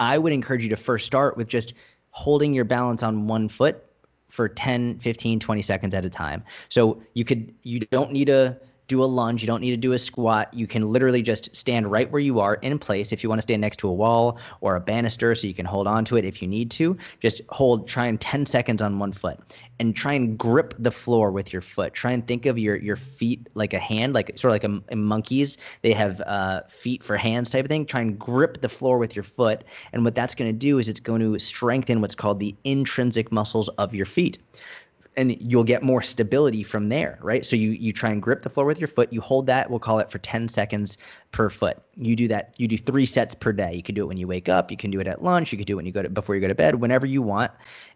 I 0.00 0.16
would 0.16 0.32
encourage 0.32 0.62
you 0.62 0.70
to 0.70 0.76
first 0.76 1.06
start 1.06 1.36
with 1.36 1.46
just 1.46 1.74
holding 2.10 2.52
your 2.52 2.64
balance 2.64 3.02
on 3.02 3.26
one 3.26 3.48
foot 3.48 3.84
for 4.28 4.48
10 4.48 4.98
15 5.00 5.40
20 5.40 5.62
seconds 5.62 5.94
at 5.94 6.04
a 6.04 6.10
time. 6.10 6.42
So 6.68 7.02
you 7.14 7.24
could 7.24 7.54
you 7.62 7.80
don't 7.80 8.12
need 8.12 8.28
a 8.28 8.58
do 8.90 9.02
a 9.02 9.06
lunge. 9.06 9.40
You 9.40 9.46
don't 9.46 9.60
need 9.60 9.70
to 9.70 9.76
do 9.76 9.92
a 9.92 9.98
squat. 9.98 10.52
You 10.52 10.66
can 10.66 10.90
literally 10.90 11.22
just 11.22 11.54
stand 11.54 11.90
right 11.92 12.10
where 12.10 12.20
you 12.20 12.40
are 12.40 12.56
in 12.56 12.76
place. 12.76 13.12
If 13.12 13.22
you 13.22 13.28
want 13.28 13.38
to 13.38 13.42
stand 13.42 13.60
next 13.60 13.76
to 13.78 13.88
a 13.88 13.92
wall 13.92 14.36
or 14.62 14.74
a 14.74 14.80
banister 14.80 15.32
so 15.36 15.46
you 15.46 15.54
can 15.54 15.64
hold 15.64 15.86
on 15.86 16.04
to 16.06 16.16
it 16.16 16.24
if 16.24 16.42
you 16.42 16.48
need 16.48 16.72
to, 16.72 16.98
just 17.20 17.40
hold, 17.50 17.86
try 17.86 18.06
and 18.06 18.20
10 18.20 18.46
seconds 18.46 18.82
on 18.82 18.98
one 18.98 19.12
foot 19.12 19.38
and 19.78 19.94
try 19.94 20.12
and 20.12 20.36
grip 20.36 20.74
the 20.76 20.90
floor 20.90 21.30
with 21.30 21.52
your 21.52 21.62
foot. 21.62 21.94
Try 21.94 22.10
and 22.10 22.26
think 22.26 22.46
of 22.46 22.58
your, 22.58 22.76
your 22.76 22.96
feet 22.96 23.48
like 23.54 23.72
a 23.72 23.78
hand, 23.78 24.12
like 24.12 24.36
sort 24.36 24.50
of 24.50 24.54
like 24.54 24.82
a, 24.90 24.96
monkeys. 24.96 25.56
They 25.82 25.92
have 25.92 26.20
uh, 26.22 26.62
feet 26.68 27.04
for 27.04 27.16
hands 27.16 27.50
type 27.52 27.64
of 27.64 27.68
thing. 27.68 27.86
Try 27.86 28.00
and 28.00 28.18
grip 28.18 28.60
the 28.60 28.68
floor 28.68 28.98
with 28.98 29.14
your 29.14 29.22
foot. 29.22 29.62
And 29.92 30.04
what 30.04 30.16
that's 30.16 30.34
going 30.34 30.50
to 30.50 30.58
do 30.58 30.80
is 30.80 30.88
it's 30.88 31.00
going 31.00 31.20
to 31.20 31.38
strengthen 31.38 32.00
what's 32.00 32.16
called 32.16 32.40
the 32.40 32.56
intrinsic 32.64 33.30
muscles 33.30 33.68
of 33.78 33.94
your 33.94 34.06
feet 34.06 34.38
and 35.16 35.40
you'll 35.42 35.64
get 35.64 35.82
more 35.82 36.02
stability 36.02 36.62
from 36.62 36.88
there, 36.88 37.18
right? 37.20 37.44
So 37.44 37.56
you 37.56 37.70
you 37.70 37.92
try 37.92 38.10
and 38.10 38.22
grip 38.22 38.42
the 38.42 38.50
floor 38.50 38.66
with 38.66 38.80
your 38.80 38.88
foot. 38.88 39.12
You 39.12 39.20
hold 39.20 39.46
that. 39.46 39.68
We'll 39.70 39.80
call 39.80 39.98
it 39.98 40.10
for 40.10 40.18
10 40.18 40.48
seconds 40.48 40.96
per 41.32 41.50
foot. 41.50 41.78
You 41.96 42.14
do 42.14 42.28
that. 42.28 42.54
You 42.58 42.68
do 42.68 42.78
three 42.78 43.06
sets 43.06 43.34
per 43.34 43.52
day. 43.52 43.72
You 43.74 43.82
can 43.82 43.94
do 43.94 44.02
it 44.02 44.06
when 44.06 44.18
you 44.18 44.28
wake 44.28 44.48
up. 44.48 44.70
You 44.70 44.76
can 44.76 44.90
do 44.90 45.00
it 45.00 45.06
at 45.06 45.22
lunch. 45.22 45.52
You 45.52 45.58
can 45.58 45.64
do 45.64 45.74
it 45.74 45.76
when 45.76 45.86
you 45.86 45.92
go 45.92 46.02
to 46.02 46.08
before 46.08 46.34
you 46.34 46.40
go 46.40 46.48
to 46.48 46.54
bed. 46.54 46.76
Whenever 46.76 47.06
you 47.06 47.22
want, 47.22 47.50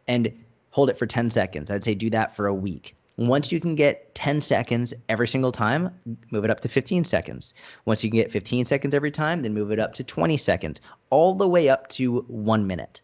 and 0.08 0.32
hold 0.70 0.90
it 0.90 0.98
for 0.98 1.06
10 1.06 1.30
seconds. 1.30 1.70
I'd 1.70 1.84
say 1.84 1.94
do 1.94 2.10
that 2.10 2.34
for 2.34 2.46
a 2.46 2.54
week. 2.54 2.96
Once 3.16 3.52
you 3.52 3.60
can 3.60 3.76
get 3.76 4.12
10 4.16 4.40
seconds 4.40 4.92
every 5.08 5.28
single 5.28 5.52
time, 5.52 5.88
move 6.32 6.44
it 6.44 6.50
up 6.50 6.58
to 6.60 6.68
15 6.68 7.04
seconds. 7.04 7.54
Once 7.84 8.02
you 8.02 8.10
can 8.10 8.18
get 8.18 8.32
15 8.32 8.64
seconds 8.64 8.92
every 8.92 9.12
time, 9.12 9.42
then 9.42 9.54
move 9.54 9.70
it 9.70 9.78
up 9.78 9.94
to 9.94 10.02
20 10.02 10.36
seconds, 10.36 10.80
all 11.10 11.32
the 11.32 11.48
way 11.48 11.68
up 11.68 11.88
to 11.90 12.22
one 12.26 12.66
minute. 12.66 13.00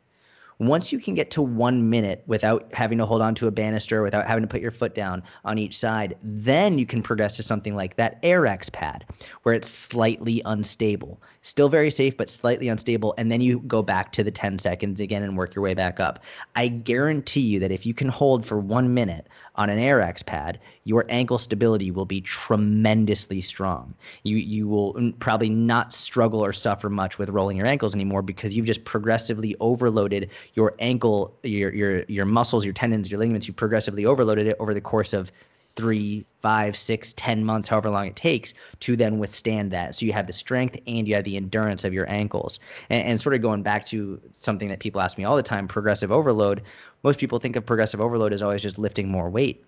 Once 0.60 0.92
you 0.92 0.98
can 0.98 1.14
get 1.14 1.30
to 1.30 1.40
one 1.40 1.88
minute 1.88 2.22
without 2.26 2.70
having 2.74 2.98
to 2.98 3.06
hold 3.06 3.22
on 3.22 3.34
to 3.34 3.46
a 3.46 3.50
banister, 3.50 4.02
without 4.02 4.26
having 4.26 4.42
to 4.42 4.48
put 4.48 4.60
your 4.60 4.70
foot 4.70 4.94
down 4.94 5.22
on 5.46 5.56
each 5.56 5.76
side, 5.76 6.18
then 6.22 6.78
you 6.78 6.84
can 6.84 7.02
progress 7.02 7.34
to 7.34 7.42
something 7.42 7.74
like 7.74 7.96
that 7.96 8.22
Airex 8.22 8.70
pad, 8.70 9.06
where 9.42 9.54
it's 9.54 9.70
slightly 9.70 10.42
unstable. 10.44 11.18
Still 11.42 11.70
very 11.70 11.90
safe, 11.90 12.18
but 12.18 12.28
slightly 12.28 12.68
unstable. 12.68 13.14
And 13.16 13.32
then 13.32 13.40
you 13.40 13.60
go 13.60 13.82
back 13.82 14.12
to 14.12 14.22
the 14.22 14.30
10 14.30 14.58
seconds 14.58 15.00
again 15.00 15.22
and 15.22 15.38
work 15.38 15.54
your 15.54 15.62
way 15.62 15.72
back 15.72 15.98
up. 15.98 16.22
I 16.54 16.68
guarantee 16.68 17.40
you 17.40 17.58
that 17.60 17.72
if 17.72 17.86
you 17.86 17.94
can 17.94 18.08
hold 18.08 18.44
for 18.44 18.58
one 18.58 18.92
minute 18.92 19.26
on 19.56 19.70
an 19.70 19.78
Airex 19.78 20.24
pad, 20.24 20.60
your 20.84 21.06
ankle 21.08 21.38
stability 21.38 21.90
will 21.90 22.04
be 22.04 22.20
tremendously 22.20 23.40
strong. 23.40 23.94
You 24.22 24.36
you 24.36 24.68
will 24.68 25.12
probably 25.18 25.48
not 25.48 25.94
struggle 25.94 26.44
or 26.44 26.52
suffer 26.52 26.90
much 26.90 27.18
with 27.18 27.30
rolling 27.30 27.56
your 27.56 27.66
ankles 27.66 27.94
anymore 27.94 28.20
because 28.20 28.54
you've 28.54 28.66
just 28.66 28.84
progressively 28.84 29.56
overloaded 29.60 30.28
your 30.54 30.74
ankle, 30.78 31.34
your 31.42 31.72
your 31.72 32.02
your 32.02 32.26
muscles, 32.26 32.66
your 32.66 32.74
tendons, 32.74 33.10
your 33.10 33.18
ligaments. 33.18 33.46
You've 33.46 33.56
progressively 33.56 34.04
overloaded 34.04 34.46
it 34.46 34.56
over 34.60 34.74
the 34.74 34.80
course 34.82 35.14
of 35.14 35.32
three, 35.80 36.26
five, 36.42 36.76
six, 36.76 37.14
ten 37.14 37.42
months, 37.42 37.66
however 37.66 37.88
long 37.88 38.06
it 38.06 38.14
takes 38.14 38.52
to 38.80 38.96
then 38.96 39.18
withstand 39.18 39.70
that. 39.70 39.94
So 39.94 40.04
you 40.04 40.12
have 40.12 40.26
the 40.26 40.32
strength 40.34 40.78
and 40.86 41.08
you 41.08 41.14
have 41.14 41.24
the 41.24 41.38
endurance 41.38 41.84
of 41.84 41.94
your 41.94 42.08
ankles. 42.10 42.60
And, 42.90 43.06
and, 43.06 43.20
sort 43.20 43.34
of 43.34 43.40
going 43.40 43.62
back 43.62 43.86
to 43.86 44.20
something 44.32 44.68
that 44.68 44.80
people 44.80 45.00
ask 45.00 45.16
me 45.16 45.24
all 45.24 45.36
the 45.36 45.42
time, 45.42 45.66
progressive 45.66 46.12
overload. 46.12 46.60
Most 47.02 47.18
people 47.18 47.38
think 47.38 47.56
of 47.56 47.64
progressive 47.64 48.00
overload 48.00 48.34
as 48.34 48.42
always 48.42 48.60
just 48.60 48.78
lifting 48.78 49.08
more 49.08 49.30
weight. 49.30 49.64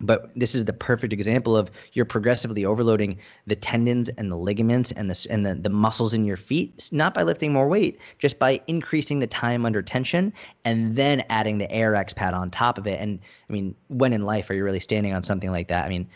But 0.00 0.30
this 0.34 0.54
is 0.54 0.64
the 0.64 0.72
perfect 0.72 1.12
example 1.12 1.56
of 1.56 1.70
you're 1.92 2.04
progressively 2.04 2.64
overloading 2.64 3.18
the 3.46 3.56
tendons 3.56 4.08
and 4.10 4.30
the 4.30 4.36
ligaments 4.36 4.92
and 4.92 5.10
the 5.10 5.26
and 5.30 5.44
the, 5.44 5.54
the 5.54 5.70
muscles 5.70 6.14
in 6.14 6.24
your 6.24 6.36
feet, 6.36 6.88
not 6.92 7.14
by 7.14 7.22
lifting 7.22 7.52
more 7.52 7.68
weight, 7.68 7.98
just 8.18 8.38
by 8.38 8.60
increasing 8.66 9.20
the 9.20 9.26
time 9.26 9.66
under 9.66 9.82
tension 9.82 10.32
and 10.64 10.96
then 10.96 11.22
adding 11.28 11.58
the 11.58 11.66
Airex 11.68 12.14
pad 12.14 12.34
on 12.34 12.50
top 12.50 12.78
of 12.78 12.86
it. 12.86 12.98
And 13.00 13.18
I 13.48 13.52
mean, 13.52 13.74
when 13.88 14.12
in 14.12 14.24
life 14.24 14.48
are 14.50 14.54
you 14.54 14.64
really 14.64 14.80
standing 14.80 15.12
on 15.12 15.22
something 15.22 15.50
like 15.50 15.68
that? 15.68 15.84
I 15.84 15.88
mean, 15.88 16.08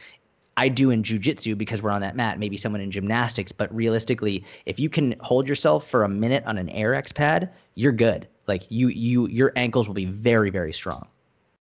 I 0.56 0.68
do 0.68 0.90
in 0.90 1.02
jujitsu 1.02 1.58
because 1.58 1.82
we're 1.82 1.90
on 1.90 2.00
that 2.02 2.16
mat, 2.16 2.38
maybe 2.38 2.56
someone 2.56 2.80
in 2.80 2.90
gymnastics, 2.90 3.52
but 3.52 3.74
realistically, 3.74 4.44
if 4.66 4.78
you 4.78 4.88
can 4.88 5.16
hold 5.20 5.48
yourself 5.48 5.88
for 5.88 6.04
a 6.04 6.08
minute 6.08 6.44
on 6.46 6.58
an 6.58 6.68
Airex 6.68 7.12
pad, 7.14 7.50
you're 7.74 7.92
good. 7.92 8.28
Like 8.46 8.66
you 8.68 8.88
you 8.88 9.26
your 9.28 9.52
ankles 9.56 9.88
will 9.88 9.94
be 9.94 10.04
very, 10.04 10.50
very 10.50 10.72
strong. 10.72 11.08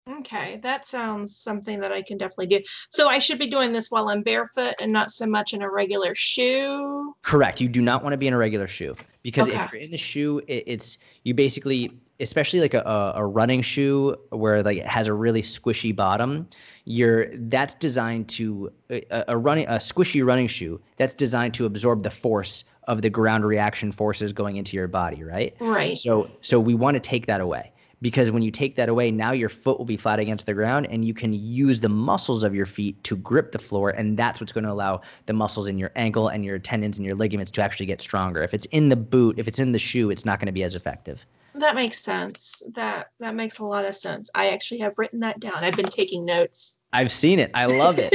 Okay, 0.09 0.59
that 0.63 0.85
sounds 0.85 1.33
something 1.35 1.79
that 1.79 1.93
I 1.93 2.01
can 2.01 2.17
definitely 2.17 2.47
do. 2.47 2.59
So 2.89 3.07
I 3.07 3.19
should 3.19 3.39
be 3.39 3.47
doing 3.47 3.71
this 3.71 3.89
while 3.89 4.09
I'm 4.09 4.21
barefoot 4.21 4.73
and 4.81 4.91
not 4.91 5.11
so 5.11 5.25
much 5.25 5.53
in 5.53 5.61
a 5.61 5.69
regular 5.69 6.13
shoe. 6.13 7.15
Correct. 7.21 7.61
You 7.61 7.69
do 7.69 7.81
not 7.81 8.03
want 8.03 8.11
to 8.11 8.17
be 8.17 8.27
in 8.27 8.33
a 8.33 8.37
regular 8.37 8.67
shoe 8.67 8.95
because 9.21 9.47
okay. 9.47 9.63
if 9.63 9.71
you're 9.71 9.81
in 9.81 9.91
the 9.91 9.97
shoe, 9.97 10.39
it, 10.47 10.63
it's 10.67 10.97
you 11.23 11.33
basically, 11.33 11.89
especially 12.19 12.59
like 12.59 12.73
a, 12.73 13.13
a 13.15 13.25
running 13.25 13.61
shoe 13.61 14.17
where 14.31 14.61
like 14.61 14.79
it 14.79 14.87
has 14.87 15.07
a 15.07 15.13
really 15.13 15.41
squishy 15.41 15.95
bottom. 15.95 16.49
You're 16.83 17.27
that's 17.37 17.75
designed 17.75 18.27
to 18.29 18.73
a, 18.89 19.03
a 19.29 19.37
running 19.37 19.67
a 19.67 19.75
squishy 19.75 20.25
running 20.25 20.47
shoe 20.47 20.81
that's 20.97 21.15
designed 21.15 21.53
to 21.53 21.65
absorb 21.65 22.03
the 22.03 22.11
force 22.11 22.65
of 22.89 23.01
the 23.01 23.09
ground 23.09 23.45
reaction 23.45 23.93
forces 23.93 24.33
going 24.33 24.57
into 24.57 24.75
your 24.75 24.89
body, 24.89 25.23
right? 25.23 25.55
Right. 25.61 25.97
So 25.97 26.29
so 26.41 26.59
we 26.59 26.73
want 26.73 26.95
to 26.95 26.99
take 26.99 27.25
that 27.27 27.39
away 27.39 27.72
because 28.03 28.29
when 28.29 28.43
you 28.43 28.51
take 28.51 28.75
that 28.75 28.89
away, 28.89 29.09
now 29.09 29.31
your 29.31 29.47
foot 29.47 29.77
will 29.79 29.85
be 29.85 29.95
flat 29.95 30.19
against 30.19 30.45
the 30.45 30.53
ground 30.53 30.85
and 30.89 31.05
you 31.05 31.13
can 31.13 31.33
use 31.33 31.79
the 31.79 31.89
muscles 31.89 32.43
of 32.43 32.53
your 32.53 32.65
feet 32.65 33.01
to 33.05 33.15
grip 33.15 33.53
the 33.53 33.59
floor. 33.59 33.91
And 33.91 34.17
that's 34.17 34.41
what's 34.41 34.51
going 34.51 34.65
to 34.65 34.71
allow 34.71 35.01
the 35.25 35.33
muscles 35.33 35.69
in 35.69 35.79
your 35.79 35.89
ankle 35.95 36.27
and 36.27 36.43
your 36.43 36.59
tendons 36.59 36.97
and 36.97 37.05
your 37.05 37.15
ligaments 37.15 37.49
to 37.51 37.61
actually 37.61 37.85
get 37.85 38.01
stronger. 38.01 38.43
If 38.43 38.53
it's 38.53 38.65
in 38.67 38.89
the 38.89 38.97
boot, 38.97 39.39
if 39.39 39.47
it's 39.47 39.57
in 39.57 39.71
the 39.71 39.79
shoe, 39.79 40.11
it's 40.11 40.25
not 40.25 40.39
going 40.39 40.47
to 40.47 40.51
be 40.51 40.63
as 40.63 40.75
effective. 40.75 41.25
That 41.55 41.75
makes 41.75 41.99
sense. 41.99 42.61
That 42.73 43.11
that 43.19 43.35
makes 43.35 43.59
a 43.59 43.63
lot 43.63 43.87
of 43.87 43.95
sense. 43.95 44.29
I 44.35 44.49
actually 44.49 44.79
have 44.79 44.97
written 44.97 45.19
that 45.21 45.39
down. 45.39 45.53
I've 45.57 45.77
been 45.77 45.85
taking 45.85 46.25
notes. 46.25 46.79
I've 46.91 47.11
seen 47.11 47.39
it. 47.39 47.51
I 47.53 47.67
love 47.67 47.99
it. 47.99 48.11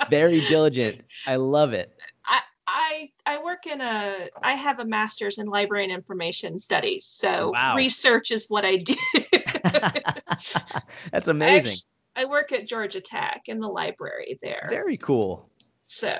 Very 0.10 0.40
diligent. 0.42 1.00
I 1.26 1.36
love 1.36 1.72
it. 1.72 1.98
I 2.26 2.40
I 3.26 3.42
work 3.42 3.66
in 3.66 3.80
a 3.80 4.28
I 4.42 4.52
have 4.52 4.78
a 4.78 4.84
master's 4.84 5.38
in 5.38 5.46
library 5.46 5.84
and 5.84 5.92
information 5.92 6.58
studies. 6.58 7.06
So 7.06 7.50
wow. 7.50 7.74
research 7.76 8.30
is 8.30 8.46
what 8.48 8.64
I 8.64 8.76
do. 8.76 8.94
That's 11.12 11.28
amazing. 11.28 11.78
I 12.16 12.24
work 12.24 12.52
at 12.52 12.66
Georgia 12.66 13.00
Tech 13.00 13.42
in 13.46 13.58
the 13.58 13.68
library 13.68 14.38
there. 14.42 14.66
Very 14.68 14.96
cool. 14.96 15.48
So 15.82 16.18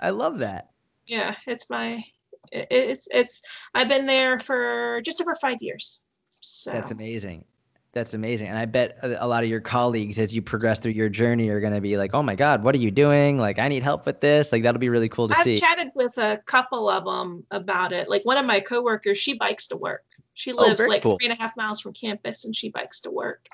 I 0.00 0.10
love 0.10 0.38
that. 0.38 0.70
Yeah, 1.06 1.34
it's 1.46 1.70
my 1.70 2.02
it, 2.50 2.66
it's 2.70 3.08
it's 3.10 3.42
I've 3.74 3.88
been 3.88 4.06
there 4.06 4.38
for 4.38 5.00
just 5.04 5.20
over 5.20 5.34
five 5.40 5.58
years. 5.60 6.04
So 6.28 6.72
That's 6.72 6.90
amazing. 6.90 7.44
That's 7.92 8.14
amazing. 8.14 8.48
And 8.48 8.56
I 8.56 8.64
bet 8.64 8.96
a 9.02 9.28
lot 9.28 9.42
of 9.42 9.50
your 9.50 9.60
colleagues, 9.60 10.18
as 10.18 10.32
you 10.32 10.40
progress 10.40 10.78
through 10.78 10.92
your 10.92 11.10
journey, 11.10 11.50
are 11.50 11.60
going 11.60 11.74
to 11.74 11.80
be 11.80 11.98
like, 11.98 12.14
oh 12.14 12.22
my 12.22 12.34
God, 12.34 12.64
what 12.64 12.74
are 12.74 12.78
you 12.78 12.90
doing? 12.90 13.36
Like, 13.36 13.58
I 13.58 13.68
need 13.68 13.82
help 13.82 14.06
with 14.06 14.20
this. 14.22 14.50
Like, 14.50 14.62
that'll 14.62 14.78
be 14.78 14.88
really 14.88 15.10
cool 15.10 15.28
to 15.28 15.34
see. 15.34 15.54
I've 15.54 15.60
chatted 15.60 15.88
with 15.94 16.16
a 16.16 16.38
couple 16.46 16.88
of 16.88 17.04
them 17.04 17.44
about 17.50 17.92
it. 17.92 18.08
Like 18.08 18.22
one 18.24 18.38
of 18.38 18.46
my 18.46 18.60
coworkers, 18.60 19.18
she 19.18 19.34
bikes 19.34 19.66
to 19.68 19.76
work. 19.76 20.04
She 20.32 20.52
Oh, 20.52 20.62
lives 20.62 20.78
very 20.78 20.88
like 20.88 21.02
cool. 21.02 21.18
three 21.18 21.28
and 21.28 21.38
a 21.38 21.40
half 21.40 21.54
miles 21.58 21.80
from 21.80 21.92
campus, 21.92 22.46
and 22.46 22.56
she 22.56 22.70
bikes 22.70 23.02
to 23.02 23.10
work. 23.10 23.46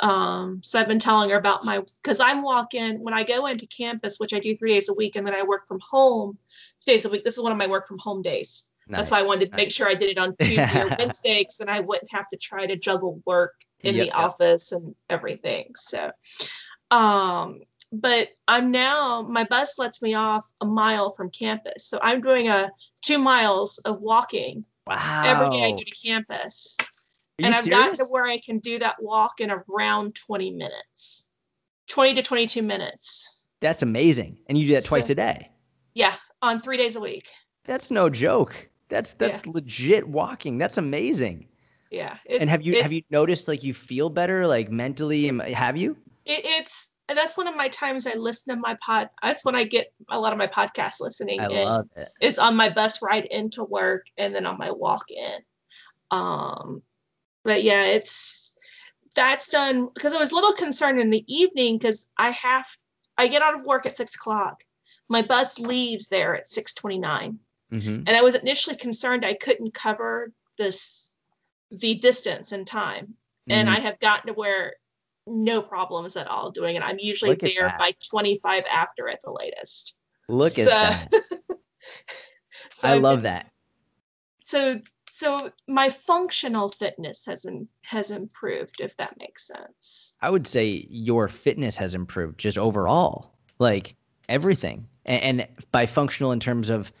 Um, 0.00 0.60
so 0.62 0.80
I've 0.80 0.88
been 0.88 0.98
telling 0.98 1.30
her 1.30 1.36
about 1.36 1.64
my 1.64 1.80
because 2.02 2.18
I'm 2.18 2.42
walking 2.42 3.00
when 3.02 3.14
I 3.14 3.22
go 3.22 3.46
into 3.46 3.66
campus, 3.66 4.18
which 4.18 4.34
I 4.34 4.40
do 4.40 4.56
three 4.56 4.72
days 4.72 4.88
a 4.88 4.94
week, 4.94 5.14
and 5.14 5.24
then 5.24 5.34
I 5.34 5.44
work 5.44 5.68
from 5.68 5.78
home 5.88 6.36
two 6.84 6.92
days 6.92 7.04
a 7.04 7.10
week. 7.10 7.22
This 7.22 7.36
is 7.36 7.42
one 7.42 7.52
of 7.52 7.58
my 7.58 7.68
work 7.68 7.86
from 7.86 7.98
home 7.98 8.22
days. 8.22 8.70
That's 8.88 9.10
why 9.10 9.20
I 9.20 9.22
wanted 9.22 9.50
to 9.50 9.56
make 9.56 9.70
sure 9.70 9.86
I 9.86 9.94
did 9.94 10.08
it 10.10 10.18
on 10.18 10.34
Tuesday 10.40 10.80
or 10.80 10.88
Wednesday, 10.98 11.40
because 11.40 11.58
then 11.58 11.68
I 11.68 11.80
wouldn't 11.80 12.10
have 12.10 12.26
to 12.28 12.36
try 12.38 12.66
to 12.66 12.74
juggle 12.74 13.20
work 13.26 13.54
in 13.82 13.94
Yep, 13.94 14.00
the 14.02 14.06
yep. 14.06 14.14
office 14.16 14.72
and 14.72 14.94
everything. 15.08 15.72
So, 15.76 16.10
um, 16.90 17.60
but 17.92 18.28
I'm 18.46 18.70
now 18.70 19.22
my 19.22 19.44
bus 19.44 19.78
lets 19.78 20.02
me 20.02 20.14
off 20.14 20.46
a 20.60 20.66
mile 20.66 21.10
from 21.10 21.30
campus, 21.30 21.86
so 21.86 21.98
I'm 22.02 22.20
doing 22.20 22.48
a 22.48 22.70
two 23.02 23.18
miles 23.18 23.78
of 23.78 24.00
walking 24.00 24.64
Wow. 24.86 25.22
every 25.26 25.50
day 25.56 25.64
I 25.64 25.70
go 25.72 25.78
to 25.78 26.06
campus, 26.06 26.76
and 27.38 27.54
I've 27.54 27.68
gotten 27.68 27.94
to 27.96 28.04
where 28.04 28.24
I 28.24 28.38
can 28.38 28.58
do 28.58 28.78
that 28.78 28.96
walk 29.00 29.40
in 29.40 29.50
around 29.50 30.14
20 30.14 30.50
minutes, 30.52 31.30
20 31.88 32.14
to 32.14 32.22
22 32.22 32.62
minutes. 32.62 33.44
That's 33.60 33.82
amazing. 33.82 34.38
And 34.48 34.56
you 34.58 34.68
do 34.68 34.74
that 34.74 34.84
twice 34.84 35.06
So- 35.06 35.12
a 35.12 35.16
day. 35.16 35.50
Yeah, 35.94 36.14
on 36.42 36.58
three 36.58 36.76
days 36.76 36.96
a 36.96 37.00
week. 37.00 37.28
That's 37.64 37.90
no 37.90 38.08
joke. 38.08 38.68
That's 38.88 39.12
that's 39.14 39.44
legit 39.46 40.08
walking. 40.08 40.56
That's 40.58 40.78
amazing. 40.78 41.48
Yeah. 41.90 42.16
and 42.28 42.50
have 42.50 42.62
you 42.62 42.74
it- 42.74 42.82
have 42.82 42.92
you 42.92 43.02
noticed 43.10 43.48
like 43.48 43.62
you 43.62 43.74
feel 43.74 44.10
better 44.10 44.46
like 44.46 44.70
mentally? 44.70 45.28
Have 45.52 45.76
you? 45.76 45.96
it, 46.24 46.42
it's 46.44 46.92
that's 47.08 47.38
one 47.38 47.48
of 47.48 47.56
my 47.56 47.68
times 47.68 48.06
I 48.06 48.14
listen 48.14 48.54
to 48.54 48.60
my 48.60 48.76
pod. 48.84 49.08
That's 49.22 49.44
when 49.44 49.54
I 49.54 49.64
get 49.64 49.92
a 50.10 50.20
lot 50.20 50.32
of 50.32 50.38
my 50.38 50.46
podcast 50.46 51.00
listening 51.00 51.40
I 51.40 51.46
love 51.46 51.88
it. 51.96 52.10
is 52.20 52.38
on 52.38 52.54
my 52.54 52.68
bus 52.68 53.00
ride 53.00 53.24
into 53.26 53.64
work 53.64 54.06
and 54.18 54.34
then 54.34 54.44
on 54.44 54.58
my 54.58 54.70
walk 54.70 55.10
in. 55.10 55.38
Um, 56.10 56.82
but 57.44 57.62
yeah, 57.62 57.84
it's 57.84 58.54
that's 59.16 59.48
done 59.48 59.88
because 59.94 60.12
I 60.12 60.18
was 60.18 60.32
a 60.32 60.34
little 60.34 60.52
concerned 60.52 61.00
in 61.00 61.08
the 61.10 61.24
evening 61.26 61.78
because 61.78 62.10
I 62.18 62.30
have 62.30 62.66
I 63.16 63.26
get 63.28 63.42
out 63.42 63.54
of 63.54 63.64
work 63.64 63.86
at 63.86 63.96
six 63.96 64.14
o'clock. 64.14 64.62
My 65.08 65.22
bus 65.22 65.58
leaves 65.58 66.08
there 66.08 66.36
at 66.36 66.48
six 66.50 66.74
twenty 66.74 66.98
nine, 66.98 67.38
hmm 67.70 68.02
and 68.06 68.10
I 68.10 68.20
was 68.20 68.34
initially 68.34 68.76
concerned 68.76 69.24
I 69.24 69.32
couldn't 69.34 69.72
cover 69.72 70.30
this 70.58 71.07
the 71.70 71.94
distance 71.96 72.52
and 72.52 72.66
time 72.66 73.14
and 73.50 73.68
Mm-hmm. 73.68 73.78
I 73.78 73.80
have 73.80 73.98
gotten 74.00 74.26
to 74.28 74.32
where 74.34 74.74
no 75.26 75.62
problems 75.62 76.16
at 76.16 76.26
all 76.26 76.50
doing 76.50 76.76
it. 76.76 76.82
I'm 76.82 76.98
usually 76.98 77.34
there 77.34 77.66
that. 77.68 77.78
by 77.78 77.92
25 78.10 78.64
after 78.72 79.08
at 79.08 79.20
the 79.22 79.30
latest. 79.32 79.96
Look 80.28 80.50
so- 80.50 80.70
at 80.70 81.10
that. 81.10 81.22
So 82.74 82.88
I 82.88 82.94
I've 82.94 83.02
love 83.02 83.18
been- 83.18 83.24
that. 83.24 83.50
So 84.44 84.80
so 85.10 85.50
my 85.66 85.90
functional 85.90 86.68
fitness 86.68 87.24
has 87.26 87.44
im- 87.44 87.68
has 87.82 88.10
improved, 88.12 88.80
if 88.80 88.96
that 88.98 89.14
makes 89.18 89.46
sense. 89.48 90.16
I 90.22 90.30
would 90.30 90.46
say 90.46 90.86
your 90.88 91.28
fitness 91.28 91.76
has 91.76 91.94
improved 91.94 92.38
just 92.38 92.56
overall, 92.56 93.32
like 93.58 93.96
everything. 94.28 94.86
And, 95.06 95.40
and 95.40 95.48
by 95.72 95.86
functional 95.86 96.30
in 96.32 96.38
terms 96.40 96.68
of 96.68 96.92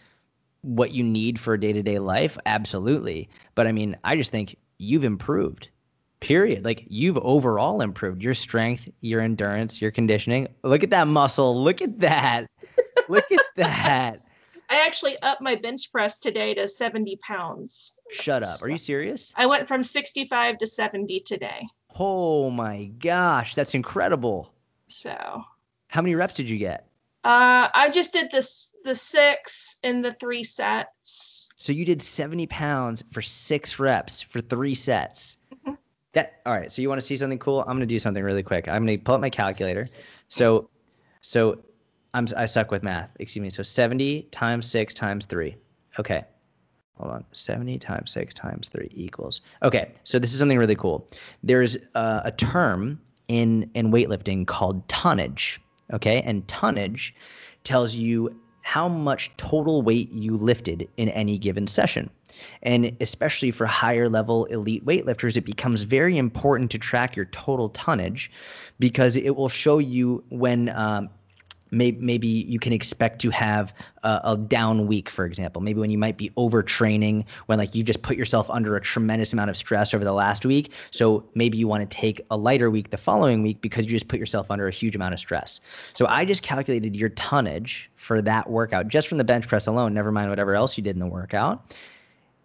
what 0.62 0.92
you 0.92 1.02
need 1.02 1.38
for 1.38 1.54
a 1.54 1.60
day 1.60 1.72
to 1.72 1.82
day 1.82 1.98
life, 1.98 2.36
absolutely. 2.46 3.28
But 3.54 3.66
I 3.66 3.72
mean, 3.72 3.96
I 4.04 4.16
just 4.16 4.30
think 4.30 4.56
you've 4.78 5.04
improved. 5.04 5.68
Period. 6.20 6.64
Like 6.64 6.84
you've 6.88 7.18
overall 7.18 7.80
improved 7.80 8.22
your 8.22 8.34
strength, 8.34 8.88
your 9.00 9.20
endurance, 9.20 9.80
your 9.80 9.92
conditioning. 9.92 10.48
Look 10.64 10.82
at 10.82 10.90
that 10.90 11.06
muscle. 11.06 11.62
Look 11.62 11.80
at 11.80 12.00
that. 12.00 12.46
Look 13.08 13.30
at 13.30 13.44
that. 13.56 14.24
I 14.70 14.84
actually 14.86 15.16
upped 15.22 15.40
my 15.40 15.54
bench 15.54 15.90
press 15.90 16.18
today 16.18 16.52
to 16.54 16.68
70 16.68 17.16
pounds. 17.22 17.98
Shut 18.10 18.42
up. 18.42 18.56
Are 18.62 18.68
you 18.68 18.76
serious? 18.78 19.32
I 19.36 19.46
went 19.46 19.66
from 19.66 19.82
65 19.82 20.58
to 20.58 20.66
70 20.66 21.20
today. 21.20 21.66
Oh 21.98 22.50
my 22.50 22.86
gosh, 22.98 23.54
that's 23.54 23.74
incredible. 23.74 24.52
So 24.88 25.44
How 25.88 26.02
many 26.02 26.14
reps 26.14 26.34
did 26.34 26.50
you 26.50 26.58
get? 26.58 26.87
Uh, 27.24 27.68
I 27.74 27.90
just 27.92 28.12
did 28.12 28.30
this 28.30 28.74
the 28.84 28.94
six 28.94 29.78
in 29.82 30.02
the 30.02 30.12
three 30.14 30.44
sets. 30.44 31.48
So 31.56 31.72
you 31.72 31.84
did 31.84 32.00
70 32.00 32.46
pounds 32.46 33.02
for 33.10 33.20
six 33.22 33.78
reps 33.78 34.22
for 34.22 34.40
three 34.40 34.74
sets. 34.74 35.38
Mhm. 35.66 35.76
That 36.12 36.40
all 36.46 36.52
right. 36.54 36.70
So 36.70 36.80
you 36.80 36.88
want 36.88 37.00
to 37.00 37.06
see 37.06 37.16
something 37.16 37.38
cool? 37.38 37.60
I'm 37.62 37.76
gonna 37.76 37.86
do 37.86 37.98
something 37.98 38.22
really 38.22 38.42
quick. 38.42 38.68
I'm 38.68 38.86
gonna 38.86 38.98
pull 38.98 39.14
up 39.16 39.20
my 39.20 39.30
calculator. 39.30 39.86
So 40.28 40.70
so 41.20 41.58
I'm 42.14 42.26
I 42.36 42.46
suck 42.46 42.70
with 42.70 42.82
math. 42.82 43.10
Excuse 43.18 43.42
me. 43.42 43.50
So 43.50 43.62
70 43.62 44.22
times 44.30 44.70
six 44.70 44.94
times 44.94 45.26
three. 45.26 45.56
Okay. 45.98 46.24
Hold 46.98 47.12
on. 47.12 47.24
70 47.32 47.78
times 47.78 48.10
six 48.10 48.32
times 48.32 48.68
three 48.68 48.90
equals. 48.92 49.40
Okay. 49.62 49.92
So 50.04 50.18
this 50.18 50.32
is 50.32 50.38
something 50.38 50.58
really 50.58 50.76
cool. 50.76 51.08
There's 51.42 51.76
uh, 51.94 52.22
a 52.24 52.32
term 52.32 53.00
in 53.28 53.70
in 53.74 53.90
weightlifting 53.90 54.46
called 54.46 54.88
tonnage. 54.88 55.60
Okay, 55.92 56.22
and 56.22 56.46
tonnage 56.48 57.14
tells 57.64 57.94
you 57.94 58.34
how 58.62 58.86
much 58.86 59.34
total 59.38 59.80
weight 59.80 60.12
you 60.12 60.36
lifted 60.36 60.86
in 60.98 61.08
any 61.08 61.38
given 61.38 61.66
session. 61.66 62.10
And 62.62 62.94
especially 63.00 63.50
for 63.50 63.64
higher 63.64 64.10
level 64.10 64.44
elite 64.46 64.84
weightlifters, 64.84 65.38
it 65.38 65.46
becomes 65.46 65.82
very 65.82 66.18
important 66.18 66.70
to 66.72 66.78
track 66.78 67.16
your 67.16 67.24
total 67.26 67.70
tonnage 67.70 68.30
because 68.78 69.16
it 69.16 69.36
will 69.36 69.48
show 69.48 69.78
you 69.78 70.22
when 70.28 70.68
um, 70.70 71.08
may- 71.70 71.96
maybe 72.00 72.26
you 72.26 72.58
can 72.58 72.72
expect 72.72 73.20
to 73.22 73.30
have 73.30 73.72
a, 74.02 74.20
a 74.24 74.36
down 74.36 74.86
week, 74.86 75.08
for 75.08 75.24
example. 75.24 75.62
Maybe 75.62 75.80
when 75.80 75.90
you 75.90 75.98
might 75.98 76.16
be 76.16 76.30
overtraining, 76.30 77.24
when 77.46 77.58
like 77.58 77.74
you 77.74 77.82
just 77.82 78.02
put 78.02 78.16
yourself 78.16 78.48
under 78.50 78.76
a 78.76 78.80
tremendous 78.80 79.32
amount 79.32 79.50
of 79.50 79.56
stress 79.56 79.92
over 79.94 80.04
the 80.04 80.12
last 80.12 80.44
week. 80.44 80.72
So 80.90 81.24
maybe 81.34 81.58
you 81.58 81.66
want 81.68 81.88
to 81.88 81.96
take 81.96 82.20
a 82.30 82.36
lighter 82.36 82.70
week 82.70 82.90
the 82.90 82.96
following 82.96 83.42
week 83.42 83.60
because 83.60 83.84
you 83.86 83.90
just 83.90 84.08
put 84.08 84.18
yourself 84.18 84.50
under 84.50 84.66
a 84.68 84.72
huge 84.72 84.96
amount 84.96 85.14
of 85.14 85.20
stress. 85.20 85.60
So 85.94 86.06
I 86.06 86.24
just 86.24 86.42
calculated 86.42 86.96
your 86.96 87.10
tonnage 87.10 87.90
for 87.96 88.20
that 88.22 88.50
workout 88.50 88.88
just 88.88 89.06
from 89.08 89.18
the 89.18 89.24
bench 89.24 89.46
press 89.48 89.66
alone, 89.66 89.94
never 89.94 90.12
mind 90.12 90.30
whatever 90.30 90.54
else 90.54 90.76
you 90.76 90.84
did 90.84 90.96
in 90.96 91.00
the 91.00 91.06
workout. 91.06 91.76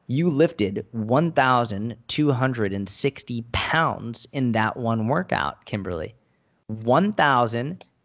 You 0.07 0.29
lifted 0.29 0.85
1,260 0.91 3.45
pounds 3.53 4.27
in 4.33 4.51
that 4.51 4.75
one 4.75 5.07
workout, 5.07 5.63
Kimberly. 5.65 6.13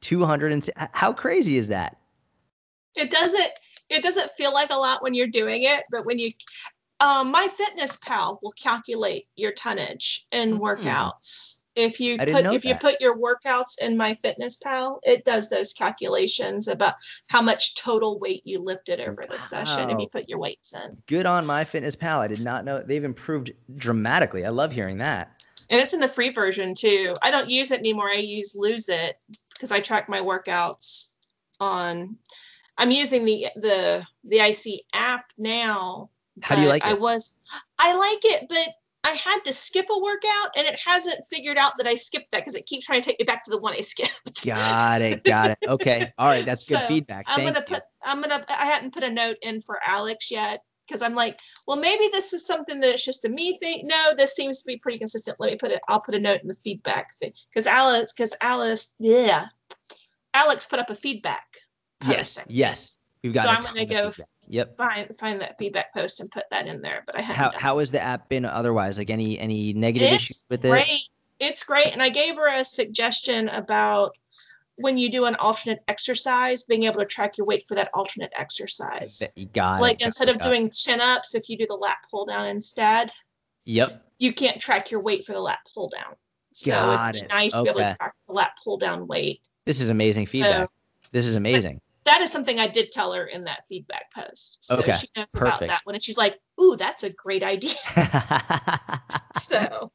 1,200. 0.02 0.70
How 0.92 1.12
crazy 1.12 1.56
is 1.56 1.68
that? 1.68 1.96
It 2.94 3.10
doesn't 3.10 3.50
it 3.90 4.02
doesn't 4.02 4.30
feel 4.32 4.52
like 4.52 4.70
a 4.70 4.76
lot 4.76 5.02
when 5.02 5.14
you're 5.14 5.26
doing 5.26 5.62
it, 5.62 5.84
but 5.90 6.04
when 6.04 6.18
you 6.18 6.30
um, 7.00 7.32
MyFitnessPal 7.32 8.38
will 8.42 8.52
calculate 8.52 9.28
your 9.36 9.52
tonnage 9.52 10.26
in 10.32 10.56
Hmm. 10.56 10.62
workouts. 10.62 11.58
If 11.76 12.00
you 12.00 12.16
I 12.18 12.24
put 12.24 12.44
if 12.46 12.64
you 12.64 12.74
put 12.74 13.00
your 13.00 13.16
workouts 13.16 13.78
in 13.80 13.96
MyFitnessPal, 13.96 14.98
it 15.04 15.24
does 15.24 15.48
those 15.48 15.72
calculations 15.72 16.66
about 16.66 16.94
how 17.28 17.40
much 17.40 17.76
total 17.76 18.18
weight 18.18 18.42
you 18.44 18.58
lifted 18.58 19.00
over 19.00 19.24
the 19.30 19.38
session 19.38 19.88
if 19.88 20.00
you 20.00 20.08
put 20.08 20.28
your 20.28 20.40
weights 20.40 20.74
in. 20.74 21.00
Good 21.06 21.24
on 21.24 21.46
MyFitnessPal. 21.46 22.18
I 22.18 22.26
did 22.26 22.40
not 22.40 22.64
know 22.64 22.82
they've 22.82 23.04
improved 23.04 23.52
dramatically. 23.76 24.44
I 24.44 24.48
love 24.48 24.72
hearing 24.72 24.98
that. 24.98 25.37
And 25.70 25.80
it's 25.80 25.92
in 25.92 26.00
the 26.00 26.08
free 26.08 26.30
version 26.30 26.74
too. 26.74 27.12
I 27.22 27.30
don't 27.30 27.50
use 27.50 27.70
it 27.70 27.80
anymore. 27.80 28.10
I 28.10 28.14
use 28.14 28.54
Lose 28.56 28.88
It 28.88 29.18
because 29.54 29.72
I 29.72 29.80
track 29.80 30.08
my 30.08 30.20
workouts 30.20 31.14
on. 31.60 32.16
I'm 32.78 32.90
using 32.90 33.24
the 33.24 33.48
the 33.56 34.04
the 34.24 34.38
IC 34.38 34.82
app 34.94 35.32
now. 35.36 36.10
How 36.42 36.54
do 36.54 36.62
you 36.62 36.68
like 36.68 36.86
I 36.86 36.92
it? 36.92 37.00
was, 37.00 37.36
I 37.78 37.96
like 37.96 38.24
it, 38.24 38.46
but 38.48 38.68
I 39.04 39.10
had 39.10 39.40
to 39.44 39.52
skip 39.52 39.86
a 39.90 39.98
workout, 39.98 40.50
and 40.56 40.66
it 40.66 40.78
hasn't 40.84 41.26
figured 41.30 41.56
out 41.58 41.72
that 41.78 41.86
I 41.86 41.94
skipped 41.96 42.30
that 42.32 42.38
because 42.42 42.54
it 42.54 42.66
keeps 42.66 42.86
trying 42.86 43.02
to 43.02 43.10
take 43.10 43.18
me 43.18 43.24
back 43.24 43.44
to 43.44 43.50
the 43.50 43.58
one 43.58 43.74
I 43.74 43.80
skipped. 43.80 44.44
Got 44.46 45.02
it. 45.02 45.24
Got 45.24 45.50
it. 45.50 45.58
Okay. 45.66 46.12
All 46.18 46.28
right. 46.28 46.44
That's 46.44 46.68
good 46.68 46.80
So, 46.80 46.86
feedback. 46.86 47.26
I'm 47.28 47.44
gonna 47.44 47.64
you. 47.66 47.74
put. 47.74 47.82
I'm 48.02 48.22
gonna. 48.22 48.44
I 48.48 48.66
hadn't 48.66 48.94
put 48.94 49.02
a 49.02 49.10
note 49.10 49.36
in 49.42 49.60
for 49.60 49.80
Alex 49.86 50.30
yet 50.30 50.60
because 50.88 51.02
I'm 51.02 51.14
like, 51.14 51.38
well, 51.66 51.76
maybe 51.76 52.08
this 52.12 52.32
is 52.32 52.46
something 52.46 52.80
that 52.80 52.94
it's 52.94 53.04
just 53.04 53.24
a 53.24 53.28
me 53.28 53.56
thing. 53.58 53.86
No, 53.86 54.14
this 54.16 54.34
seems 54.34 54.60
to 54.60 54.66
be 54.66 54.78
pretty 54.78 54.98
consistent. 54.98 55.36
Let 55.38 55.50
me 55.50 55.56
put 55.56 55.70
it. 55.70 55.80
I'll 55.88 56.00
put 56.00 56.14
a 56.14 56.20
note 56.20 56.40
in 56.40 56.48
the 56.48 56.54
feedback 56.54 57.16
thing 57.18 57.32
because 57.52 57.66
Alice, 57.66 58.12
because 58.12 58.34
Alice, 58.40 58.94
yeah, 58.98 59.46
Alex 60.34 60.66
put 60.66 60.78
up 60.78 60.90
a 60.90 60.94
feedback. 60.94 61.46
yes. 62.06 62.36
post. 62.36 62.46
Yes. 62.48 62.98
We've 63.22 63.34
got. 63.34 63.42
So 63.42 63.48
I'm 63.50 63.62
gonna 63.62 63.84
go 63.84 64.10
feedback. 64.10 64.28
Yep. 64.50 64.76
Find 64.76 65.16
find 65.18 65.40
that 65.40 65.58
feedback 65.58 65.92
post 65.94 66.20
and 66.20 66.30
put 66.30 66.44
that 66.50 66.66
in 66.66 66.80
there. 66.80 67.02
But 67.06 67.18
I. 67.18 67.22
How 67.22 67.50
done 67.50 67.60
how 67.60 67.78
has 67.78 67.90
the 67.90 68.00
app 68.00 68.28
been 68.28 68.44
otherwise? 68.44 68.96
Like 68.98 69.10
any 69.10 69.38
any 69.38 69.72
negative 69.74 70.12
It's 70.12 70.22
issues 70.24 70.44
with 70.48 70.64
it? 70.64 70.68
great. 70.68 71.08
it's 71.38 71.64
great. 71.64 71.92
And 71.92 72.02
I 72.02 72.08
gave 72.08 72.36
her 72.36 72.48
a 72.48 72.64
suggestion 72.64 73.48
about 73.50 74.16
when 74.78 74.96
you 74.98 75.10
do 75.10 75.24
an 75.26 75.34
alternate 75.36 75.80
exercise, 75.88 76.62
being 76.64 76.84
able 76.84 76.98
to 77.00 77.06
track 77.06 77.36
your 77.36 77.46
weight 77.46 77.64
for 77.68 77.74
that 77.74 77.90
alternate 77.94 78.32
exercise. 78.38 79.22
You 79.36 79.46
got 79.46 79.80
like 79.80 80.00
it, 80.00 80.06
instead 80.06 80.28
of 80.28 80.38
got 80.38 80.46
it. 80.46 80.48
doing 80.50 80.70
chin 80.70 81.00
ups, 81.00 81.34
if 81.34 81.48
you 81.48 81.58
do 81.58 81.66
the 81.68 81.74
lat 81.74 81.98
pull 82.10 82.24
down 82.26 82.46
instead, 82.46 83.10
Yep. 83.64 84.02
you 84.18 84.32
can't 84.32 84.60
track 84.60 84.90
your 84.90 85.00
weight 85.02 85.26
for 85.26 85.32
the 85.32 85.40
lat 85.40 85.58
pull 85.74 85.88
down. 85.90 86.14
So 86.52 86.70
Got 86.72 87.14
it'd 87.16 87.20
be 87.22 87.26
it. 87.26 87.34
nice 87.34 87.52
to 87.52 87.62
be 87.64 87.68
able 87.70 87.80
to 87.80 87.96
track 87.96 88.14
the 88.26 88.32
lat 88.32 88.52
pull 88.64 88.78
down 88.78 89.06
weight. 89.06 89.40
This 89.66 89.80
is 89.80 89.90
amazing 89.90 90.26
feedback. 90.26 90.68
this 91.12 91.26
is 91.26 91.34
amazing. 91.34 91.80
That 92.04 92.22
is 92.22 92.32
something 92.32 92.58
I 92.58 92.66
did 92.66 92.90
tell 92.90 93.12
her 93.12 93.26
in 93.26 93.44
that 93.44 93.64
feedback 93.68 94.10
post. 94.14 94.58
So 94.64 94.78
Okay, 94.78 94.92
she 94.98 95.08
knows 95.14 95.26
about 95.34 95.60
that 95.60 95.80
one. 95.84 95.94
And 95.94 96.02
she's 96.02 96.16
like, 96.16 96.38
ooh, 96.60 96.74
that's 96.76 97.02
a 97.04 97.12
great 97.12 97.42
idea. 97.42 97.74
So 99.38 99.92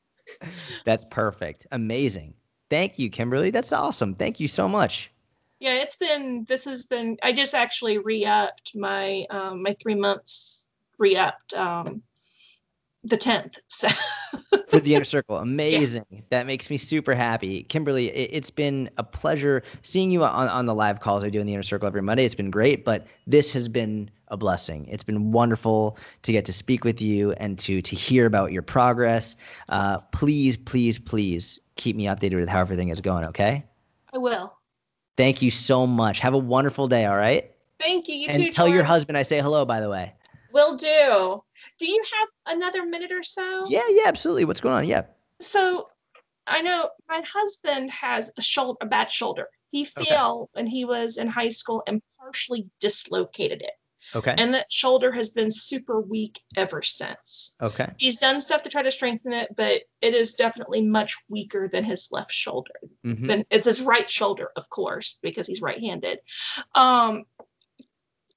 That's 0.86 1.06
perfect. 1.10 1.68
Amazing. 1.72 2.34
Thank 2.74 2.97
you, 2.97 3.11
Kimberly. 3.11 3.51
That's 3.51 3.71
awesome. 3.71 4.15
Thank 4.15 4.39
you 4.39 4.47
so 4.47 4.67
much. 4.67 5.11
yeah, 5.59 5.76
it's 5.76 5.95
been 5.95 6.43
this 6.47 6.65
has 6.65 6.88
been 6.88 7.17
I 7.21 7.32
just 7.32 7.53
actually 7.53 7.99
re-upped 7.99 8.71
my 8.76 9.28
um 9.30 9.61
my 9.61 9.76
three 9.80 9.93
months 9.93 10.65
re-upped 10.97 11.53
um 11.53 12.01
the 13.03 13.17
tenth. 13.17 13.59
So 13.69 13.88
for 14.69 14.80
the 14.80 14.95
inner 14.95 15.05
circle. 15.05 15.38
Amazing. 15.38 16.24
That 16.32 16.47
makes 16.47 16.71
me 16.71 16.78
super 16.78 17.13
happy. 17.13 17.61
Kimberly, 17.63 18.07
it, 18.07 18.32
it's 18.34 18.49
been 18.49 18.89
a 18.97 19.03
pleasure 19.03 19.61
seeing 19.84 20.09
you 20.09 20.24
on, 20.24 20.49
on 20.49 20.65
the 20.65 20.74
live 20.74 20.99
calls 20.99 21.24
I 21.24 21.30
do 21.30 21.39
in 21.39 21.45
the 21.45 21.53
inner 21.53 21.61
circle 21.61 21.88
every 21.88 22.01
Monday. 22.01 22.26
It's 22.26 22.34
been 22.34 22.49
great, 22.49 22.84
but 22.84 23.05
this 23.28 23.53
has 23.53 23.69
been 23.69 24.09
a 24.30 24.38
blessing. 24.38 24.88
It's 24.89 25.03
been 25.03 25.32
wonderful 25.32 25.95
to 26.24 26.32
get 26.32 26.45
to 26.45 26.53
speak 26.53 26.84
with 26.84 26.99
you 26.99 27.34
and 27.34 27.59
to 27.59 27.84
to 27.84 27.95
hear 27.95 28.26
about 28.26 28.51
your 28.51 28.63
progress. 28.63 29.36
Uh, 29.69 29.99
please, 30.11 30.57
please, 30.57 30.97
please 30.97 31.59
keep 31.76 31.95
me 31.95 32.05
updated 32.05 32.39
with 32.39 32.49
how 32.49 32.59
everything 32.59 32.89
is 32.89 33.01
going, 33.01 33.26
okay? 33.26 33.63
I 34.13 34.17
will. 34.17 34.57
Thank 35.17 35.41
you 35.41 35.51
so 35.51 35.86
much. 35.86 36.19
Have 36.19 36.34
a 36.34 36.38
wonderful 36.39 36.88
day, 36.88 37.05
all 37.05 37.17
right? 37.17 37.51
Thank 37.80 38.07
you. 38.07 38.15
You 38.15 38.28
and 38.30 38.43
too. 38.45 38.51
tell 38.51 38.67
your 38.67 38.84
husband 38.84 39.17
I 39.17 39.24
say 39.24 39.41
hello, 39.41 39.65
by 39.65 39.80
the 39.80 39.89
way. 39.89 40.13
Will 40.51 40.76
do. 40.78 41.43
Do 41.80 41.88
you 41.88 42.03
have 42.19 42.55
another 42.57 42.86
minute 42.86 43.11
or 43.11 43.24
so? 43.24 43.65
Yeah, 43.69 43.82
yeah, 43.89 44.03
absolutely. 44.05 44.45
What's 44.45 44.61
going 44.61 44.76
on? 44.76 44.86
Yeah. 44.88 45.03
So 45.39 45.88
I 46.47 46.61
know 46.61 46.89
my 47.09 47.21
husband 47.32 47.91
has 47.91 48.32
a 48.38 48.41
shoulder, 48.41 48.78
a 48.82 48.86
bad 48.86 49.09
shoulder. 49.11 49.47
He 49.71 49.88
Okay. 49.97 50.05
fell 50.05 50.49
when 50.53 50.67
he 50.67 50.86
was 50.86 51.17
in 51.17 51.28
high 51.28 51.49
school 51.49 51.84
and 51.88 52.01
partially 52.19 52.69
dislocated 52.80 53.61
it. 53.61 53.71
Okay. 54.16 54.36
And 54.38 54.53
that 54.53 54.72
shoulder 54.72 55.11
has 55.11 55.30
been 55.30 55.49
super 55.49 56.01
weak 56.01 56.39
ever 56.55 56.82
since. 56.82 57.55
Okay. 57.61 57.88
He's 57.97 58.20
done 58.20 58.41
stuff 58.41 58.64
to 58.64 58.70
try 58.70 58.82
to 58.82 58.91
strengthen 58.91 59.34
it, 59.34 59.49
but 59.55 59.82
it 60.01 60.14
is 60.14 60.36
definitely 60.36 60.88
much 60.88 61.16
weaker 61.30 61.68
than 61.68 61.84
his 61.84 62.09
left 62.11 62.32
shoulder. 62.32 62.74
Mhm. 63.05 63.28
Then 63.28 63.45
it's 63.49 63.66
his 63.66 63.82
right 63.82 64.09
shoulder, 64.09 64.51
of 64.55 64.70
course, 64.70 65.20
because 65.22 65.47
he's 65.47 65.61
right-handed. 65.61 66.20
Um, 66.76 67.24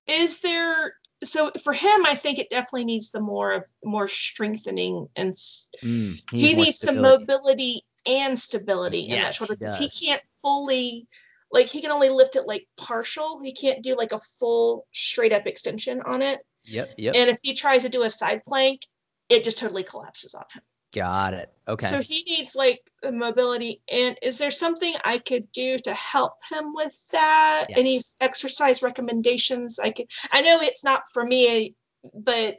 is 0.06 0.40
there 0.40 0.94
so 1.24 1.50
for 1.62 1.72
him? 1.72 2.06
I 2.06 2.14
think 2.14 2.38
it 2.38 2.50
definitely 2.50 2.84
needs 2.84 3.10
the 3.10 3.20
more 3.20 3.52
of 3.52 3.64
more 3.84 4.08
strengthening 4.08 5.08
and 5.16 5.34
Mm, 5.34 6.20
he 6.30 6.54
more 6.54 6.64
needs 6.64 6.78
some 6.78 7.00
mobility 7.00 7.84
and 8.06 8.38
stability 8.38 9.00
in 9.08 9.10
that 9.10 9.22
Yes, 9.22 9.36
shoulder. 9.36 9.56
he 9.78 9.88
He 9.88 10.06
can't 10.06 10.22
fully 10.42 11.08
like 11.56 11.68
he 11.68 11.80
can 11.80 11.90
only 11.90 12.10
lift 12.10 12.36
it 12.36 12.46
like 12.46 12.66
partial. 12.76 13.40
He 13.42 13.52
can't 13.52 13.82
do 13.82 13.96
like 13.96 14.12
a 14.12 14.20
full 14.38 14.86
straight 14.92 15.32
up 15.32 15.46
extension 15.46 16.02
on 16.06 16.20
it. 16.20 16.40
Yep. 16.64 16.90
Yep. 16.98 17.14
And 17.16 17.30
if 17.30 17.38
he 17.42 17.54
tries 17.54 17.82
to 17.82 17.88
do 17.88 18.02
a 18.02 18.10
side 18.10 18.42
plank, 18.44 18.82
it 19.30 19.42
just 19.42 19.58
totally 19.58 19.82
collapses 19.82 20.34
on 20.34 20.44
him. 20.52 20.62
Got 20.94 21.34
it. 21.34 21.52
Okay. 21.66 21.86
So 21.86 22.00
he 22.00 22.24
needs 22.28 22.54
like 22.54 22.80
mobility. 23.10 23.80
And 23.90 24.18
is 24.22 24.38
there 24.38 24.50
something 24.50 24.94
I 25.04 25.18
could 25.18 25.50
do 25.52 25.78
to 25.78 25.94
help 25.94 26.34
him 26.50 26.64
with 26.74 26.94
that? 27.10 27.66
Any 27.70 28.00
exercise 28.20 28.82
recommendations 28.82 29.78
I 29.78 29.90
could? 29.90 30.06
I 30.32 30.42
know 30.42 30.60
it's 30.60 30.84
not 30.84 31.02
for 31.12 31.24
me, 31.24 31.74
but 32.14 32.58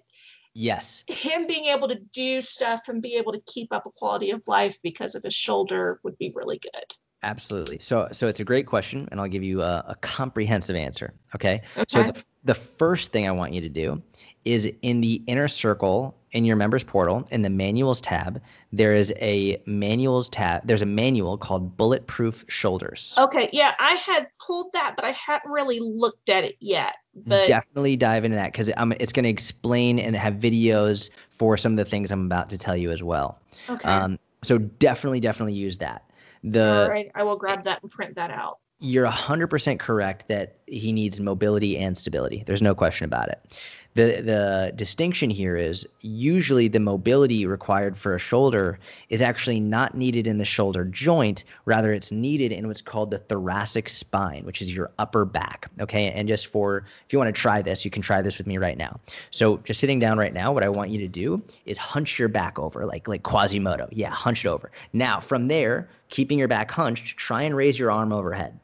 yes. 0.53 1.03
him 1.07 1.45
being 1.45 1.65
able 1.65 1.87
to 1.87 1.99
do 2.13 2.41
stuff 2.41 2.87
and 2.87 3.01
be 3.01 3.15
able 3.15 3.33
to 3.33 3.41
keep 3.45 3.71
up 3.71 3.85
a 3.85 3.91
quality 3.91 4.31
of 4.31 4.43
life 4.47 4.77
because 4.83 5.13
of 5.13 5.23
his 5.23 5.35
shoulder 5.35 5.99
would 6.03 6.17
be 6.17 6.31
really 6.35 6.59
good. 6.59 6.93
Absolutely. 7.23 7.79
So, 7.79 8.07
so 8.11 8.27
it's 8.27 8.39
a 8.39 8.43
great 8.45 8.67
question, 8.67 9.07
and 9.11 9.19
I'll 9.19 9.27
give 9.27 9.43
you 9.43 9.61
a, 9.61 9.83
a 9.87 9.95
comprehensive 10.01 10.75
answer. 10.75 11.13
Okay. 11.35 11.61
So 11.87 12.01
Okay. 12.01 12.11
the, 12.11 12.23
the 12.43 12.53
first 12.53 13.11
thing 13.11 13.27
I 13.27 13.31
want 13.31 13.53
you 13.53 13.61
to 13.61 13.69
do 13.69 14.01
is 14.45 14.71
in 14.81 15.01
the 15.01 15.21
inner 15.27 15.47
circle 15.47 16.15
in 16.31 16.45
your 16.45 16.55
members 16.55 16.83
portal 16.83 17.27
in 17.31 17.41
the 17.41 17.49
manuals 17.49 18.01
tab, 18.01 18.41
there 18.71 18.93
is 18.93 19.13
a 19.19 19.61
manuals 19.65 20.29
tab. 20.29 20.65
There's 20.65 20.81
a 20.81 20.85
manual 20.85 21.37
called 21.37 21.75
Bulletproof 21.77 22.45
Shoulders. 22.47 23.15
Okay, 23.17 23.49
yeah, 23.51 23.73
I 23.79 23.93
had 23.93 24.27
pulled 24.39 24.71
that, 24.73 24.93
but 24.95 25.05
I 25.05 25.11
hadn't 25.11 25.49
really 25.49 25.79
looked 25.79 26.29
at 26.29 26.43
it 26.43 26.55
yet. 26.59 26.97
But 27.25 27.47
definitely 27.47 27.95
dive 27.95 28.25
into 28.25 28.35
that 28.35 28.51
because 28.51 28.69
it's 28.99 29.11
going 29.11 29.23
to 29.23 29.29
explain 29.29 29.97
and 29.99 30.15
have 30.15 30.35
videos 30.35 31.09
for 31.29 31.57
some 31.57 31.73
of 31.73 31.77
the 31.77 31.85
things 31.85 32.11
I'm 32.11 32.25
about 32.25 32.49
to 32.51 32.57
tell 32.57 32.77
you 32.77 32.91
as 32.91 33.01
well. 33.01 33.39
okay, 33.69 33.89
Um, 33.89 34.19
so 34.43 34.59
definitely, 34.59 35.19
definitely 35.19 35.53
use 35.55 35.77
that. 35.79 36.03
The 36.43 36.83
all 36.83 36.89
right, 36.89 37.11
I 37.15 37.23
will 37.23 37.37
grab 37.37 37.63
that 37.63 37.81
and 37.81 37.91
print 37.91 38.15
that 38.15 38.31
out. 38.31 38.59
you're 38.79 39.07
100% 39.07 39.79
correct 39.79 40.27
that 40.27 40.59
he 40.67 40.91
needs 40.91 41.19
mobility 41.19 41.77
and 41.77 41.97
stability. 41.97 42.43
There's 42.45 42.61
no 42.61 42.75
question 42.75 43.05
about 43.05 43.29
it. 43.29 43.59
The 43.97 44.21
the 44.21 44.73
distinction 44.75 45.31
here 45.31 45.57
is 45.57 45.83
usually 46.01 46.67
the 46.67 46.79
mobility 46.79 47.47
required 47.47 47.97
for 47.97 48.13
a 48.13 48.19
shoulder 48.19 48.77
is 49.09 49.23
actually 49.23 49.59
not 49.59 49.95
needed 49.95 50.27
in 50.27 50.37
the 50.37 50.45
shoulder 50.45 50.85
joint, 50.85 51.43
rather 51.65 51.91
it's 51.93 52.11
needed 52.11 52.51
in 52.51 52.67
what's 52.67 52.79
called 52.79 53.09
the 53.09 53.17
thoracic 53.17 53.89
spine, 53.89 54.45
which 54.45 54.61
is 54.61 54.75
your 54.75 54.91
upper 54.99 55.25
back. 55.25 55.71
Okay? 55.81 56.11
And 56.11 56.27
just 56.27 56.45
for 56.45 56.85
if 57.07 57.11
you 57.11 57.17
want 57.17 57.33
to 57.33 57.41
try 57.41 57.63
this, 57.63 57.83
you 57.83 57.89
can 57.89 58.03
try 58.03 58.21
this 58.21 58.37
with 58.37 58.45
me 58.45 58.59
right 58.59 58.77
now. 58.77 58.99
So, 59.31 59.57
just 59.63 59.79
sitting 59.79 59.97
down 59.97 60.19
right 60.19 60.33
now, 60.33 60.53
what 60.53 60.63
I 60.63 60.69
want 60.69 60.91
you 60.91 60.99
to 60.99 61.07
do 61.07 61.41
is 61.65 61.79
hunch 61.79 62.19
your 62.19 62.29
back 62.29 62.59
over 62.59 62.85
like 62.85 63.07
like 63.07 63.23
Quasimodo. 63.23 63.87
Yeah, 63.91 64.11
hunch 64.11 64.45
it 64.45 64.47
over. 64.47 64.69
Now, 64.93 65.19
from 65.19 65.47
there, 65.47 65.89
keeping 66.09 66.37
your 66.37 66.47
back 66.47 66.69
hunched, 66.69 67.17
try 67.17 67.41
and 67.41 67.55
raise 67.55 67.79
your 67.79 67.89
arm 67.89 68.13
overhead 68.13 68.59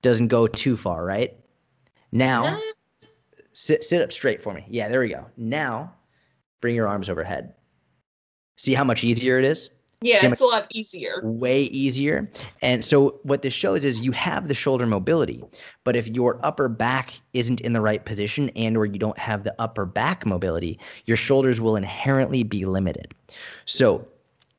doesn't 0.00 0.28
go 0.28 0.46
too 0.46 0.76
far, 0.76 1.04
right? 1.04 1.36
Now, 2.12 2.58
sit 3.58 3.82
sit 3.82 4.00
up 4.00 4.12
straight 4.12 4.40
for 4.40 4.54
me. 4.54 4.64
Yeah, 4.68 4.88
there 4.88 5.00
we 5.00 5.08
go. 5.08 5.26
Now, 5.36 5.92
bring 6.60 6.76
your 6.76 6.86
arms 6.86 7.10
overhead. 7.10 7.54
See 8.56 8.72
how 8.72 8.84
much 8.84 9.02
easier 9.02 9.38
it 9.38 9.44
is? 9.44 9.70
yeah, 10.00 10.24
it's 10.24 10.40
a 10.40 10.44
lot 10.44 10.68
easier. 10.70 11.20
Way 11.24 11.62
easier. 11.62 12.30
And 12.62 12.84
so 12.84 13.18
what 13.24 13.42
this 13.42 13.52
shows 13.52 13.84
is 13.84 13.98
you 13.98 14.12
have 14.12 14.46
the 14.46 14.54
shoulder 14.54 14.86
mobility, 14.86 15.42
but 15.82 15.96
if 15.96 16.06
your 16.06 16.38
upper 16.44 16.68
back 16.68 17.18
isn't 17.32 17.60
in 17.62 17.72
the 17.72 17.80
right 17.80 18.04
position 18.04 18.50
and 18.50 18.76
or 18.76 18.86
you 18.86 18.98
don't 18.98 19.18
have 19.18 19.42
the 19.42 19.54
upper 19.58 19.84
back 19.84 20.24
mobility, 20.24 20.78
your 21.06 21.16
shoulders 21.16 21.60
will 21.60 21.74
inherently 21.74 22.44
be 22.44 22.64
limited. 22.64 23.12
So 23.64 24.06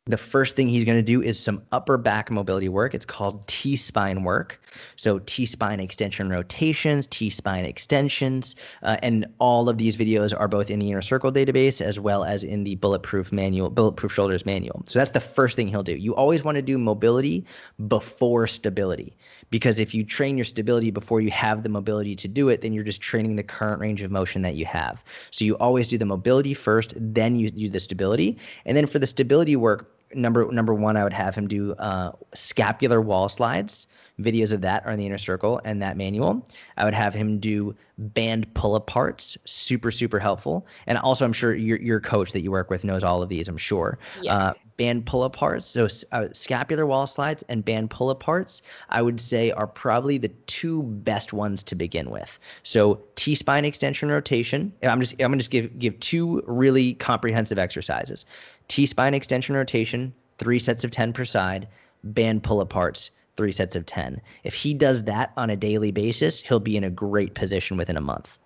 the 0.10 0.18
first 0.18 0.56
thing 0.56 0.68
he's 0.68 0.86
going 0.86 0.98
to 0.98 1.04
do 1.04 1.22
is 1.22 1.40
some 1.40 1.62
upper 1.72 1.96
back 1.96 2.32
mobility 2.32 2.68
work. 2.68 2.96
It's 2.96 3.06
called 3.06 3.48
T 3.48 3.76
spine 3.76 4.24
work. 4.24 4.60
So, 4.96 5.20
T 5.20 5.46
spine 5.46 5.80
extension 5.80 6.30
rotations, 6.30 7.06
T 7.08 7.30
spine 7.30 7.64
extensions, 7.64 8.56
uh, 8.82 8.98
and 9.04 9.28
all 9.38 9.70
of 9.70 9.78
these 9.78 9.96
videos 9.96 10.34
are 10.38 10.48
both 10.48 10.72
in 10.72 10.80
the 10.80 10.90
Inner 10.90 11.04
Circle 11.04 11.32
database 11.32 11.80
as 11.80 12.00
well 12.00 12.24
as 12.24 12.44
in 12.44 12.64
the 12.64 12.76
Bulletproof 12.76 13.32
Manual, 13.32 13.70
Bulletproof 13.70 14.12
Shoulders 14.12 14.46
Manual. 14.48 14.84
So, 14.88 14.98
that's 14.98 15.12
the 15.12 15.20
first 15.20 15.56
thing 15.56 15.68
he'll 15.68 15.84
do. 15.84 15.96
You 15.96 16.16
always 16.16 16.44
want 16.44 16.56
to 16.56 16.64
do 16.64 16.80
mobility 16.80 17.46
before 17.88 18.48
stability 18.48 19.16
because 19.52 19.80
if 19.80 19.94
you 19.94 20.04
train 20.04 20.38
your 20.38 20.46
stability 20.46 20.90
before 20.90 21.22
you 21.22 21.30
have 21.30 21.62
the 21.62 21.70
mobility 21.70 22.16
to 22.16 22.28
do 22.28 22.50
it, 22.50 22.62
then 22.62 22.74
you're 22.74 22.84
just 22.84 23.02
training 23.02 23.36
the 23.36 23.44
current 23.44 23.80
range 23.80 24.02
of 24.02 24.10
motion 24.10 24.42
that 24.42 24.56
you 24.56 24.66
have. 24.66 25.04
So, 25.30 25.46
you 25.46 25.56
always 25.58 25.88
do 25.88 26.00
the 26.00 26.06
mobility 26.06 26.56
first, 26.56 26.96
then 26.98 27.36
you 27.36 27.52
do 27.52 27.70
the 27.70 27.80
stability. 27.80 28.40
And 28.66 28.76
then 28.76 28.88
for 28.88 28.98
the 28.98 29.08
stability 29.08 29.56
work, 29.56 29.99
number 30.14 30.52
number 30.52 30.74
one, 30.74 30.98
I 30.98 31.04
would 31.04 31.14
have 31.14 31.36
him 31.36 31.48
do 31.48 31.74
uh, 31.74 32.12
scapular 32.34 33.02
wall 33.02 33.30
slides. 33.30 33.88
Videos 34.20 34.52
of 34.52 34.60
that 34.62 34.86
are 34.86 34.92
in 34.92 35.00
the 35.00 35.06
inner 35.06 35.18
circle 35.18 35.62
and 35.64 35.82
that 35.82 35.96
manual. 35.96 36.46
I 36.76 36.84
would 36.84 36.94
have 36.94 37.14
him 37.14 37.40
do 37.40 37.74
band 37.98 38.54
pull 38.54 38.80
aparts, 38.80 39.38
super 39.46 39.92
super 39.92 40.20
helpful. 40.20 40.68
And 40.88 40.98
also, 40.98 41.26
I'm 41.26 41.34
sure 41.34 41.56
your 41.56 41.80
your 41.80 42.00
coach 42.00 42.34
that 42.34 42.42
you 42.42 42.52
work 42.52 42.70
with 42.70 42.84
knows 42.84 43.04
all 43.04 43.22
of 43.22 43.30
these. 43.30 43.48
I'm 43.48 43.58
sure. 43.58 43.98
Yeah. 44.22 44.36
Uh, 44.36 44.54
band 44.80 45.06
pull 45.06 45.30
aparts, 45.30 45.64
so 45.64 45.88
uh, 46.14 46.30
scapular 46.32 46.86
wall 46.86 47.06
slides 47.06 47.44
and 47.50 47.66
band 47.66 47.90
pull 47.90 48.16
aparts, 48.16 48.62
I 48.90 49.02
would 49.02 49.20
say 49.20 49.52
are 49.52 49.68
probably 49.68 50.18
the 50.18 50.30
two 50.48 50.84
best 50.84 51.34
ones 51.34 51.64
to 51.64 51.76
begin 51.76 52.10
with. 52.10 52.40
So 52.64 53.02
T 53.16 53.36
spine 53.36 53.66
extension 53.66 54.10
rotation. 54.10 54.72
I'm 54.84 55.02
just 55.02 55.14
I'm 55.14 55.32
gonna 55.32 55.38
just 55.38 55.52
give 55.52 55.78
give 55.80 56.00
two 56.00 56.42
really 56.48 56.94
comprehensive 56.96 57.60
exercises. 57.60 58.26
T 58.70 58.86
spine 58.86 59.14
extension 59.14 59.56
rotation, 59.56 60.14
three 60.38 60.60
sets 60.60 60.84
of 60.84 60.92
10 60.92 61.12
per 61.12 61.26
side, 61.26 61.68
band 62.04 62.44
pull 62.44 62.66
aparts, 62.66 63.10
three 63.36 63.52
sets 63.52 63.76
of 63.76 63.86
10. 63.86 64.22
If 64.44 64.54
he 64.54 64.74
does 64.74 65.04
that 65.04 65.34
on 65.36 65.50
a 65.50 65.58
daily 65.58 65.92
basis, 65.92 66.40
he'll 66.40 66.60
be 66.60 66.78
in 66.78 66.84
a 66.86 66.90
great 66.90 67.34
position 67.34 67.76
within 67.76 67.98
a 67.98 68.02
month. 68.02 68.38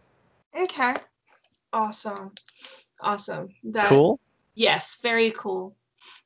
Okay, 0.60 0.96
awesome, 1.72 2.32
awesome. 3.02 3.50
That, 3.64 3.90
Cool. 3.90 4.20
Yes, 4.56 5.00
very 5.02 5.32
cool. 5.32 5.76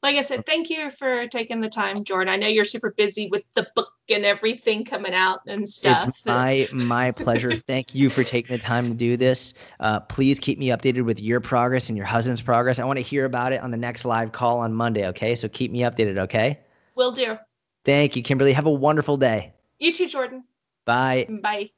Like 0.03 0.15
I 0.15 0.21
said, 0.21 0.45
thank 0.45 0.69
you 0.69 0.89
for 0.91 1.27
taking 1.27 1.59
the 1.59 1.69
time, 1.69 2.03
Jordan. 2.03 2.31
I 2.31 2.37
know 2.37 2.47
you're 2.47 2.65
super 2.65 2.91
busy 2.91 3.27
with 3.31 3.43
the 3.53 3.67
book 3.75 3.91
and 4.09 4.25
everything 4.25 4.85
coming 4.85 5.13
out 5.13 5.39
and 5.47 5.67
stuff. 5.67 6.07
It's 6.07 6.25
my 6.25 6.67
my 6.71 7.11
pleasure. 7.11 7.49
Thank 7.67 7.93
you 7.93 8.09
for 8.09 8.23
taking 8.23 8.55
the 8.55 8.63
time 8.63 8.85
to 8.85 8.93
do 8.93 9.17
this. 9.17 9.53
Uh, 9.79 9.99
please 9.99 10.39
keep 10.39 10.59
me 10.59 10.67
updated 10.67 11.03
with 11.03 11.19
your 11.19 11.39
progress 11.39 11.89
and 11.89 11.97
your 11.97 12.05
husband's 12.05 12.41
progress. 12.41 12.79
I 12.79 12.85
want 12.85 12.97
to 12.97 13.03
hear 13.03 13.25
about 13.25 13.51
it 13.53 13.61
on 13.61 13.71
the 13.71 13.77
next 13.77 14.05
live 14.05 14.31
call 14.31 14.59
on 14.59 14.73
Monday. 14.73 15.07
Okay, 15.07 15.35
so 15.35 15.49
keep 15.49 15.71
me 15.71 15.79
updated. 15.79 16.17
Okay. 16.19 16.59
Will 16.95 17.11
do. 17.11 17.37
Thank 17.85 18.15
you, 18.15 18.23
Kimberly. 18.23 18.53
Have 18.53 18.65
a 18.65 18.71
wonderful 18.71 19.17
day. 19.17 19.53
You 19.79 19.93
too, 19.93 20.07
Jordan. 20.07 20.43
Bye. 20.85 21.27
Bye. 21.41 21.69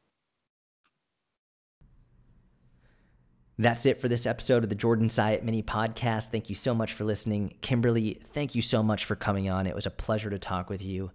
That's 3.59 3.85
it 3.85 3.99
for 3.99 4.07
this 4.07 4.25
episode 4.25 4.63
of 4.63 4.69
the 4.69 4.75
Jordan 4.75 5.09
Syatt 5.09 5.43
Mini 5.43 5.61
Podcast. 5.61 6.29
Thank 6.29 6.47
you 6.47 6.55
so 6.55 6.73
much 6.73 6.93
for 6.93 7.03
listening. 7.03 7.57
Kimberly, 7.59 8.13
thank 8.13 8.55
you 8.55 8.61
so 8.61 8.81
much 8.81 9.03
for 9.03 9.17
coming 9.17 9.49
on. 9.49 9.67
It 9.67 9.75
was 9.75 9.85
a 9.85 9.91
pleasure 9.91 10.29
to 10.29 10.39
talk 10.39 10.69
with 10.69 10.81
you. 10.81 11.11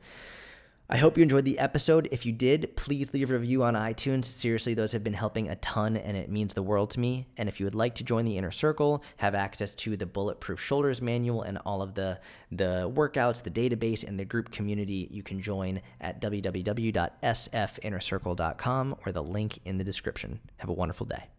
I 0.90 0.98
hope 0.98 1.16
you 1.16 1.22
enjoyed 1.22 1.46
the 1.46 1.58
episode. 1.58 2.06
If 2.12 2.26
you 2.26 2.32
did, 2.32 2.76
please 2.76 3.14
leave 3.14 3.30
a 3.30 3.32
review 3.32 3.62
on 3.62 3.72
iTunes. 3.72 4.26
Seriously, 4.26 4.74
those 4.74 4.92
have 4.92 5.02
been 5.02 5.14
helping 5.14 5.48
a 5.48 5.56
ton 5.56 5.96
and 5.96 6.18
it 6.18 6.28
means 6.28 6.52
the 6.52 6.62
world 6.62 6.90
to 6.90 7.00
me. 7.00 7.28
And 7.38 7.48
if 7.48 7.60
you 7.60 7.64
would 7.64 7.74
like 7.74 7.94
to 7.94 8.04
join 8.04 8.26
the 8.26 8.36
inner 8.36 8.50
circle, 8.50 9.02
have 9.16 9.34
access 9.34 9.74
to 9.76 9.96
the 9.96 10.04
Bulletproof 10.04 10.60
Shoulders 10.60 11.00
manual 11.00 11.40
and 11.40 11.56
all 11.64 11.80
of 11.80 11.94
the 11.94 12.20
the 12.52 12.92
workouts, 12.94 13.42
the 13.42 13.50
database 13.50 14.06
and 14.06 14.20
the 14.20 14.26
group 14.26 14.50
community, 14.50 15.08
you 15.10 15.22
can 15.22 15.40
join 15.40 15.80
at 15.98 16.20
www.sfinnercircle.com 16.20 18.96
or 19.06 19.12
the 19.12 19.22
link 19.22 19.60
in 19.64 19.78
the 19.78 19.84
description. 19.84 20.40
Have 20.58 20.68
a 20.68 20.74
wonderful 20.74 21.06
day. 21.06 21.30